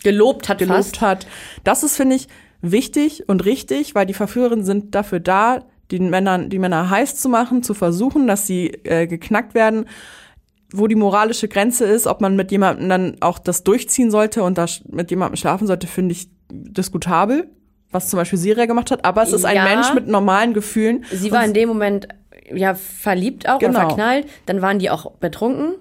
gelobt 0.02 0.48
hat 0.50 0.58
gelobt 0.58 0.76
fast. 0.76 1.00
hat. 1.00 1.26
Das 1.64 1.82
ist, 1.82 1.96
finde 1.96 2.16
ich, 2.16 2.26
wichtig 2.62 3.28
und 3.28 3.44
richtig, 3.44 3.94
weil 3.94 4.06
die 4.06 4.14
Verführerinnen 4.14 4.64
sind 4.64 4.94
dafür 4.94 5.20
da, 5.20 5.64
den 5.90 6.10
Männern, 6.10 6.50
die 6.50 6.58
Männer 6.58 6.88
heiß 6.90 7.16
zu 7.16 7.28
machen, 7.28 7.62
zu 7.62 7.74
versuchen, 7.74 8.26
dass 8.26 8.46
sie 8.46 8.68
äh, 8.84 9.06
geknackt 9.06 9.54
werden, 9.54 9.86
wo 10.72 10.86
die 10.86 10.94
moralische 10.94 11.48
Grenze 11.48 11.84
ist, 11.84 12.06
ob 12.06 12.20
man 12.20 12.36
mit 12.36 12.52
jemandem 12.52 12.88
dann 12.88 13.16
auch 13.20 13.38
das 13.40 13.64
durchziehen 13.64 14.10
sollte 14.10 14.42
und 14.44 14.56
da 14.56 14.66
mit 14.88 15.10
jemandem 15.10 15.36
schlafen 15.36 15.66
sollte, 15.66 15.88
finde 15.88 16.12
ich 16.12 16.28
diskutabel, 16.52 17.50
was 17.90 18.08
zum 18.08 18.18
Beispiel 18.18 18.38
Siria 18.38 18.66
gemacht 18.66 18.92
hat. 18.92 19.04
Aber 19.04 19.22
es 19.22 19.32
ist 19.32 19.44
ein 19.44 19.56
Ja. 19.56 19.64
Mensch 19.64 19.92
mit 19.94 20.06
normalen 20.06 20.54
Gefühlen. 20.54 21.04
Sie 21.10 21.32
war 21.32 21.44
in 21.44 21.54
dem 21.54 21.68
Moment 21.68 22.06
ja 22.54 22.74
verliebt 22.74 23.48
auch 23.48 23.58
Genau. 23.58 23.80
und 23.80 23.86
verknallt. 23.86 24.26
Dann 24.46 24.62
waren 24.62 24.78
die 24.78 24.90
auch 24.90 25.10
betrunken. 25.12 25.74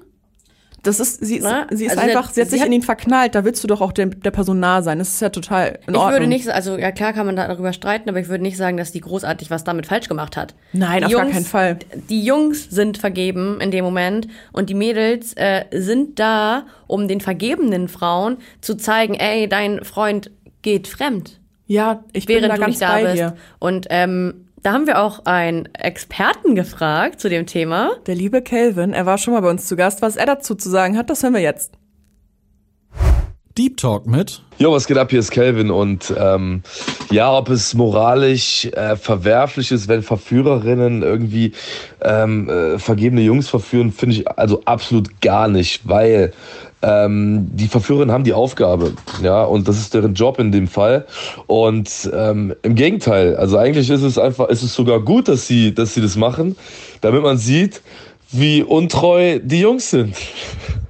Das 0.83 0.99
ist, 0.99 1.25
sie 1.25 1.37
ist, 1.37 1.43
Na, 1.43 1.67
sie 1.71 1.85
ist 1.85 1.91
also 1.97 2.03
einfach, 2.03 2.27
hat- 2.29 2.35
sie 2.35 2.41
hat 2.41 2.49
sich 2.49 2.63
in 2.65 2.71
ihn 2.71 2.81
verknallt, 2.81 3.35
da 3.35 3.43
willst 3.43 3.63
du 3.63 3.67
doch 3.67 3.81
auch 3.81 3.91
der, 3.91 4.05
der 4.07 4.31
Person 4.31 4.59
nah 4.59 4.81
sein. 4.81 4.99
Das 4.99 5.09
ist 5.09 5.21
ja 5.21 5.29
total 5.29 5.79
in 5.87 5.93
Ich 5.93 5.99
Ordnung. 5.99 6.11
würde 6.13 6.27
nicht, 6.27 6.47
also 6.49 6.77
ja 6.77 6.91
klar 6.91 7.11
kann 7.13 7.25
man 7.25 7.35
darüber 7.35 7.73
streiten, 7.73 8.07
aber 8.09 8.19
ich 8.19 8.29
würde 8.29 8.43
nicht 8.43 8.55
sagen, 8.57 8.77
dass 8.77 8.91
die 8.91 9.01
großartig 9.01 9.49
was 9.51 9.63
damit 9.65 9.87
falsch 9.87 10.07
gemacht 10.07 10.37
hat. 10.37 10.55
Nein, 10.73 10.99
die 10.99 11.15
auf 11.15 11.21
gar 11.21 11.29
keinen 11.31 11.45
Fall. 11.45 11.79
Die 12.09 12.23
Jungs 12.23 12.69
sind 12.69 12.97
vergeben 12.97 13.59
in 13.61 13.71
dem 13.71 13.83
Moment 13.83 14.27
und 14.53 14.69
die 14.69 14.73
Mädels 14.73 15.33
äh, 15.33 15.65
sind 15.73 16.17
da, 16.19 16.65
um 16.87 17.07
den 17.07 17.19
vergebenen 17.21 17.87
Frauen 17.89 18.37
zu 18.61 18.75
zeigen, 18.75 19.15
ey, 19.15 19.49
dein 19.49 19.83
Freund 19.83 20.31
geht 20.61 20.87
fremd, 20.87 21.39
Ja, 21.67 22.03
ich 22.13 22.25
bin 22.25 22.41
da 22.41 22.49
du 22.49 22.55
ganz 22.59 22.67
nicht 22.67 22.81
da 22.81 22.93
bei 22.93 23.03
bist. 23.03 23.15
dir. 23.15 23.35
Und 23.59 23.87
ähm, 23.89 24.45
da 24.63 24.73
haben 24.73 24.87
wir 24.87 24.99
auch 24.99 25.25
einen 25.25 25.67
Experten 25.73 26.55
gefragt 26.55 27.19
zu 27.19 27.29
dem 27.29 27.45
Thema. 27.45 27.91
Der 28.07 28.15
liebe 28.15 28.41
Kelvin, 28.41 28.93
er 28.93 29.05
war 29.05 29.17
schon 29.17 29.33
mal 29.33 29.41
bei 29.41 29.49
uns 29.49 29.67
zu 29.67 29.75
Gast. 29.75 30.01
Was 30.01 30.15
er 30.15 30.25
dazu 30.25 30.55
zu 30.55 30.69
sagen 30.69 30.97
hat, 30.97 31.09
das 31.09 31.23
hören 31.23 31.33
wir 31.33 31.41
jetzt. 31.41 31.73
Deep 33.57 33.77
Talk 33.77 34.05
mit 34.07 34.41
Jo, 34.57 34.71
was 34.73 34.87
geht 34.87 34.97
ab? 34.97 35.09
Hier 35.09 35.19
ist 35.19 35.31
Kelvin 35.31 35.71
und 35.71 36.13
ähm, 36.17 36.63
ja, 37.11 37.31
ob 37.33 37.49
es 37.49 37.73
moralisch 37.73 38.65
äh, 38.65 38.97
verwerflich 38.97 39.71
ist, 39.71 39.87
wenn 39.87 40.03
Verführerinnen 40.03 41.01
irgendwie 41.01 41.53
ähm, 42.01 42.49
äh, 42.49 42.77
vergebene 42.77 43.21
Jungs 43.21 43.47
verführen, 43.47 43.91
finde 43.91 44.15
ich 44.15 44.27
also 44.29 44.61
absolut 44.65 45.21
gar 45.21 45.47
nicht, 45.47 45.87
weil 45.87 46.33
ähm, 46.81 47.49
die 47.51 47.67
Verführerinnen 47.67 48.13
haben 48.13 48.23
die 48.23 48.33
Aufgabe, 48.33 48.93
ja, 49.21 49.43
und 49.43 49.67
das 49.67 49.79
ist 49.79 49.93
deren 49.93 50.13
Job 50.13 50.39
in 50.39 50.51
dem 50.51 50.67
Fall. 50.67 51.05
Und 51.47 52.09
ähm, 52.13 52.55
im 52.61 52.75
Gegenteil, 52.75 53.35
also 53.35 53.57
eigentlich 53.57 53.89
ist 53.89 54.01
es 54.01 54.17
einfach, 54.17 54.49
ist 54.49 54.63
es 54.63 54.73
sogar 54.73 55.01
gut, 55.01 55.27
dass 55.27 55.47
sie, 55.47 55.73
dass 55.73 55.93
sie 55.93 56.01
das 56.01 56.15
machen, 56.15 56.55
damit 57.01 57.21
man 57.21 57.37
sieht, 57.37 57.81
wie 58.31 58.63
untreu 58.63 59.39
die 59.43 59.61
Jungs 59.61 59.89
sind. 59.89 60.15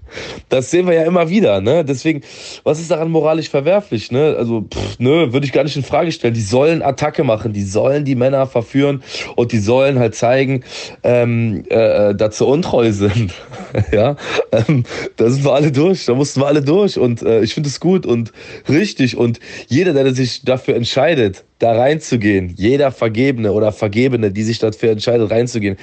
Das 0.50 0.72
sehen 0.72 0.88
wir 0.88 0.94
ja 0.94 1.04
immer 1.04 1.30
wieder, 1.30 1.62
ne? 1.62 1.86
Deswegen, 1.86 2.22
was 2.64 2.80
ist 2.80 2.92
daran 2.92 3.12
moralisch 3.12 3.50
verwerflich, 3.50 4.12
ne? 4.12 4.36
Also, 4.38 4.62
pff, 4.62 5.00
nö, 5.00 5.34
würde 5.34 5.46
ich 5.46 5.54
gar 5.54 5.64
nicht 5.64 5.76
in 5.76 5.84
Frage 5.84 6.12
stellen. 6.12 6.34
Die 6.34 6.42
sollen 6.42 6.82
Attacke 6.82 7.24
machen, 7.24 7.54
die 7.54 7.64
sollen 7.64 8.06
die 8.06 8.16
Männer 8.16 8.48
verführen 8.48 9.04
und 9.36 9.52
die 9.52 9.60
sollen 9.60 10.00
halt 10.00 10.16
zeigen, 10.16 10.64
ähm, 11.04 11.64
äh, 11.70 12.16
dass 12.16 12.38
sie 12.38 12.46
untreu 12.46 12.92
sind. 12.92 13.34
ja, 13.92 14.16
ähm, 14.52 14.84
da 15.18 15.30
sind 15.30 15.44
wir 15.44 15.54
alle 15.54 15.72
durch, 15.72 16.06
da 16.06 16.14
mussten 16.14 16.42
wir 16.42 16.48
alle 16.48 16.62
durch 16.62 16.98
und 16.98 17.22
äh, 17.22 17.42
ich 17.42 17.54
finde 17.54 17.70
es 17.70 17.80
gut 17.80 18.06
und 18.06 18.32
richtig 18.68 19.18
und 19.18 19.40
jeder, 19.68 19.94
der 19.94 20.14
sich 20.14 20.44
dafür 20.44 20.76
entscheidet, 20.76 21.44
da 21.60 21.74
reinzugehen, 21.74 22.54
jeder 22.58 22.92
Vergebene 22.92 23.52
oder 23.52 23.72
Vergebene, 23.72 24.32
die 24.32 24.44
sich 24.44 24.60
dafür 24.60 24.92
entscheidet, 24.92 25.30
reinzugehen, 25.30 25.78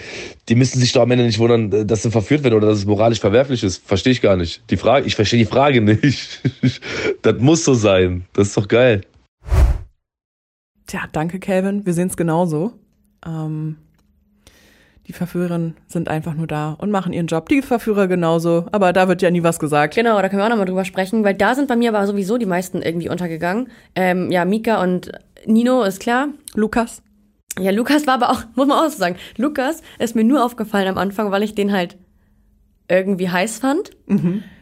die 0.48 0.54
müssen 0.54 0.80
sich 0.80 0.92
doch 0.92 1.02
am 1.02 1.10
Ende 1.10 1.24
nicht 1.24 1.38
wundern, 1.38 1.86
dass 1.86 2.02
sie 2.02 2.10
verführt 2.10 2.42
werden 2.42 2.54
oder 2.54 2.68
dass 2.68 2.78
es 2.78 2.86
moralisch 2.86 3.20
verwerflich 3.20 3.62
ist. 3.62 3.86
Verstehe 3.86 4.12
ich 4.12 4.22
gar 4.22 4.36
nicht. 4.36 4.62
Die 4.70 4.78
Frage, 4.78 5.06
ich 5.06 5.14
verstehe 5.14 5.38
die 5.38 5.44
Frage 5.44 5.82
nicht. 5.82 6.40
das 7.22 7.38
muss 7.38 7.64
so 7.64 7.74
sein. 7.74 8.24
Das 8.32 8.48
ist 8.48 8.56
doch 8.56 8.68
geil. 8.68 9.02
Tja, 10.86 11.02
danke, 11.12 11.38
Kelvin. 11.38 11.84
Wir 11.84 11.92
sehen 11.92 12.08
es 12.08 12.16
genauso. 12.16 12.72
Ähm, 13.26 13.76
die 15.08 15.12
Verführerinnen 15.12 15.76
sind 15.86 16.08
einfach 16.08 16.34
nur 16.34 16.46
da 16.46 16.72
und 16.72 16.90
machen 16.90 17.12
ihren 17.12 17.26
Job. 17.26 17.48
Die 17.48 17.62
Verführer 17.62 18.08
genauso. 18.08 18.66
Aber 18.72 18.92
da 18.92 19.08
wird 19.08 19.20
ja 19.20 19.30
nie 19.30 19.42
was 19.42 19.58
gesagt. 19.58 19.94
Genau, 19.94 20.20
da 20.20 20.28
können 20.28 20.40
wir 20.40 20.46
auch 20.46 20.50
nochmal 20.50 20.66
drüber 20.66 20.84
sprechen, 20.84 21.22
weil 21.22 21.34
da 21.34 21.54
sind 21.54 21.68
bei 21.68 21.76
mir 21.76 21.94
aber 21.94 22.06
sowieso 22.06 22.38
die 22.38 22.46
meisten 22.46 22.82
irgendwie 22.82 23.08
untergegangen. 23.08 23.68
Ähm, 23.94 24.30
ja, 24.32 24.44
Mika 24.44 24.82
und 24.82 25.12
Nino 25.46 25.82
ist 25.82 26.00
klar. 26.00 26.28
Lukas? 26.54 27.02
Ja, 27.58 27.70
Lukas 27.70 28.06
war 28.06 28.14
aber 28.14 28.30
auch, 28.30 28.42
muss 28.54 28.66
man 28.66 28.78
auch 28.78 28.90
so 28.90 28.98
sagen, 28.98 29.16
Lukas 29.36 29.82
ist 29.98 30.14
mir 30.14 30.24
nur 30.24 30.44
aufgefallen 30.44 30.88
am 30.88 30.98
Anfang, 30.98 31.30
weil 31.30 31.42
ich 31.42 31.54
den 31.54 31.72
halt 31.72 31.96
irgendwie 32.88 33.28
heiß 33.28 33.58
fand, 33.58 33.90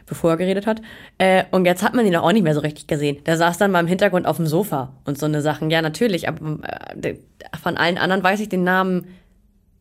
bevor 0.07 0.31
er 0.31 0.37
geredet 0.37 0.65
hat. 0.65 0.81
Äh, 1.19 1.43
und 1.51 1.65
jetzt 1.65 1.83
hat 1.83 1.93
man 1.93 2.07
ihn 2.07 2.15
auch 2.15 2.31
nicht 2.31 2.41
mehr 2.41 2.55
so 2.55 2.61
richtig 2.61 2.87
gesehen. 2.87 3.23
Der 3.25 3.37
saß 3.37 3.59
dann 3.59 3.69
mal 3.69 3.81
im 3.81 3.87
Hintergrund 3.87 4.25
auf 4.25 4.37
dem 4.37 4.47
Sofa 4.47 4.93
und 5.05 5.19
so 5.19 5.27
eine 5.27 5.43
Sachen. 5.43 5.69
Ja, 5.69 5.83
natürlich, 5.83 6.27
aber 6.27 6.59
äh, 7.01 7.15
von 7.61 7.77
allen 7.77 7.99
anderen 7.99 8.23
weiß 8.23 8.39
ich 8.39 8.49
den 8.49 8.63
Namen 8.63 9.05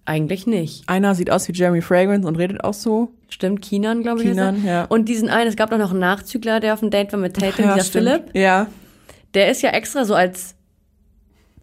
eigentlich 0.04 0.46
nicht. 0.46 0.88
Einer 0.88 1.14
sieht 1.14 1.30
aus 1.30 1.48
wie 1.48 1.52
Jeremy 1.52 1.80
Fragrance 1.80 2.28
und 2.28 2.36
redet 2.36 2.62
auch 2.62 2.74
so. 2.74 3.14
Stimmt, 3.28 3.62
Kinan, 3.62 4.02
glaube 4.02 4.22
ich. 4.22 4.36
Er. 4.36 4.54
ja. 4.64 4.84
Und 4.84 5.08
diesen 5.08 5.30
einen, 5.30 5.48
es 5.48 5.56
gab 5.56 5.70
doch 5.70 5.78
noch 5.78 5.90
einen 5.90 6.00
Nachzügler, 6.00 6.60
der 6.60 6.74
auf 6.74 6.80
dem 6.80 6.90
Date 6.90 7.12
war 7.12 7.20
mit 7.20 7.34
Tatum, 7.34 7.72
dieser 7.72 7.84
stimmt. 7.84 8.08
Philipp. 8.08 8.36
Ja. 8.36 8.66
Der 9.32 9.50
ist 9.50 9.62
ja 9.62 9.70
extra 9.70 10.04
so 10.04 10.14
als 10.14 10.54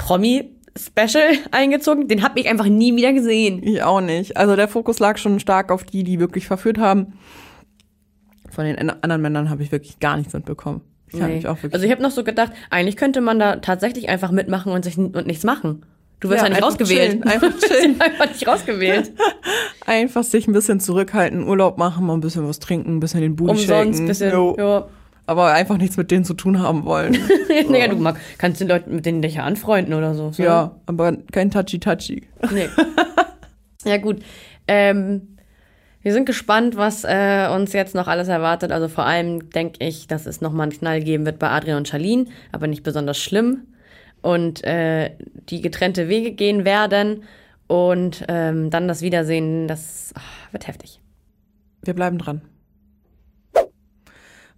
Promi-Special 0.01 1.37
eingezogen. 1.51 2.07
Den 2.07 2.23
hab 2.23 2.37
ich 2.37 2.49
einfach 2.49 2.65
nie 2.65 2.95
wieder 2.95 3.13
gesehen. 3.13 3.61
Ich 3.63 3.81
auch 3.83 4.01
nicht. 4.01 4.37
Also 4.37 4.55
der 4.55 4.67
Fokus 4.67 4.99
lag 4.99 5.17
schon 5.17 5.39
stark 5.39 5.71
auf 5.71 5.83
die, 5.83 6.03
die 6.03 6.19
wirklich 6.19 6.47
verführt 6.47 6.77
haben. 6.77 7.13
Von 8.49 8.65
den 8.65 8.77
an- 8.77 8.89
anderen 9.01 9.21
Männern 9.21 9.49
habe 9.49 9.63
ich 9.63 9.71
wirklich 9.71 9.99
gar 9.99 10.17
nichts 10.17 10.33
mitbekommen. 10.33 10.81
Ich 11.13 11.19
habe 11.21 11.29
Nee. 11.31 11.37
mich 11.37 11.47
auch 11.47 11.55
wirklich. 11.57 11.73
Also 11.73 11.85
ich 11.85 11.91
habe 11.91 12.01
noch 12.01 12.11
so 12.11 12.23
gedacht, 12.23 12.51
eigentlich 12.69 12.95
könnte 12.97 13.21
man 13.21 13.37
da 13.39 13.57
tatsächlich 13.57 14.09
einfach 14.09 14.31
mitmachen 14.31 14.71
und 14.71 14.83
sich 14.83 14.97
und 14.97 15.27
nichts 15.27 15.43
machen. 15.43 15.85
Du 16.19 16.29
wirst 16.29 16.39
Ja, 16.39 16.43
ja, 16.45 16.49
nicht 16.49 16.57
einfach 16.63 16.79
rausgewählt. 16.79 17.11
chillen, 17.11 17.23
einfach 17.23 17.51
chillen. 17.67 18.01
einfach 18.01 18.27
nicht 18.29 18.47
rausgewählt. 18.47 19.11
Einfach 19.87 20.23
sich 20.23 20.47
ein 20.47 20.53
bisschen 20.53 20.79
zurückhalten, 20.79 21.47
Urlaub 21.47 21.79
machen, 21.79 22.05
mal 22.05 22.13
ein 22.13 22.21
bisschen 22.21 22.47
was 22.47 22.59
trinken, 22.59 22.97
ein 22.97 22.99
bisschen 22.99 23.21
den 23.21 23.35
Booty 23.35 23.51
Umsonst, 23.61 23.97
shaken. 23.97 24.07
bisschen. 24.07 24.31
Jo. 24.31 24.55
Ja. 24.57 24.87
Aber 25.25 25.53
einfach 25.53 25.77
nichts 25.77 25.97
mit 25.97 26.11
denen 26.11 26.25
zu 26.25 26.33
tun 26.33 26.59
haben 26.59 26.85
wollen. 26.85 27.17
naja, 27.69 27.87
du 27.87 27.95
mag, 27.95 28.17
kannst 28.37 28.59
den 28.59 28.67
Leuten 28.67 28.95
mit 28.95 29.05
denen 29.05 29.21
dich 29.21 29.35
ja 29.35 29.43
anfreunden 29.43 29.93
oder 29.93 30.13
so. 30.15 30.31
so. 30.31 30.43
ja, 30.43 30.75
aber 30.85 31.17
kein 31.31 31.51
Touchy-Touchy. 31.51 32.23
Nee. 32.51 32.67
ja, 33.85 33.97
gut. 33.97 34.21
Ähm, 34.67 35.37
wir 36.01 36.13
sind 36.13 36.25
gespannt, 36.25 36.75
was 36.75 37.03
äh, 37.03 37.47
uns 37.53 37.73
jetzt 37.73 37.93
noch 37.93 38.07
alles 38.07 38.27
erwartet. 38.27 38.71
Also 38.71 38.87
vor 38.87 39.05
allem 39.05 39.51
denke 39.51 39.85
ich, 39.85 40.07
dass 40.07 40.25
es 40.25 40.41
nochmal 40.41 40.63
einen 40.63 40.77
Knall 40.77 41.01
geben 41.01 41.25
wird 41.25 41.37
bei 41.37 41.49
Adrian 41.49 41.77
und 41.77 41.87
Charlene, 41.87 42.25
aber 42.51 42.67
nicht 42.67 42.83
besonders 42.83 43.19
schlimm. 43.19 43.67
Und 44.21 44.63
äh, 44.63 45.11
die 45.49 45.61
getrennte 45.61 46.09
Wege 46.09 46.31
gehen 46.31 46.65
werden. 46.65 47.23
Und 47.67 48.25
ähm, 48.27 48.69
dann 48.69 48.87
das 48.87 49.01
Wiedersehen, 49.01 49.67
das 49.67 50.13
ah, 50.15 50.21
wird 50.51 50.67
heftig. 50.67 50.99
Wir 51.83 51.93
bleiben 51.93 52.17
dran. 52.17 52.41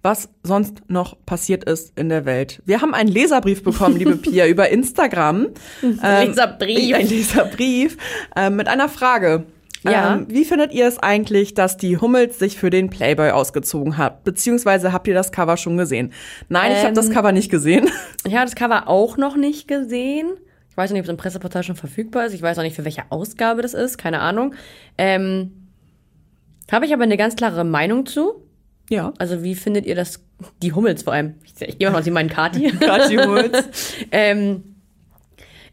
Was 0.04 0.30
sonst 0.44 0.82
noch 0.90 1.16
passiert 1.26 1.64
ist 1.64 1.98
in 1.98 2.10
der 2.10 2.26
Welt. 2.26 2.62
Wir 2.66 2.82
haben 2.82 2.94
einen 2.94 3.10
Leserbrief 3.10 3.64
bekommen, 3.64 3.96
liebe 3.98 4.16
Pia, 4.18 4.46
über 4.48 4.70
Instagram. 4.70 5.48
Ähm, 5.82 6.28
Leserbrief. 6.28 6.96
Ein 6.96 7.08
Leserbrief 7.08 7.98
äh, 8.36 8.50
mit 8.50 8.68
einer 8.68 8.90
Frage. 8.90 9.46
Ja. 9.84 10.16
Ähm, 10.16 10.28
wie 10.30 10.44
findet 10.46 10.74
ihr 10.74 10.88
es 10.88 11.00
eigentlich, 11.00 11.54
dass 11.54 11.78
die 11.78 11.98
Hummels 11.98 12.38
sich 12.38 12.58
für 12.58 12.70
den 12.70 12.90
Playboy 12.90 13.32
ausgezogen 13.32 13.98
hat? 13.98 14.24
Beziehungsweise 14.26 14.92
habt 14.94 15.08
ihr 15.08 15.14
das 15.14 15.32
Cover 15.32 15.56
schon 15.58 15.78
gesehen? 15.78 16.12
Nein, 16.50 16.72
ich 16.74 16.78
habe 16.80 16.90
Ähm, 16.90 16.96
das 16.96 17.10
Cover 17.10 17.32
nicht 17.32 17.50
gesehen. 17.50 17.90
Ich 18.26 18.36
habe 18.36 18.46
das 18.46 18.56
Cover 18.56 18.88
auch 18.88 19.18
noch 19.18 19.36
nicht 19.38 19.68
gesehen. 19.68 20.28
Ich 20.70 20.78
weiß 20.78 20.90
noch 20.90 20.94
nicht, 20.96 21.02
ob 21.02 21.06
es 21.06 21.10
im 21.12 21.18
Presseportal 21.18 21.64
schon 21.64 21.76
verfügbar 21.76 22.26
ist. 22.26 22.34
Ich 22.34 22.42
weiß 22.42 22.58
auch 22.58 22.64
nicht, 22.64 22.76
für 22.76 22.86
welche 22.86 23.04
Ausgabe 23.10 23.62
das 23.62 23.74
ist. 23.74 23.98
Keine 23.98 24.20
Ahnung. 24.20 24.54
Ähm, 24.98 25.52
habe 26.72 26.86
ich 26.86 26.94
aber 26.94 27.04
eine 27.04 27.18
ganz 27.18 27.36
klare 27.36 27.64
Meinung 27.64 28.06
zu. 28.06 28.42
Ja. 28.90 29.14
Also 29.18 29.44
wie 29.44 29.56
findet 29.56 29.86
ihr 29.86 29.96
das, 29.96 30.24
die 30.62 30.74
Hummels 30.74 31.04
vor 31.04 31.14
allem? 31.14 31.36
Ich, 31.46 31.54
ich 31.68 31.78
gehe 31.80 31.90
mal 31.90 32.00
aus, 32.00 32.06
sie 32.06 32.12
meinen 32.12 32.30
Kati. 32.30 32.72
Kati 32.80 33.16
Hummels. 33.18 33.64
ähm, 34.12 34.76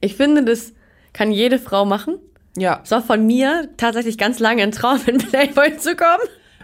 ich 0.00 0.16
finde, 0.16 0.44
das 0.44 0.72
kann 1.12 1.32
jede 1.32 1.58
Frau 1.58 1.84
machen. 1.84 2.16
Ja. 2.56 2.80
Es 2.84 2.90
war 2.90 3.02
von 3.02 3.26
mir 3.26 3.68
tatsächlich 3.76 4.16
ganz 4.18 4.38
lange 4.38 4.62
ein 4.62 4.72
Traum, 4.72 5.00
in 5.06 5.18
Playboy 5.18 5.76
zu 5.76 5.94
kommen. 5.96 6.22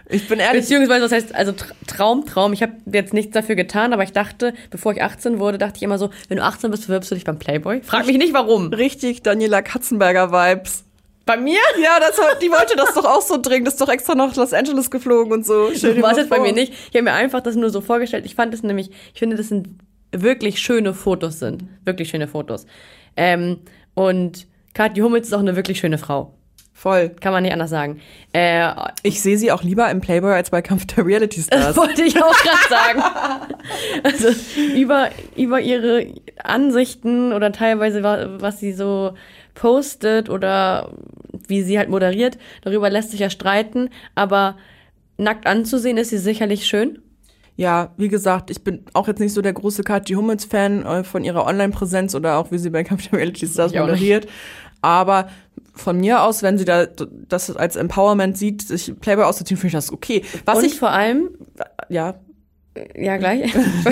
Ich 0.09 0.25
bin 0.29 0.39
ehrlich, 0.39 0.61
Beziehungsweise, 0.61 1.03
was 1.03 1.11
heißt, 1.11 1.35
also 1.35 1.51
Tr- 1.51 1.73
Traum, 1.85 2.25
Traum. 2.25 2.53
Ich 2.53 2.61
habe 2.63 2.73
jetzt 2.93 3.13
nichts 3.13 3.33
dafür 3.33 3.55
getan, 3.55 3.91
aber 3.91 4.03
ich 4.03 4.13
dachte, 4.13 4.53
bevor 4.69 4.93
ich 4.93 5.03
18 5.03 5.37
wurde, 5.39 5.57
dachte 5.57 5.75
ich 5.77 5.83
immer 5.83 5.97
so, 5.97 6.11
wenn 6.29 6.37
du 6.37 6.43
18 6.43 6.71
bist, 6.71 6.87
bewirbst 6.87 7.11
du 7.11 7.15
dich 7.15 7.25
beim 7.25 7.37
Playboy? 7.39 7.81
Frag 7.83 8.05
mich 8.07 8.17
nicht, 8.17 8.33
warum. 8.33 8.67
richtig 8.73 9.21
Daniela 9.21 9.61
Katzenberger 9.61 10.31
Vibes. 10.31 10.85
Bei 11.27 11.37
mir? 11.37 11.59
Ja, 11.79 11.99
das, 11.99 12.19
die 12.41 12.49
wollte 12.49 12.75
das 12.75 12.93
doch 12.95 13.05
auch 13.05 13.21
so 13.21 13.37
dringend. 13.39 13.67
Ist 13.67 13.79
doch 13.79 13.89
extra 13.89 14.15
nach 14.15 14.35
Los 14.35 14.51
Angeles 14.53 14.89
geflogen 14.89 15.31
und 15.31 15.45
so. 15.45 15.69
Stell 15.75 16.01
War 16.01 16.17
jetzt 16.17 16.29
bei 16.31 16.39
mir 16.39 16.53
nicht. 16.53 16.73
Ich 16.73 16.95
habe 16.95 17.03
mir 17.03 17.13
einfach 17.13 17.41
das 17.41 17.55
nur 17.55 17.69
so 17.69 17.81
vorgestellt. 17.81 18.25
Ich 18.25 18.33
fand 18.33 18.53
es 18.55 18.63
nämlich, 18.63 18.89
ich 19.13 19.19
finde, 19.19 19.35
das 19.35 19.49
sind 19.49 19.67
wirklich 20.11 20.59
schöne 20.59 20.93
Fotos 20.95 21.37
sind. 21.37 21.65
Wirklich 21.85 22.09
schöne 22.09 22.27
Fotos. 22.27 22.65
Ähm, 23.15 23.59
und 23.93 24.47
Kathi 24.73 25.01
Hummels 25.01 25.27
ist 25.27 25.33
auch 25.33 25.39
eine 25.39 25.55
wirklich 25.55 25.79
schöne 25.79 25.97
Frau. 25.97 26.33
Voll. 26.73 27.09
Kann 27.09 27.33
man 27.33 27.41
nicht 27.41 27.53
anders 27.53 27.71
sagen. 27.71 27.99
Äh, 28.33 28.69
Ich 29.01 29.19
sehe 29.23 29.35
sie 29.39 29.51
auch 29.51 29.63
lieber 29.63 29.89
im 29.89 29.99
Playboy 29.99 30.31
als 30.33 30.51
bei 30.51 30.61
Kampf 30.61 30.85
der 30.85 31.05
Reality 31.07 31.37
das 31.37 31.45
Stars. 31.61 31.75
wollte 31.75 32.03
ich 32.03 32.15
auch 32.21 32.37
gerade 32.37 32.69
sagen. 32.69 33.03
Also 34.03 34.27
über, 34.75 35.09
über 35.35 35.59
ihre 35.59 36.05
Ansichten 36.43 37.33
oder 37.33 37.51
teilweise 37.51 38.03
wa- 38.03 38.27
was 38.39 38.59
sie 38.59 38.73
so 38.73 39.13
postet 39.57 40.29
oder 40.29 40.93
wie 41.47 41.63
sie 41.63 41.77
halt 41.77 41.89
moderiert, 41.89 42.37
darüber 42.61 42.89
lässt 42.89 43.11
sich 43.11 43.19
ja 43.19 43.29
streiten, 43.29 43.89
aber 44.15 44.55
nackt 45.17 45.47
anzusehen 45.47 45.97
ist 45.97 46.09
sie 46.09 46.17
sicherlich 46.17 46.65
schön. 46.65 46.99
Ja, 47.55 47.91
wie 47.97 48.07
gesagt, 48.07 48.51
ich 48.51 48.63
bin 48.63 48.85
auch 48.93 49.07
jetzt 49.07 49.19
nicht 49.19 49.33
so 49.33 49.41
der 49.41 49.53
große 49.53 49.83
Kathi 49.83 50.13
Hummels-Fan 50.13 50.85
äh, 50.85 51.03
von 51.03 51.23
ihrer 51.23 51.45
Online-Präsenz 51.45 52.13
oder 52.13 52.37
auch 52.37 52.51
wie 52.51 52.59
sie 52.59 52.69
bei 52.69 52.83
der 52.83 52.97
Reality 53.11 53.47
Stars 53.51 53.71
Ich 53.71 53.79
moderiert. 53.79 54.27
Aber 54.83 55.29
von 55.73 55.97
mir 55.97 56.21
aus, 56.21 56.43
wenn 56.43 56.59
sie 56.59 56.65
da 56.65 56.85
das 56.85 57.55
als 57.55 57.75
Empowerment 57.75 58.37
sieht, 58.37 58.61
sich 58.61 58.93
Playboy 58.99 59.25
auszuziehen, 59.25 59.57
finde 59.57 59.69
ich 59.69 59.73
das 59.73 59.91
okay. 59.91 60.23
Was 60.45 60.59
Und 60.59 60.65
ich, 60.65 60.75
vor 60.75 60.91
allem, 60.91 61.31
ja, 61.89 62.19
ja 62.95 63.17
gleich, 63.17 63.51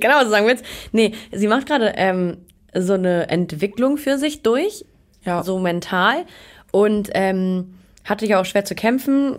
genau 0.00 0.16
was 0.16 0.24
du 0.24 0.30
sagen 0.30 0.46
willst. 0.48 0.64
Nee, 0.90 1.14
sie 1.30 1.46
macht 1.46 1.66
gerade 1.66 1.92
ähm, 1.96 2.38
so 2.74 2.94
eine 2.94 3.28
Entwicklung 3.28 3.98
für 3.98 4.18
sich 4.18 4.42
durch, 4.42 4.84
ja, 5.24 5.42
so 5.42 5.58
mental. 5.58 6.24
Und 6.70 7.10
ähm, 7.14 7.74
hatte 8.04 8.26
ja 8.26 8.40
auch 8.40 8.44
schwer 8.44 8.64
zu 8.64 8.74
kämpfen, 8.74 9.38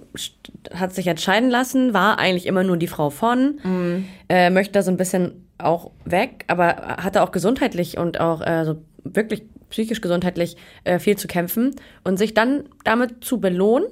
hat 0.73 0.93
sich 0.93 1.07
entscheiden 1.07 1.49
lassen, 1.49 1.93
war 1.93 2.19
eigentlich 2.19 2.45
immer 2.45 2.63
nur 2.63 2.77
die 2.77 2.88
Frau 2.88 3.09
von, 3.09 3.59
äh, 4.29 4.49
möchte 4.49 4.73
da 4.73 4.84
so 4.84 4.91
ein 4.91 4.97
bisschen 4.97 5.47
auch 5.57 5.91
weg, 6.05 6.45
aber 6.47 6.97
hatte 7.01 7.23
auch 7.23 7.31
gesundheitlich 7.31 7.97
und 7.97 8.19
auch 8.19 8.41
äh, 8.41 8.65
so 8.65 8.77
wirklich 9.03 9.43
psychisch 9.69 10.01
gesundheitlich 10.01 10.55
äh, 10.84 10.99
viel 10.99 11.17
zu 11.17 11.27
kämpfen. 11.27 11.75
Und 12.03 12.17
sich 12.17 12.34
dann 12.34 12.65
damit 12.84 13.23
zu 13.23 13.39
belohnen, 13.39 13.88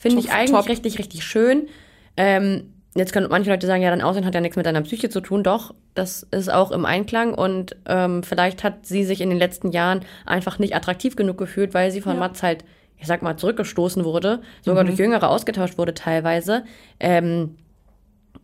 finde 0.00 0.18
ich 0.18 0.32
eigentlich 0.32 0.50
top. 0.50 0.68
richtig, 0.68 0.98
richtig 0.98 1.24
schön. 1.24 1.68
Ähm, 2.16 2.72
jetzt 2.96 3.12
können 3.12 3.28
manche 3.30 3.50
Leute 3.50 3.66
sagen, 3.66 3.82
ja, 3.82 3.90
dein 3.90 4.02
Aussehen 4.02 4.24
hat 4.24 4.34
ja 4.34 4.40
nichts 4.40 4.56
mit 4.56 4.66
deiner 4.66 4.82
Psyche 4.82 5.08
zu 5.10 5.20
tun. 5.20 5.42
Doch, 5.42 5.74
das 5.94 6.22
ist 6.30 6.50
auch 6.52 6.70
im 6.72 6.84
Einklang 6.84 7.34
und 7.34 7.76
ähm, 7.86 8.22
vielleicht 8.22 8.64
hat 8.64 8.86
sie 8.86 9.04
sich 9.04 9.20
in 9.20 9.30
den 9.30 9.38
letzten 9.38 9.70
Jahren 9.70 10.00
einfach 10.24 10.58
nicht 10.58 10.74
attraktiv 10.74 11.16
genug 11.16 11.38
gefühlt, 11.38 11.74
weil 11.74 11.90
sie 11.90 12.00
von 12.00 12.18
Mats 12.18 12.42
halt, 12.42 12.64
ich 12.98 13.06
sag 13.06 13.22
mal, 13.22 13.36
zurückgestoßen 13.36 14.04
wurde, 14.04 14.40
sogar 14.62 14.82
Mhm. 14.84 14.88
durch 14.88 14.98
Jüngere 14.98 15.28
ausgetauscht 15.28 15.78
wurde 15.78 15.94
teilweise. 15.94 16.64
Ähm, 16.98 17.56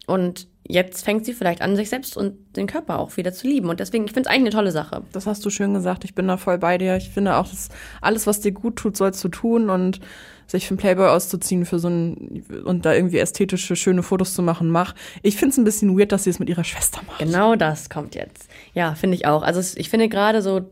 und 0.06 0.48
jetzt 0.66 1.04
fängt 1.04 1.24
sie 1.24 1.32
vielleicht 1.32 1.62
an, 1.62 1.76
sich 1.76 1.88
selbst 1.88 2.16
und 2.16 2.56
den 2.56 2.66
Körper 2.66 2.98
auch 2.98 3.16
wieder 3.16 3.32
zu 3.32 3.46
lieben. 3.46 3.68
Und 3.68 3.80
deswegen, 3.80 4.04
ich 4.04 4.12
finde 4.12 4.28
es 4.28 4.34
eigentlich 4.34 4.54
eine 4.54 4.62
tolle 4.62 4.72
Sache. 4.72 5.02
das 5.12 5.26
hast 5.26 5.44
du 5.44 5.50
schön 5.50 5.74
gesagt. 5.74 6.04
Ich 6.04 6.14
bin 6.14 6.26
da 6.28 6.36
voll 6.36 6.58
bei 6.58 6.78
dir. 6.78 6.96
Ich 6.96 7.10
finde 7.10 7.36
auch, 7.36 7.48
dass 7.48 7.68
alles, 8.00 8.26
was 8.26 8.40
dir 8.40 8.52
gut 8.52 8.76
tut, 8.76 8.96
sollst 8.96 9.22
du 9.24 9.28
tun 9.28 9.70
und 9.70 10.00
sich 10.46 10.66
für 10.66 10.72
einen 10.72 10.78
Playboy 10.78 11.08
auszuziehen 11.08 11.64
für 11.64 11.78
so 11.78 11.88
ein 11.88 12.44
und 12.64 12.84
da 12.84 12.94
irgendwie 12.94 13.18
ästhetische, 13.18 13.76
schöne 13.76 14.02
Fotos 14.02 14.34
zu 14.34 14.42
machen, 14.42 14.70
mach. 14.70 14.94
Ich 15.22 15.36
finde 15.36 15.52
es 15.52 15.58
ein 15.58 15.64
bisschen 15.64 15.98
weird, 15.98 16.12
dass 16.12 16.24
sie 16.24 16.30
es 16.30 16.38
mit 16.38 16.48
ihrer 16.48 16.64
Schwester 16.64 17.00
macht. 17.06 17.18
Genau 17.18 17.56
das 17.56 17.90
kommt 17.90 18.14
jetzt. 18.14 18.48
Ja, 18.74 18.94
finde 18.94 19.16
ich 19.16 19.26
auch. 19.26 19.42
Also 19.42 19.60
ich 19.76 19.88
finde 19.88 20.08
gerade 20.08 20.42
so, 20.42 20.62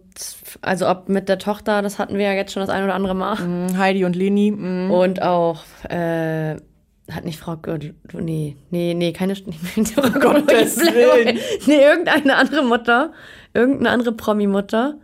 also 0.63 0.89
ob 0.89 1.09
mit 1.09 1.29
der 1.29 1.39
Tochter, 1.39 1.83
das 1.83 1.99
hatten 1.99 2.17
wir 2.19 2.27
ja 2.27 2.33
jetzt 2.33 2.53
schon 2.53 2.61
das 2.61 2.71
ein 2.71 2.85
oder 2.85 2.95
andere 2.95 3.15
Mal. 3.15 3.37
Mm, 3.37 3.79
Heidi 3.79 4.05
und 4.05 4.17
Leni. 4.17 4.51
mm. 4.51 4.91
Und 4.91 5.23
auch, 5.23 5.65
äh, 5.89 6.57
hat 7.11 7.25
nicht 7.25 7.39
Frau 7.39 7.57
Gürtel, 7.57 7.95
nee, 8.13 8.57
nee, 8.71 8.95
nee, 8.95 9.13
keine, 9.13 9.35
oh 9.37 10.11
Gottes 10.21 10.79
Willen. 10.79 11.39
Nee, 11.67 11.83
irgendeine 11.83 12.37
andere 12.37 12.63
Mutter, 12.63 13.13
irgendeine 13.53 13.91
andere 13.91 14.13
Promi-Mutter. 14.13 14.95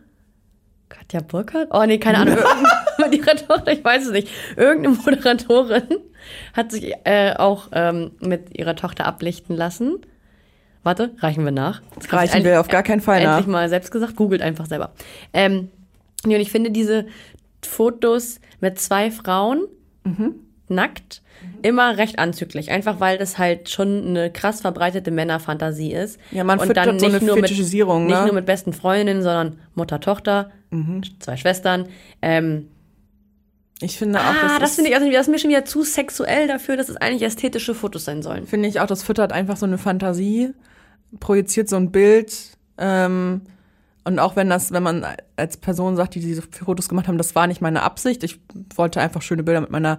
Katja 0.88 1.20
Burkhardt? 1.20 1.68
Oh, 1.72 1.84
nee, 1.84 1.98
keine 1.98 2.18
Ahnung. 2.18 2.38
Ihrer 3.12 3.36
Tochter, 3.36 3.72
ich 3.72 3.84
weiß 3.84 4.06
es 4.06 4.12
nicht. 4.12 4.28
Irgendeine 4.56 4.96
Moderatorin 4.96 5.82
hat 6.54 6.72
sich 6.72 6.92
äh, 7.04 7.34
auch 7.36 7.68
ähm, 7.72 8.12
mit 8.20 8.56
ihrer 8.58 8.76
Tochter 8.76 9.06
ablichten 9.06 9.56
lassen. 9.56 9.98
Warte, 10.82 11.10
reichen 11.18 11.44
wir 11.44 11.50
nach. 11.52 11.82
Das 11.96 12.12
Reichen 12.12 12.44
wir 12.44 12.60
auf 12.60 12.68
gar 12.68 12.82
keinen 12.82 13.00
Fall 13.00 13.20
endlich 13.20 13.46
nach. 13.46 13.52
mal 13.52 13.68
selbst 13.68 13.90
gesagt. 13.90 14.14
Googelt 14.16 14.40
einfach 14.42 14.66
selber. 14.66 14.92
Ähm, 15.32 15.70
und 16.24 16.30
ich 16.30 16.50
finde 16.50 16.70
diese 16.70 17.06
Fotos 17.64 18.40
mit 18.60 18.78
zwei 18.78 19.10
Frauen 19.10 19.66
Mhm. 20.04 20.36
nackt 20.68 21.22
immer 21.62 21.98
recht 21.98 22.18
anzüglich. 22.20 22.70
Einfach 22.70 23.00
weil 23.00 23.18
das 23.18 23.38
halt 23.38 23.68
schon 23.68 24.06
eine 24.06 24.30
krass 24.30 24.60
verbreitete 24.60 25.10
Männerfantasie 25.10 25.92
ist. 25.92 26.20
Ja, 26.30 26.44
man 26.44 26.60
und 26.60 26.66
füttert 26.68 27.00
so 27.00 27.06
eine 27.06 27.18
Fetischisierung, 27.20 28.02
mit, 28.02 28.10
nicht 28.10 28.20
ne? 28.20 28.26
nur 28.26 28.34
mit 28.34 28.46
besten 28.46 28.72
Freundinnen, 28.72 29.22
sondern 29.22 29.58
Mutter, 29.74 29.98
Tochter, 30.00 30.50
Mhm. 30.70 31.02
zwei 31.20 31.36
Schwestern. 31.36 31.86
Ähm, 32.22 32.68
Ich 33.82 33.98
finde 33.98 34.18
auch, 34.20 34.24
ah, 34.24 34.58
das, 34.58 34.70
ist- 34.70 34.76
finde 34.76 34.90
ich, 34.90 34.96
also, 34.96 35.10
das 35.10 35.22
ist 35.22 35.28
mir 35.30 35.38
schon 35.38 35.50
wieder 35.50 35.64
zu 35.64 35.82
sexuell 35.82 36.48
dafür, 36.48 36.76
dass 36.76 36.88
es 36.88 36.96
eigentlich 36.96 37.22
ästhetische 37.22 37.74
Fotos 37.74 38.04
sein 38.06 38.22
sollen. 38.22 38.46
finde 38.46 38.68
ich 38.68 38.80
auch, 38.80 38.86
das 38.86 39.02
füttert 39.02 39.32
einfach 39.32 39.56
so 39.56 39.66
eine 39.66 39.76
Fantasie, 39.78 40.54
projiziert 41.20 41.68
so 41.68 41.76
ein 41.76 41.90
Bild. 41.92 42.34
Ähm, 42.78 43.42
und 44.04 44.18
auch 44.18 44.36
wenn 44.36 44.48
das, 44.48 44.72
wenn 44.72 44.82
man 44.82 45.04
als 45.36 45.56
Person 45.56 45.96
sagt, 45.96 46.14
die 46.14 46.20
diese 46.20 46.42
Fotos 46.42 46.88
gemacht 46.88 47.08
haben, 47.08 47.18
das 47.18 47.34
war 47.34 47.46
nicht 47.46 47.60
meine 47.60 47.82
Absicht. 47.82 48.22
Ich 48.24 48.40
wollte 48.76 49.00
einfach 49.00 49.20
schöne 49.20 49.42
Bilder 49.42 49.60
mit 49.60 49.70
meiner 49.70 49.98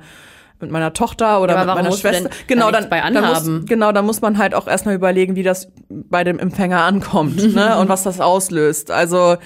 mit 0.59 0.71
meiner 0.71 0.91
Tochter 0.91 1.39
oder 1.39 1.53
Ja, 1.53 1.65
mit 1.65 1.75
meiner 1.75 1.91
Schwester. 1.91 2.31
Genau, 2.47 2.71
dann, 2.71 2.89
bei 2.89 2.99
dann 2.99 3.15
anhaben? 3.15 3.57
muss, 3.59 3.65
genau, 3.67 3.91
da 3.91 4.01
muss 4.01 4.21
man 4.21 4.39
halt 4.39 4.55
auch 4.55 4.65
erstmal 4.67 4.95
überlegen, 4.95 5.35
wie 5.35 5.43
das 5.43 5.71
bei 5.89 6.23
dem 6.23 6.39
Empfänger 6.39 6.81
ankommt, 6.81 7.53
ne? 7.53 7.77
Und 7.79 7.89
was 7.89 8.01
das 8.01 8.19
auslöst. 8.19 8.89
Also 8.89 9.37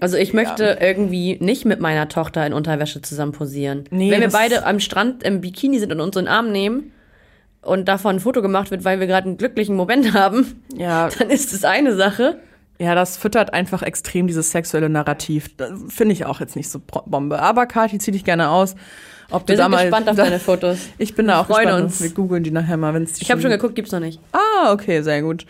Also 0.00 0.16
ich 0.16 0.32
möchte 0.32 0.78
irgendwie 0.80 1.38
nicht 1.40 1.64
mit 1.64 1.80
meiner 1.80 2.08
Tochter 2.08 2.46
in 2.46 2.52
Unterwäsche 2.52 3.02
zusammen 3.02 3.32
posieren. 3.32 3.84
Nee, 3.90 4.10
Wenn 4.10 4.20
wir 4.20 4.30
beide 4.30 4.64
am 4.66 4.80
Strand 4.80 5.22
im 5.22 5.40
Bikini 5.40 5.78
sind 5.78 5.92
und 5.92 6.00
uns 6.00 6.16
in 6.16 6.24
den 6.24 6.28
Arm 6.32 6.52
nehmen 6.52 6.92
und 7.62 7.86
davon 7.88 8.16
ein 8.16 8.20
Foto 8.20 8.42
gemacht 8.42 8.70
wird, 8.70 8.84
weil 8.84 9.00
wir 9.00 9.06
gerade 9.06 9.26
einen 9.28 9.36
glücklichen 9.38 9.76
Moment 9.76 10.12
haben, 10.14 10.62
ja, 10.76 11.08
dann 11.18 11.30
ist 11.30 11.52
es 11.52 11.64
eine 11.64 11.94
Sache. 11.94 12.38
Ja, 12.80 12.94
das 12.94 13.16
füttert 13.16 13.52
einfach 13.54 13.82
extrem 13.82 14.28
dieses 14.28 14.52
sexuelle 14.52 14.88
Narrativ. 14.88 15.50
Finde 15.88 16.12
ich 16.12 16.26
auch 16.26 16.38
jetzt 16.38 16.54
nicht 16.54 16.70
so 16.70 16.80
Bombe. 17.06 17.40
Aber 17.40 17.66
Kathi, 17.66 17.98
zieh 17.98 18.12
dich 18.12 18.24
gerne 18.24 18.50
aus. 18.50 18.76
Ob 19.30 19.48
Wir 19.48 19.56
du 19.56 19.58
da 19.58 19.64
sind 19.64 19.72
mal, 19.72 19.82
gespannt 19.82 20.08
auf 20.08 20.16
da, 20.16 20.24
deine 20.24 20.38
Fotos. 20.38 20.78
Ich 20.96 21.16
bin 21.16 21.26
da 21.26 21.40
auch 21.40 21.46
freuen 21.48 21.64
gespannt. 21.66 21.84
uns. 21.86 22.00
Wir 22.00 22.10
googeln 22.10 22.44
die 22.44 22.52
nachher 22.52 22.76
mal, 22.76 22.94
wenn 22.94 23.02
es 23.02 23.20
Ich 23.20 23.32
habe 23.32 23.40
schon 23.40 23.50
geguckt, 23.50 23.74
gibt's 23.74 23.90
noch 23.90 23.98
nicht. 24.00 24.20
Ah, 24.32 24.72
okay, 24.72 25.02
sehr 25.02 25.22
gut. 25.22 25.44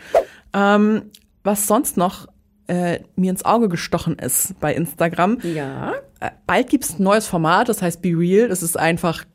Ähm, 0.53 1.03
was 1.43 1.67
sonst 1.67 1.97
noch 1.97 2.27
äh, 2.69 2.99
mir 3.15 3.31
ins 3.31 3.43
Auge 3.43 3.67
gestochen 3.67 4.17
ist 4.17 4.59
bei 4.59 4.73
Instagram. 4.73 5.39
Ja. 5.43 5.93
Äh, 6.19 6.31
bald 6.45 6.69
gibt's 6.69 6.99
ein 6.99 7.03
neues 7.03 7.27
Format, 7.27 7.69
das 7.69 7.81
heißt 7.81 8.01
Be 8.01 8.09
Real. 8.09 8.47
Das 8.47 8.63
ist 8.63 8.77
einfach 8.77 9.25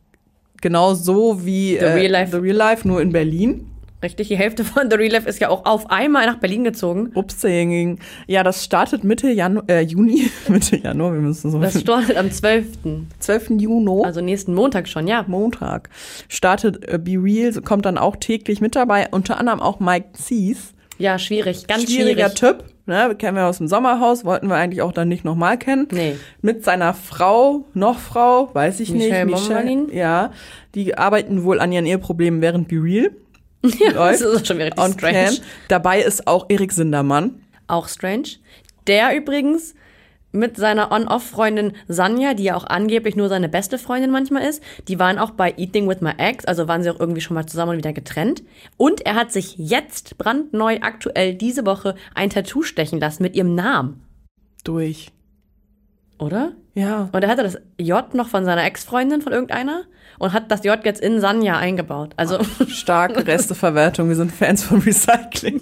genau 0.61 0.95
so 0.95 1.45
wie 1.45 1.77
The 1.79 1.85
Real 1.85 2.13
Life. 2.13 2.33
The 2.33 2.39
Real 2.39 2.57
Life, 2.57 2.87
nur 2.87 3.03
in 3.03 3.13
Berlin. 3.13 3.71
Richtig, 4.05 4.29
die 4.29 4.37
Hälfte 4.37 4.65
von 4.65 4.91
The 4.91 4.97
Real 4.97 5.13
Life 5.13 5.27
ist 5.27 5.41
ja 5.41 5.49
auch 5.49 5.65
auf 5.65 5.91
einmal 5.91 6.27
nach 6.27 6.39
Berlin 6.39 6.63
gezogen. 6.63 7.11
Upsinging. 7.15 7.99
Ja, 8.27 8.43
das 8.43 8.63
startet 8.63 9.03
Mitte 9.03 9.31
Janu 9.31 9.63
äh, 9.67 9.81
Juni. 9.81 10.31
Mitte 10.49 10.77
Januar, 10.77 11.15
wir 11.15 11.21
müssen 11.21 11.51
so. 11.51 11.59
Das 11.59 11.81
startet 11.81 12.19
am 12.19 12.31
12. 12.31 12.67
12. 13.19 13.51
Juni. 13.59 14.05
Also 14.05 14.21
nächsten 14.21 14.53
Montag 14.55 14.89
schon, 14.89 15.07
ja. 15.07 15.25
Montag 15.27 15.89
startet 16.29 16.87
äh, 16.87 16.99
Be 16.99 17.13
Real, 17.13 17.53
kommt 17.63 17.87
dann 17.87 17.97
auch 17.97 18.17
täglich 18.17 18.61
mit 18.61 18.77
dabei, 18.77 19.09
unter 19.11 19.39
anderem 19.39 19.61
auch 19.61 19.81
Mike 19.81 20.11
Cees. 20.15 20.75
Ja, 20.99 21.19
schwierig, 21.19 21.67
ganz 21.67 21.85
Schwieriger 21.85 22.29
schwierig. 22.29 22.59
Typ, 22.59 22.74
ne, 22.87 23.15
kennen 23.17 23.37
wir 23.37 23.47
aus 23.47 23.59
dem 23.59 23.69
Sommerhaus, 23.69 24.25
wollten 24.25 24.49
wir 24.49 24.57
eigentlich 24.57 24.83
auch 24.83 24.93
dann 24.93 25.09
nicht 25.09 25.25
nochmal 25.25 25.59
kennen. 25.59 25.89
Nee. 25.91 26.17
Mit 26.43 26.65
seiner 26.65 26.95
Frau, 26.95 27.65
noch 27.75 27.99
Frau, 27.99 28.55
weiß 28.55 28.81
ich 28.81 28.91
Michelle 28.91 29.27
nicht. 29.27 29.49
Mommanin? 29.49 29.89
Ja, 29.93 30.31
die 30.75 30.97
arbeiten 30.97 31.45
wohl 31.45 31.61
an 31.61 31.73
ihren 31.73 31.87
Eheproblemen 31.87 32.41
während 32.41 32.69
Be 32.69 32.77
Real. 32.77 33.11
Ja, 33.81 33.93
das 33.93 34.21
ist 34.21 34.47
schon 34.47 34.59
wieder 34.59 34.67
richtig 34.67 34.93
strange. 34.99 35.25
cam. 35.25 35.35
Dabei 35.69 36.03
ist 36.03 36.27
auch 36.27 36.47
Erik 36.51 36.71
Sindermann. 36.71 37.41
Auch 37.67 37.89
strange. 37.89 38.29
Der 38.87 39.17
übrigens 39.17 39.75
mit 40.35 40.57
seiner 40.57 40.91
On-Off-Freundin 40.91 41.73
Sanja, 41.89 42.35
die 42.35 42.45
ja 42.45 42.57
auch 42.57 42.67
angeblich 42.67 43.17
nur 43.17 43.29
seine 43.29 43.49
beste 43.49 43.79
Freundin 43.79 44.11
manchmal 44.11 44.43
ist, 44.43 44.63
die 44.89 44.99
waren 44.99 45.19
auch 45.19 45.31
bei 45.31 45.55
Eating 45.57 45.89
with 45.89 46.01
My 46.01 46.13
Ex, 46.19 46.45
also 46.45 46.69
waren 46.69 46.83
sie 46.83 46.91
auch 46.91 47.01
irgendwie 47.01 47.21
schon 47.21 47.35
mal 47.35 47.47
zusammen 47.47 47.73
und 47.73 47.79
wieder 47.79 47.93
getrennt. 47.93 48.43
Und 48.77 49.07
er 49.07 49.15
hat 49.15 49.33
sich 49.33 49.57
jetzt 49.57 50.19
brandneu 50.19 50.79
aktuell 50.83 51.35
diese 51.35 51.65
Woche 51.65 51.95
ein 52.15 52.31
Tattoo 52.31 52.63
stechen 52.63 53.01
lassen 53.01 53.23
mit 53.23 53.37
ihrem 53.37 53.55
Namen, 53.55 54.03
Durch. 54.65 55.13
oder? 56.19 56.53
Ja. 56.75 57.09
Und 57.13 57.23
er 57.23 57.29
hatte 57.31 57.43
das 57.45 57.59
J 57.79 58.15
noch 58.15 58.29
von 58.29 58.45
seiner 58.45 58.65
Ex-Freundin 58.65 59.23
von 59.23 59.33
irgendeiner 59.33 59.83
und 60.19 60.33
hat 60.33 60.51
das 60.51 60.65
J 60.65 60.85
jetzt 60.85 61.01
in 61.01 61.21
Sanja 61.21 61.57
eingebaut. 61.57 62.13
Also 62.17 62.39
Starke 62.69 63.27
Resteverwertung. 63.27 64.09
Wir 64.09 64.17
sind 64.17 64.33
Fans 64.33 64.65
von 64.65 64.81
Recycling. 64.81 65.61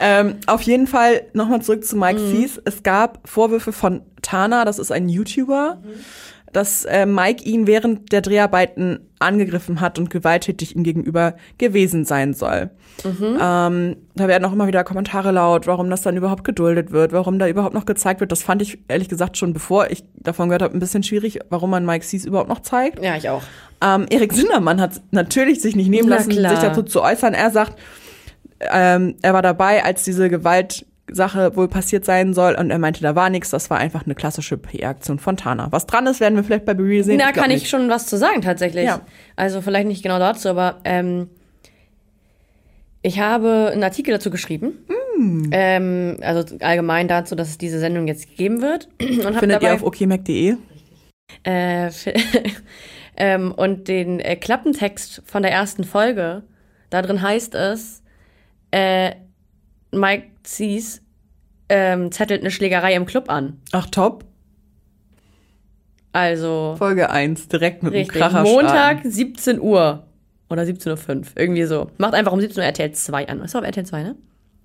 ähm, 0.00 0.36
auf 0.46 0.62
jeden 0.62 0.86
Fall 0.86 1.22
nochmal 1.32 1.62
zurück 1.62 1.84
zu 1.84 1.96
Mike 1.96 2.20
Mhm. 2.20 2.30
Thies. 2.32 2.60
Es 2.64 2.82
gab 2.82 3.20
Vorwürfe 3.28 3.72
von 3.72 4.02
Tana, 4.22 4.64
das 4.64 4.78
ist 4.80 4.90
ein 4.90 5.08
YouTuber, 5.08 5.78
dass 6.56 6.86
äh, 6.86 7.04
Mike 7.04 7.44
ihn 7.44 7.66
während 7.66 8.12
der 8.12 8.22
Dreharbeiten 8.22 9.00
angegriffen 9.18 9.82
hat 9.82 9.98
und 9.98 10.08
gewalttätig 10.08 10.74
ihm 10.74 10.84
gegenüber 10.84 11.34
gewesen 11.58 12.06
sein 12.06 12.32
soll. 12.32 12.70
Mhm. 13.04 13.38
Ähm, 13.38 13.96
da 14.14 14.26
werden 14.26 14.46
auch 14.46 14.54
immer 14.54 14.66
wieder 14.66 14.82
Kommentare 14.82 15.32
laut, 15.32 15.66
warum 15.66 15.90
das 15.90 16.00
dann 16.00 16.16
überhaupt 16.16 16.44
geduldet 16.44 16.92
wird, 16.92 17.12
warum 17.12 17.38
da 17.38 17.46
überhaupt 17.46 17.74
noch 17.74 17.84
gezeigt 17.84 18.20
wird. 18.20 18.32
Das 18.32 18.42
fand 18.42 18.62
ich 18.62 18.78
ehrlich 18.88 19.10
gesagt 19.10 19.36
schon, 19.36 19.52
bevor 19.52 19.90
ich 19.90 20.04
davon 20.14 20.48
gehört 20.48 20.62
habe, 20.62 20.74
ein 20.74 20.80
bisschen 20.80 21.02
schwierig, 21.02 21.40
warum 21.50 21.68
man 21.68 21.84
Mike 21.84 22.06
Thies 22.06 22.24
überhaupt 22.24 22.48
noch 22.48 22.60
zeigt. 22.60 23.04
ja, 23.04 23.16
ich 23.16 23.28
auch. 23.28 23.42
Ähm, 23.82 24.06
Erik 24.08 24.32
Sindermann 24.32 24.80
hat 24.80 25.02
natürlich 25.10 25.60
sich 25.60 25.76
nicht 25.76 25.90
nehmen 25.90 26.08
lassen, 26.08 26.30
sich 26.30 26.40
dazu 26.40 26.82
zu 26.82 27.02
äußern. 27.02 27.34
Er 27.34 27.50
sagt, 27.50 27.78
ähm, 28.60 29.16
er 29.20 29.34
war 29.34 29.42
dabei, 29.42 29.84
als 29.84 30.04
diese 30.04 30.30
Gewaltsache 31.06 31.56
wohl 31.56 31.68
passiert 31.68 32.04
sein 32.04 32.34
soll 32.34 32.54
und 32.54 32.70
er 32.70 32.78
meinte, 32.78 33.00
da 33.00 33.14
war 33.14 33.30
nichts, 33.30 33.50
das 33.50 33.70
war 33.70 33.78
einfach 33.78 34.04
eine 34.04 34.14
klassische 34.14 34.56
PR-Aktion 34.56 35.18
von 35.18 35.36
Tana. 35.36 35.68
Was 35.70 35.86
dran 35.86 36.06
ist, 36.06 36.20
werden 36.20 36.36
wir 36.36 36.44
vielleicht 36.44 36.64
bei 36.64 36.74
Bereal 36.74 37.04
sehen. 37.04 37.18
Da 37.18 37.30
glaub 37.30 37.44
kann 37.44 37.50
ich 37.50 37.62
nicht. 37.62 37.70
schon 37.70 37.88
was 37.88 38.06
zu 38.06 38.16
sagen 38.16 38.42
tatsächlich. 38.42 38.84
Ja. 38.84 39.00
Also 39.36 39.60
vielleicht 39.60 39.86
nicht 39.86 40.02
genau 40.02 40.18
dazu, 40.18 40.48
aber 40.48 40.80
ähm, 40.84 41.28
ich 43.02 43.20
habe 43.20 43.70
einen 43.72 43.84
Artikel 43.84 44.12
dazu 44.12 44.30
geschrieben. 44.30 44.84
Hm. 45.16 45.48
Ähm, 45.52 46.16
also 46.22 46.56
allgemein 46.60 47.08
dazu, 47.08 47.34
dass 47.36 47.48
es 47.48 47.58
diese 47.58 47.78
Sendung 47.78 48.08
jetzt 48.08 48.36
geben 48.36 48.60
wird. 48.60 48.88
Und 49.00 49.36
Findet 49.36 49.62
ihr 49.62 49.74
auf 49.74 49.84
okmac.de. 49.84 50.56
äh, 51.44 51.90
ähm, 53.16 53.52
und 53.52 53.88
den 53.88 54.20
äh, 54.20 54.36
Klappentext 54.36 55.22
von 55.24 55.42
der 55.42 55.52
ersten 55.52 55.84
Folge, 55.84 56.42
da 56.90 57.02
drin 57.02 57.22
heißt 57.22 57.54
es, 57.54 58.02
äh, 58.70 59.12
Mike 59.96 60.28
Cees 60.44 61.02
ähm, 61.68 62.12
zettelt 62.12 62.40
eine 62.42 62.50
Schlägerei 62.50 62.94
im 62.94 63.06
Club 63.06 63.28
an. 63.30 63.60
Ach, 63.72 63.86
top. 63.86 64.24
Also 66.12 66.74
Folge 66.78 67.10
1, 67.10 67.48
direkt 67.48 67.82
mit 67.82 67.92
Richtig. 67.92 68.14
dem 68.14 68.20
Kracher 68.20 68.42
Montag, 68.42 68.98
starten. 69.00 69.10
17 69.10 69.60
Uhr. 69.60 70.06
Oder 70.48 70.62
17.05 70.62 71.08
Uhr. 71.18 71.24
Irgendwie 71.36 71.64
so. 71.64 71.90
Macht 71.98 72.14
einfach 72.14 72.32
um 72.32 72.40
17 72.40 72.60
Uhr 72.60 72.64
RTL 72.66 72.92
2 72.92 73.28
an. 73.28 73.40
Ist 73.42 73.54
doch 73.54 73.60
auf 73.60 73.66
RTL 73.66 73.84
2, 73.84 74.02
ne? 74.02 74.16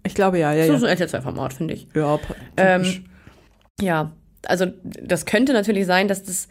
Ich 0.06 0.14
glaube, 0.16 0.40
ja, 0.40 0.54
ja, 0.54 0.64
So 0.66 0.72
ja. 0.72 0.78
ist 0.78 0.84
ein 0.84 0.90
RTL 0.90 1.10
2 1.10 1.22
Format, 1.22 1.54
finde 1.54 1.74
ich. 1.74 1.88
Ja, 1.96 2.20
Ähm. 2.58 3.06
Ja. 3.82 4.12
Also, 4.48 4.66
das 4.84 5.26
könnte 5.26 5.54
natürlich 5.54 5.86
sein, 5.86 6.08
dass 6.08 6.24
das 6.24 6.48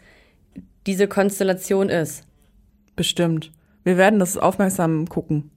diese 0.85 1.07
Konstellation 1.07 1.89
ist. 1.89 2.23
bestimmt. 2.95 3.51
Wir 3.83 3.97
werden 3.97 4.19
das 4.19 4.37
aufmerksam 4.37 5.07
gucken. 5.07 5.49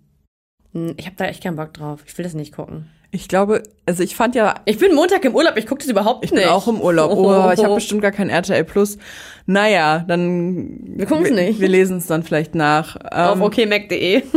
Hm, 0.72 0.94
Ich 0.96 1.04
habe 1.06 1.16
da 1.16 1.26
echt 1.26 1.42
keinen 1.42 1.56
Bock 1.56 1.74
drauf. 1.74 2.02
Ich 2.06 2.16
will 2.16 2.22
das 2.22 2.32
nicht 2.34 2.54
gucken. 2.54 2.86
Ich 3.14 3.28
glaube, 3.28 3.62
also 3.86 4.02
ich 4.02 4.16
fand 4.16 4.34
ja 4.34 4.54
Ich 4.64 4.78
bin 4.78 4.92
Montag 4.92 5.24
im 5.24 5.36
Urlaub, 5.36 5.56
ich 5.56 5.66
gucke 5.66 5.80
das 5.82 5.88
überhaupt 5.88 6.24
Ich 6.24 6.32
nicht. 6.32 6.42
bin 6.42 6.50
auch 6.50 6.66
im 6.66 6.80
Urlaub. 6.80 7.12
Oh, 7.12 7.50
ich 7.56 7.62
habe 7.64 7.76
bestimmt 7.76 8.02
gar 8.02 8.10
kein 8.10 8.28
RTL 8.28 8.64
Plus. 8.64 8.98
Naja, 9.46 10.04
dann. 10.08 10.80
Wir 10.96 11.06
gucken's 11.06 11.30
nicht. 11.30 11.60
Wir 11.60 11.68
lesen 11.68 11.98
es 11.98 12.06
dann 12.06 12.24
vielleicht 12.24 12.54
nach. 12.56 12.96
auf 12.96 13.36
Ähm, 13.36 13.42
okmac.de. 13.42 14.22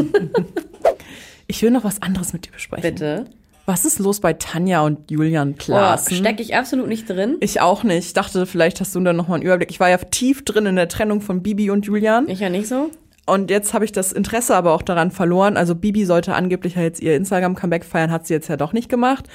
Ich 1.49 1.61
will 1.63 1.71
noch 1.71 1.85
was 1.85 2.01
anderes 2.01 2.33
mit 2.33 2.45
dir 2.45 2.51
besprechen. 2.51 2.93
Bitte. 2.93 3.25
Was 3.65 3.85
ist 3.85 3.99
los 3.99 4.19
bei 4.19 4.33
Tanja 4.33 4.81
und 4.81 5.09
Julian 5.09 5.51
Oh, 5.53 5.57
Klaassen? 5.57 6.17
Stecke 6.17 6.41
ich 6.41 6.55
absolut 6.55 6.87
nicht 6.87 7.09
drin. 7.09 7.37
ich 7.39 7.61
auch 7.61 7.83
nicht. 7.83 8.05
Ich 8.07 8.13
dachte, 8.13 8.45
vielleicht 8.45 8.79
hast 8.81 8.93
du 8.95 8.99
da 8.99 9.13
noch 9.13 9.27
mal 9.29 9.35
einen 9.35 9.43
Überblick. 9.43 9.71
Ich 9.71 9.79
war 9.79 9.89
ja 9.89 9.97
tief 9.97 10.43
drin 10.45 10.65
in 10.65 10.75
der 10.75 10.87
Trennung 10.89 11.21
von 11.21 11.41
Bibi 11.43 11.69
und 11.69 11.85
Julian. 11.85 12.27
Ich 12.29 12.39
ja 12.41 12.49
nicht 12.49 12.67
so. 12.67 12.91
Und 13.27 13.51
jetzt 13.51 13.73
habe 13.73 13.85
ich 13.85 13.91
das 13.91 14.13
Interesse 14.13 14.55
aber 14.55 14.73
auch 14.73 14.81
daran 14.81 15.11
verloren. 15.11 15.57
Also 15.57 15.75
Bibi 15.75 16.05
sollte 16.05 16.33
angeblich 16.33 16.75
ja 16.75 16.81
jetzt 16.81 17.01
ihr 17.01 17.15
Instagram-Comeback 17.15 17.85
feiern, 17.85 18.09
hat 18.09 18.25
sie 18.25 18.33
jetzt 18.33 18.47
ja 18.47 18.57
doch 18.57 18.73
nicht 18.73 18.89
gemacht. 18.89 19.27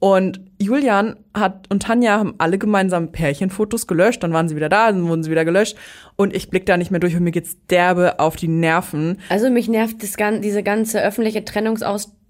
Und 0.00 0.40
Julian 0.60 1.16
hat 1.34 1.66
und 1.70 1.82
Tanja 1.82 2.18
haben 2.18 2.34
alle 2.38 2.58
gemeinsam 2.58 3.10
Pärchenfotos 3.10 3.88
gelöscht, 3.88 4.22
dann 4.22 4.32
waren 4.32 4.48
sie 4.48 4.54
wieder 4.54 4.68
da, 4.68 4.92
dann 4.92 5.08
wurden 5.08 5.24
sie 5.24 5.30
wieder 5.30 5.44
gelöscht. 5.44 5.76
Und 6.14 6.34
ich 6.36 6.50
blick 6.50 6.66
da 6.66 6.76
nicht 6.76 6.90
mehr 6.90 7.00
durch 7.00 7.16
und 7.16 7.24
mir 7.24 7.32
geht's 7.32 7.56
derbe 7.68 8.20
auf 8.20 8.36
die 8.36 8.48
Nerven. 8.48 9.18
Also 9.28 9.50
mich 9.50 9.68
nervt 9.68 10.02
das, 10.02 10.14
diese 10.40 10.62
ganze 10.62 11.02
öffentliche 11.02 11.44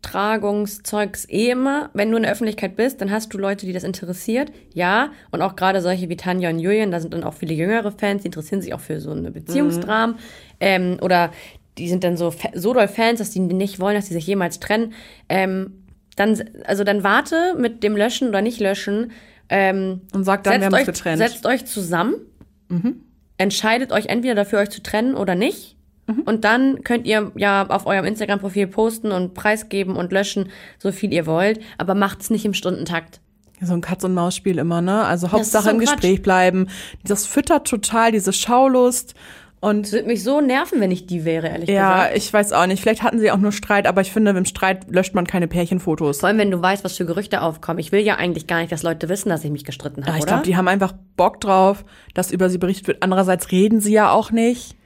Trennungsaustragungszeugs 0.02 1.28
eh 1.28 1.50
immer. 1.50 1.90
Wenn 1.92 2.10
du 2.10 2.16
in 2.16 2.22
der 2.22 2.32
Öffentlichkeit 2.32 2.76
bist, 2.76 3.00
dann 3.00 3.10
hast 3.10 3.32
du 3.32 3.38
Leute, 3.38 3.66
die 3.66 3.72
das 3.72 3.84
interessiert. 3.84 4.52
Ja, 4.74 5.10
und 5.30 5.42
auch 5.42 5.56
gerade 5.56 5.80
solche 5.80 6.08
wie 6.08 6.16
Tanja 6.16 6.50
und 6.50 6.58
Julian, 6.58 6.90
da 6.90 7.00
sind 7.00 7.14
dann 7.14 7.24
auch 7.24 7.34
viele 7.34 7.54
jüngere 7.54 7.90
Fans, 7.92 8.22
die 8.22 8.26
interessieren 8.28 8.62
sich 8.62 8.74
auch 8.74 8.80
für 8.80 9.00
so 9.00 9.10
eine 9.10 9.30
Beziehungsdramen. 9.30 10.16
Ähm, 10.60 10.98
oder 11.00 11.30
die 11.78 11.88
sind 11.88 12.04
dann 12.04 12.16
so, 12.16 12.34
so 12.54 12.74
doll 12.74 12.88
Fans, 12.88 13.18
dass 13.18 13.30
die 13.30 13.40
nicht 13.40 13.80
wollen, 13.80 13.94
dass 13.94 14.06
die 14.06 14.14
sich 14.14 14.26
jemals 14.26 14.60
trennen. 14.60 14.92
Ähm, 15.28 15.84
dann, 16.16 16.42
also 16.64 16.84
dann 16.84 17.04
warte 17.04 17.54
mit 17.56 17.82
dem 17.82 17.96
Löschen 17.96 18.28
oder 18.28 18.42
nicht 18.42 18.60
löschen. 18.60 19.12
Ähm, 19.48 20.02
Und 20.12 20.24
sagt 20.24 20.46
dann, 20.46 20.60
wir 20.60 20.66
haben 20.66 20.74
uns 20.74 20.86
getrennt. 20.86 21.20
Mhm. 21.20 21.24
setzt 21.26 21.46
euch 21.46 21.64
zusammen, 21.64 22.14
entscheidet 23.38 23.92
euch 23.92 24.06
entweder 24.06 24.34
dafür, 24.34 24.58
euch 24.58 24.70
zu 24.70 24.82
trennen 24.82 25.14
oder 25.14 25.34
nicht. 25.34 25.76
Mhm. 26.08 26.22
Und 26.22 26.44
dann 26.44 26.82
könnt 26.82 27.06
ihr 27.06 27.30
ja 27.36 27.66
auf 27.68 27.86
eurem 27.86 28.04
Instagram-Profil 28.04 28.66
posten 28.66 29.12
und 29.12 29.34
preisgeben 29.34 29.94
und 29.94 30.10
löschen, 30.10 30.50
so 30.78 30.90
viel 30.90 31.12
ihr 31.12 31.26
wollt, 31.26 31.60
aber 31.76 31.94
macht 31.94 32.22
es 32.22 32.30
nicht 32.30 32.44
im 32.44 32.54
Stundentakt. 32.54 33.20
So 33.60 33.74
ein 33.74 33.80
Katz-und-Maus-Spiel 33.80 34.58
immer, 34.58 34.80
ne? 34.80 35.04
Also 35.04 35.32
Hauptsache 35.32 35.64
so 35.64 35.70
im 35.70 35.78
Quatsch. 35.78 35.92
Gespräch 35.92 36.22
bleiben. 36.22 36.68
Das 37.04 37.26
füttert 37.26 37.66
total 37.66 38.12
diese 38.12 38.32
Schaulust. 38.32 39.14
Und 39.60 39.86
Es 39.86 39.92
würde 39.92 40.06
mich 40.06 40.22
so 40.22 40.40
nerven, 40.40 40.80
wenn 40.80 40.92
ich 40.92 41.06
die 41.06 41.24
wäre, 41.24 41.48
ehrlich 41.48 41.68
ja, 41.68 42.02
gesagt. 42.04 42.16
ich 42.16 42.32
weiß 42.32 42.52
auch 42.52 42.66
nicht. 42.66 42.80
Vielleicht 42.80 43.02
hatten 43.02 43.18
sie 43.18 43.32
auch 43.32 43.38
nur 43.38 43.50
Streit, 43.50 43.88
aber 43.88 44.00
ich 44.00 44.12
finde, 44.12 44.30
im 44.30 44.44
Streit 44.44 44.88
löscht 44.88 45.14
man 45.14 45.26
keine 45.26 45.48
Pärchenfotos. 45.48 46.20
Vor 46.20 46.28
allem, 46.28 46.38
wenn 46.38 46.52
du 46.52 46.62
weißt, 46.62 46.84
was 46.84 46.96
für 46.96 47.04
Gerüchte 47.04 47.42
aufkommen. 47.42 47.80
Ich 47.80 47.90
will 47.90 48.02
ja 48.02 48.14
eigentlich 48.14 48.46
gar 48.46 48.60
nicht, 48.60 48.70
dass 48.70 48.84
Leute 48.84 49.08
wissen, 49.08 49.30
dass 49.30 49.42
ich 49.42 49.50
mich 49.50 49.64
gestritten 49.64 50.02
habe, 50.02 50.12
Ja, 50.12 50.18
ich 50.18 50.26
glaube, 50.26 50.44
die 50.44 50.56
haben 50.56 50.68
einfach 50.68 50.94
Bock 51.16 51.40
drauf, 51.40 51.84
dass 52.14 52.30
über 52.30 52.48
sie 52.50 52.58
berichtet 52.58 52.86
wird. 52.86 53.02
Andererseits 53.02 53.50
reden 53.50 53.80
sie 53.80 53.92
ja 53.92 54.12
auch 54.12 54.30
nicht. 54.30 54.76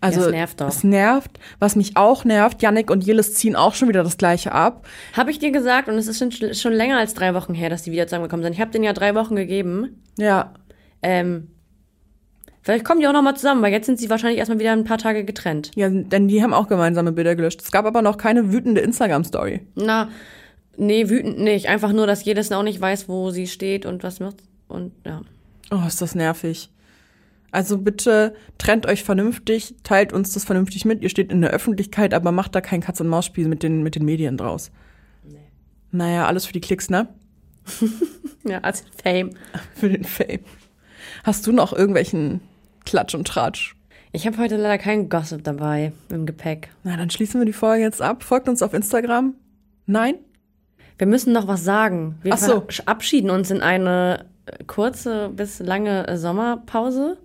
Also 0.00 0.20
Ja, 0.20 0.26
es 0.26 0.32
nervt 0.32 0.60
doch. 0.60 0.68
Es 0.68 0.84
nervt. 0.84 1.38
Was 1.58 1.76
mich 1.76 1.96
auch 1.96 2.24
nervt, 2.24 2.62
Yannick 2.62 2.90
und 2.90 3.04
Jillis 3.04 3.34
ziehen 3.34 3.56
auch 3.56 3.74
schon 3.74 3.88
wieder 3.88 4.02
das 4.02 4.16
Gleiche 4.16 4.52
ab. 4.52 4.86
Habe 5.14 5.30
ich 5.30 5.38
dir 5.38 5.50
gesagt, 5.50 5.88
und 5.88 5.94
es 5.94 6.06
ist 6.06 6.18
schon, 6.18 6.32
schon 6.54 6.72
länger 6.72 6.98
als 6.98 7.14
drei 7.14 7.34
Wochen 7.34 7.54
her, 7.54 7.68
dass 7.68 7.82
die 7.82 7.92
wieder 7.92 8.06
zusammengekommen 8.06 8.42
sind. 8.44 8.54
Ich 8.54 8.60
habe 8.60 8.70
denen 8.70 8.84
ja 8.84 8.92
drei 8.92 9.14
Wochen 9.14 9.36
gegeben. 9.36 10.02
Ja. 10.16 10.54
Ähm, 11.02 11.48
vielleicht 12.62 12.84
kommen 12.84 13.00
die 13.00 13.08
auch 13.08 13.12
nochmal 13.12 13.36
zusammen, 13.36 13.62
weil 13.62 13.72
jetzt 13.72 13.86
sind 13.86 13.98
sie 13.98 14.08
wahrscheinlich 14.08 14.38
erstmal 14.38 14.58
wieder 14.58 14.72
ein 14.72 14.84
paar 14.84 14.98
Tage 14.98 15.24
getrennt. 15.24 15.70
Ja, 15.74 15.88
denn 15.90 16.28
die 16.28 16.42
haben 16.42 16.54
auch 16.54 16.68
gemeinsame 16.68 17.12
Bilder 17.12 17.36
gelöscht. 17.36 17.60
Es 17.62 17.70
gab 17.70 17.84
aber 17.84 18.00
noch 18.00 18.16
keine 18.16 18.52
wütende 18.52 18.80
Instagram-Story. 18.80 19.66
Na, 19.74 20.08
Nee, 20.76 21.10
wütend 21.10 21.38
nicht. 21.38 21.68
Einfach 21.68 21.92
nur, 21.92 22.06
dass 22.06 22.24
jedes 22.24 22.50
auch 22.52 22.62
nicht 22.62 22.80
weiß, 22.80 23.06
wo 23.06 23.30
sie 23.30 23.46
steht 23.46 23.84
und 23.84 24.02
was 24.02 24.18
macht. 24.18 24.36
Und 24.66 24.92
ja. 25.04 25.20
Oh, 25.70 25.86
ist 25.86 26.00
das 26.00 26.14
nervig. 26.14 26.70
Also 27.52 27.78
bitte 27.78 28.34
trennt 28.58 28.86
euch 28.86 29.02
vernünftig, 29.02 29.74
teilt 29.82 30.12
uns 30.12 30.32
das 30.32 30.44
vernünftig 30.44 30.84
mit. 30.84 31.02
Ihr 31.02 31.08
steht 31.08 31.32
in 31.32 31.40
der 31.40 31.50
Öffentlichkeit, 31.50 32.14
aber 32.14 32.32
macht 32.32 32.54
da 32.54 32.60
kein 32.60 32.80
Katz-und-Maus-Spiel 32.80 33.48
mit 33.48 33.62
den, 33.62 33.82
mit 33.82 33.94
den 33.94 34.04
Medien 34.04 34.36
draus. 34.36 34.70
Nee. 35.24 35.38
Naja, 35.90 36.26
alles 36.26 36.46
für 36.46 36.52
die 36.52 36.60
Klicks, 36.60 36.90
ne? 36.90 37.08
ja, 38.44 38.58
als 38.60 38.84
Fame. 39.02 39.30
Für 39.74 39.88
den 39.88 40.04
Fame. 40.04 40.40
Hast 41.24 41.46
du 41.46 41.52
noch 41.52 41.72
irgendwelchen 41.72 42.40
Klatsch 42.84 43.14
und 43.14 43.26
Tratsch? 43.26 43.76
Ich 44.12 44.26
habe 44.26 44.38
heute 44.38 44.56
leider 44.56 44.78
keinen 44.78 45.08
Gossip 45.08 45.44
dabei 45.44 45.92
im 46.08 46.26
Gepäck. 46.26 46.70
Na, 46.82 46.96
dann 46.96 47.10
schließen 47.10 47.40
wir 47.40 47.44
die 47.44 47.52
Folge 47.52 47.84
jetzt 47.84 48.02
ab. 48.02 48.24
Folgt 48.24 48.48
uns 48.48 48.62
auf 48.62 48.74
Instagram. 48.74 49.34
Nein? 49.86 50.14
Wir 50.98 51.06
müssen 51.06 51.32
noch 51.32 51.46
was 51.46 51.62
sagen. 51.62 52.18
Wir 52.22 52.34
Ach 52.34 52.38
so. 52.38 52.64
verabschieden 52.68 53.30
uns 53.30 53.50
in 53.50 53.60
eine 53.60 54.26
kurze 54.66 55.30
bis 55.30 55.60
lange 55.60 56.18
Sommerpause. 56.18 57.18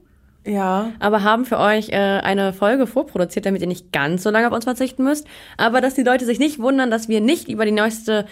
Ja. 0.46 0.92
Aber 1.00 1.24
haben 1.24 1.46
für 1.46 1.60
euch 1.60 1.90
äh, 1.90 1.96
eine 1.96 2.54
Folge 2.54 2.88
vorproduziert, 2.88 3.46
damit 3.46 3.62
ihr 3.62 3.68
nicht 3.68 3.92
ganz 3.92 4.24
so 4.24 4.30
lange 4.30 4.48
auf 4.48 4.54
uns 4.54 4.66
verzichten 4.66 5.04
müsst. 5.04 5.28
Aber 5.58 5.82
dass 5.82 5.96
die 5.96 6.04
Leute 6.04 6.26
sich 6.26 6.40
nicht 6.40 6.60
wundern, 6.60 6.92
dass 6.92 7.10
wir 7.10 7.22
nicht 7.22 7.50
über 7.50 7.66
die 7.66 7.72
neueste 7.72 8.26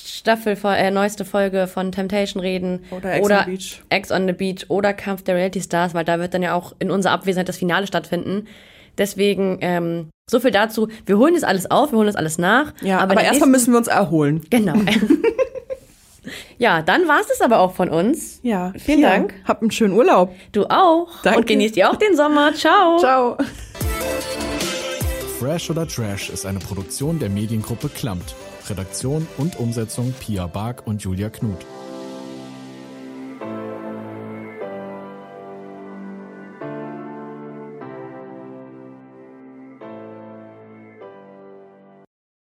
Staffel, 0.00 0.56
äh, 0.64 0.90
neueste 0.90 1.24
Folge 1.24 1.66
von 1.66 1.92
Temptation 1.92 2.40
reden. 2.40 2.84
Oder 2.90 3.14
Ex 3.14 3.30
on 3.30 3.38
the 3.38 3.50
Beach. 3.50 3.82
Ex 3.90 4.10
on 4.12 4.26
the 4.26 4.32
Beach 4.32 4.66
oder 4.68 4.92
Kampf 4.94 5.22
der 5.22 5.34
Reality 5.34 5.60
Stars, 5.60 5.94
weil 5.94 6.04
da 6.04 6.18
wird 6.18 6.34
dann 6.34 6.42
ja 6.42 6.54
auch 6.54 6.74
in 6.78 6.90
unserer 6.90 7.12
Abwesenheit 7.12 7.48
das 7.48 7.58
Finale 7.58 7.86
stattfinden. 7.86 8.46
Deswegen, 8.96 9.58
ähm, 9.60 10.08
so 10.30 10.40
viel 10.40 10.50
dazu. 10.50 10.88
Wir 11.06 11.18
holen 11.18 11.34
das 11.34 11.44
alles 11.44 11.70
auf, 11.70 11.92
wir 11.92 11.98
holen 11.98 12.06
das 12.06 12.16
alles 12.16 12.38
nach. 12.38 12.74
Ja, 12.82 12.98
aber, 12.98 13.12
aber 13.12 13.22
erstmal 13.22 13.48
müssen 13.48 13.72
wir 13.72 13.78
uns 13.78 13.88
erholen. 13.88 14.42
Genau. 14.50 14.74
Ja, 16.58 16.82
dann 16.82 17.08
war 17.08 17.20
es 17.20 17.26
das 17.28 17.40
aber 17.40 17.60
auch 17.60 17.74
von 17.74 17.88
uns. 17.88 18.40
Ja. 18.42 18.72
Vielen 18.76 19.00
ja. 19.00 19.10
Dank. 19.10 19.34
Habt 19.44 19.62
einen 19.62 19.70
schönen 19.70 19.94
Urlaub. 19.94 20.34
Du 20.52 20.66
auch. 20.66 21.08
Danke. 21.22 21.40
Und 21.40 21.46
genießt 21.46 21.76
ihr 21.76 21.90
auch 21.90 21.96
den 21.96 22.16
Sommer. 22.16 22.54
Ciao. 22.54 22.98
Ciao. 22.98 23.36
Fresh 25.38 25.70
oder 25.70 25.86
Trash 25.86 26.30
ist 26.30 26.46
eine 26.46 26.58
Produktion 26.58 27.18
der 27.18 27.28
Mediengruppe 27.28 27.88
Klammt. 27.88 28.34
Redaktion 28.68 29.26
und 29.38 29.58
Umsetzung 29.58 30.12
Pia 30.18 30.46
Bark 30.46 30.86
und 30.86 31.02
Julia 31.02 31.30
Knuth. 31.30 31.64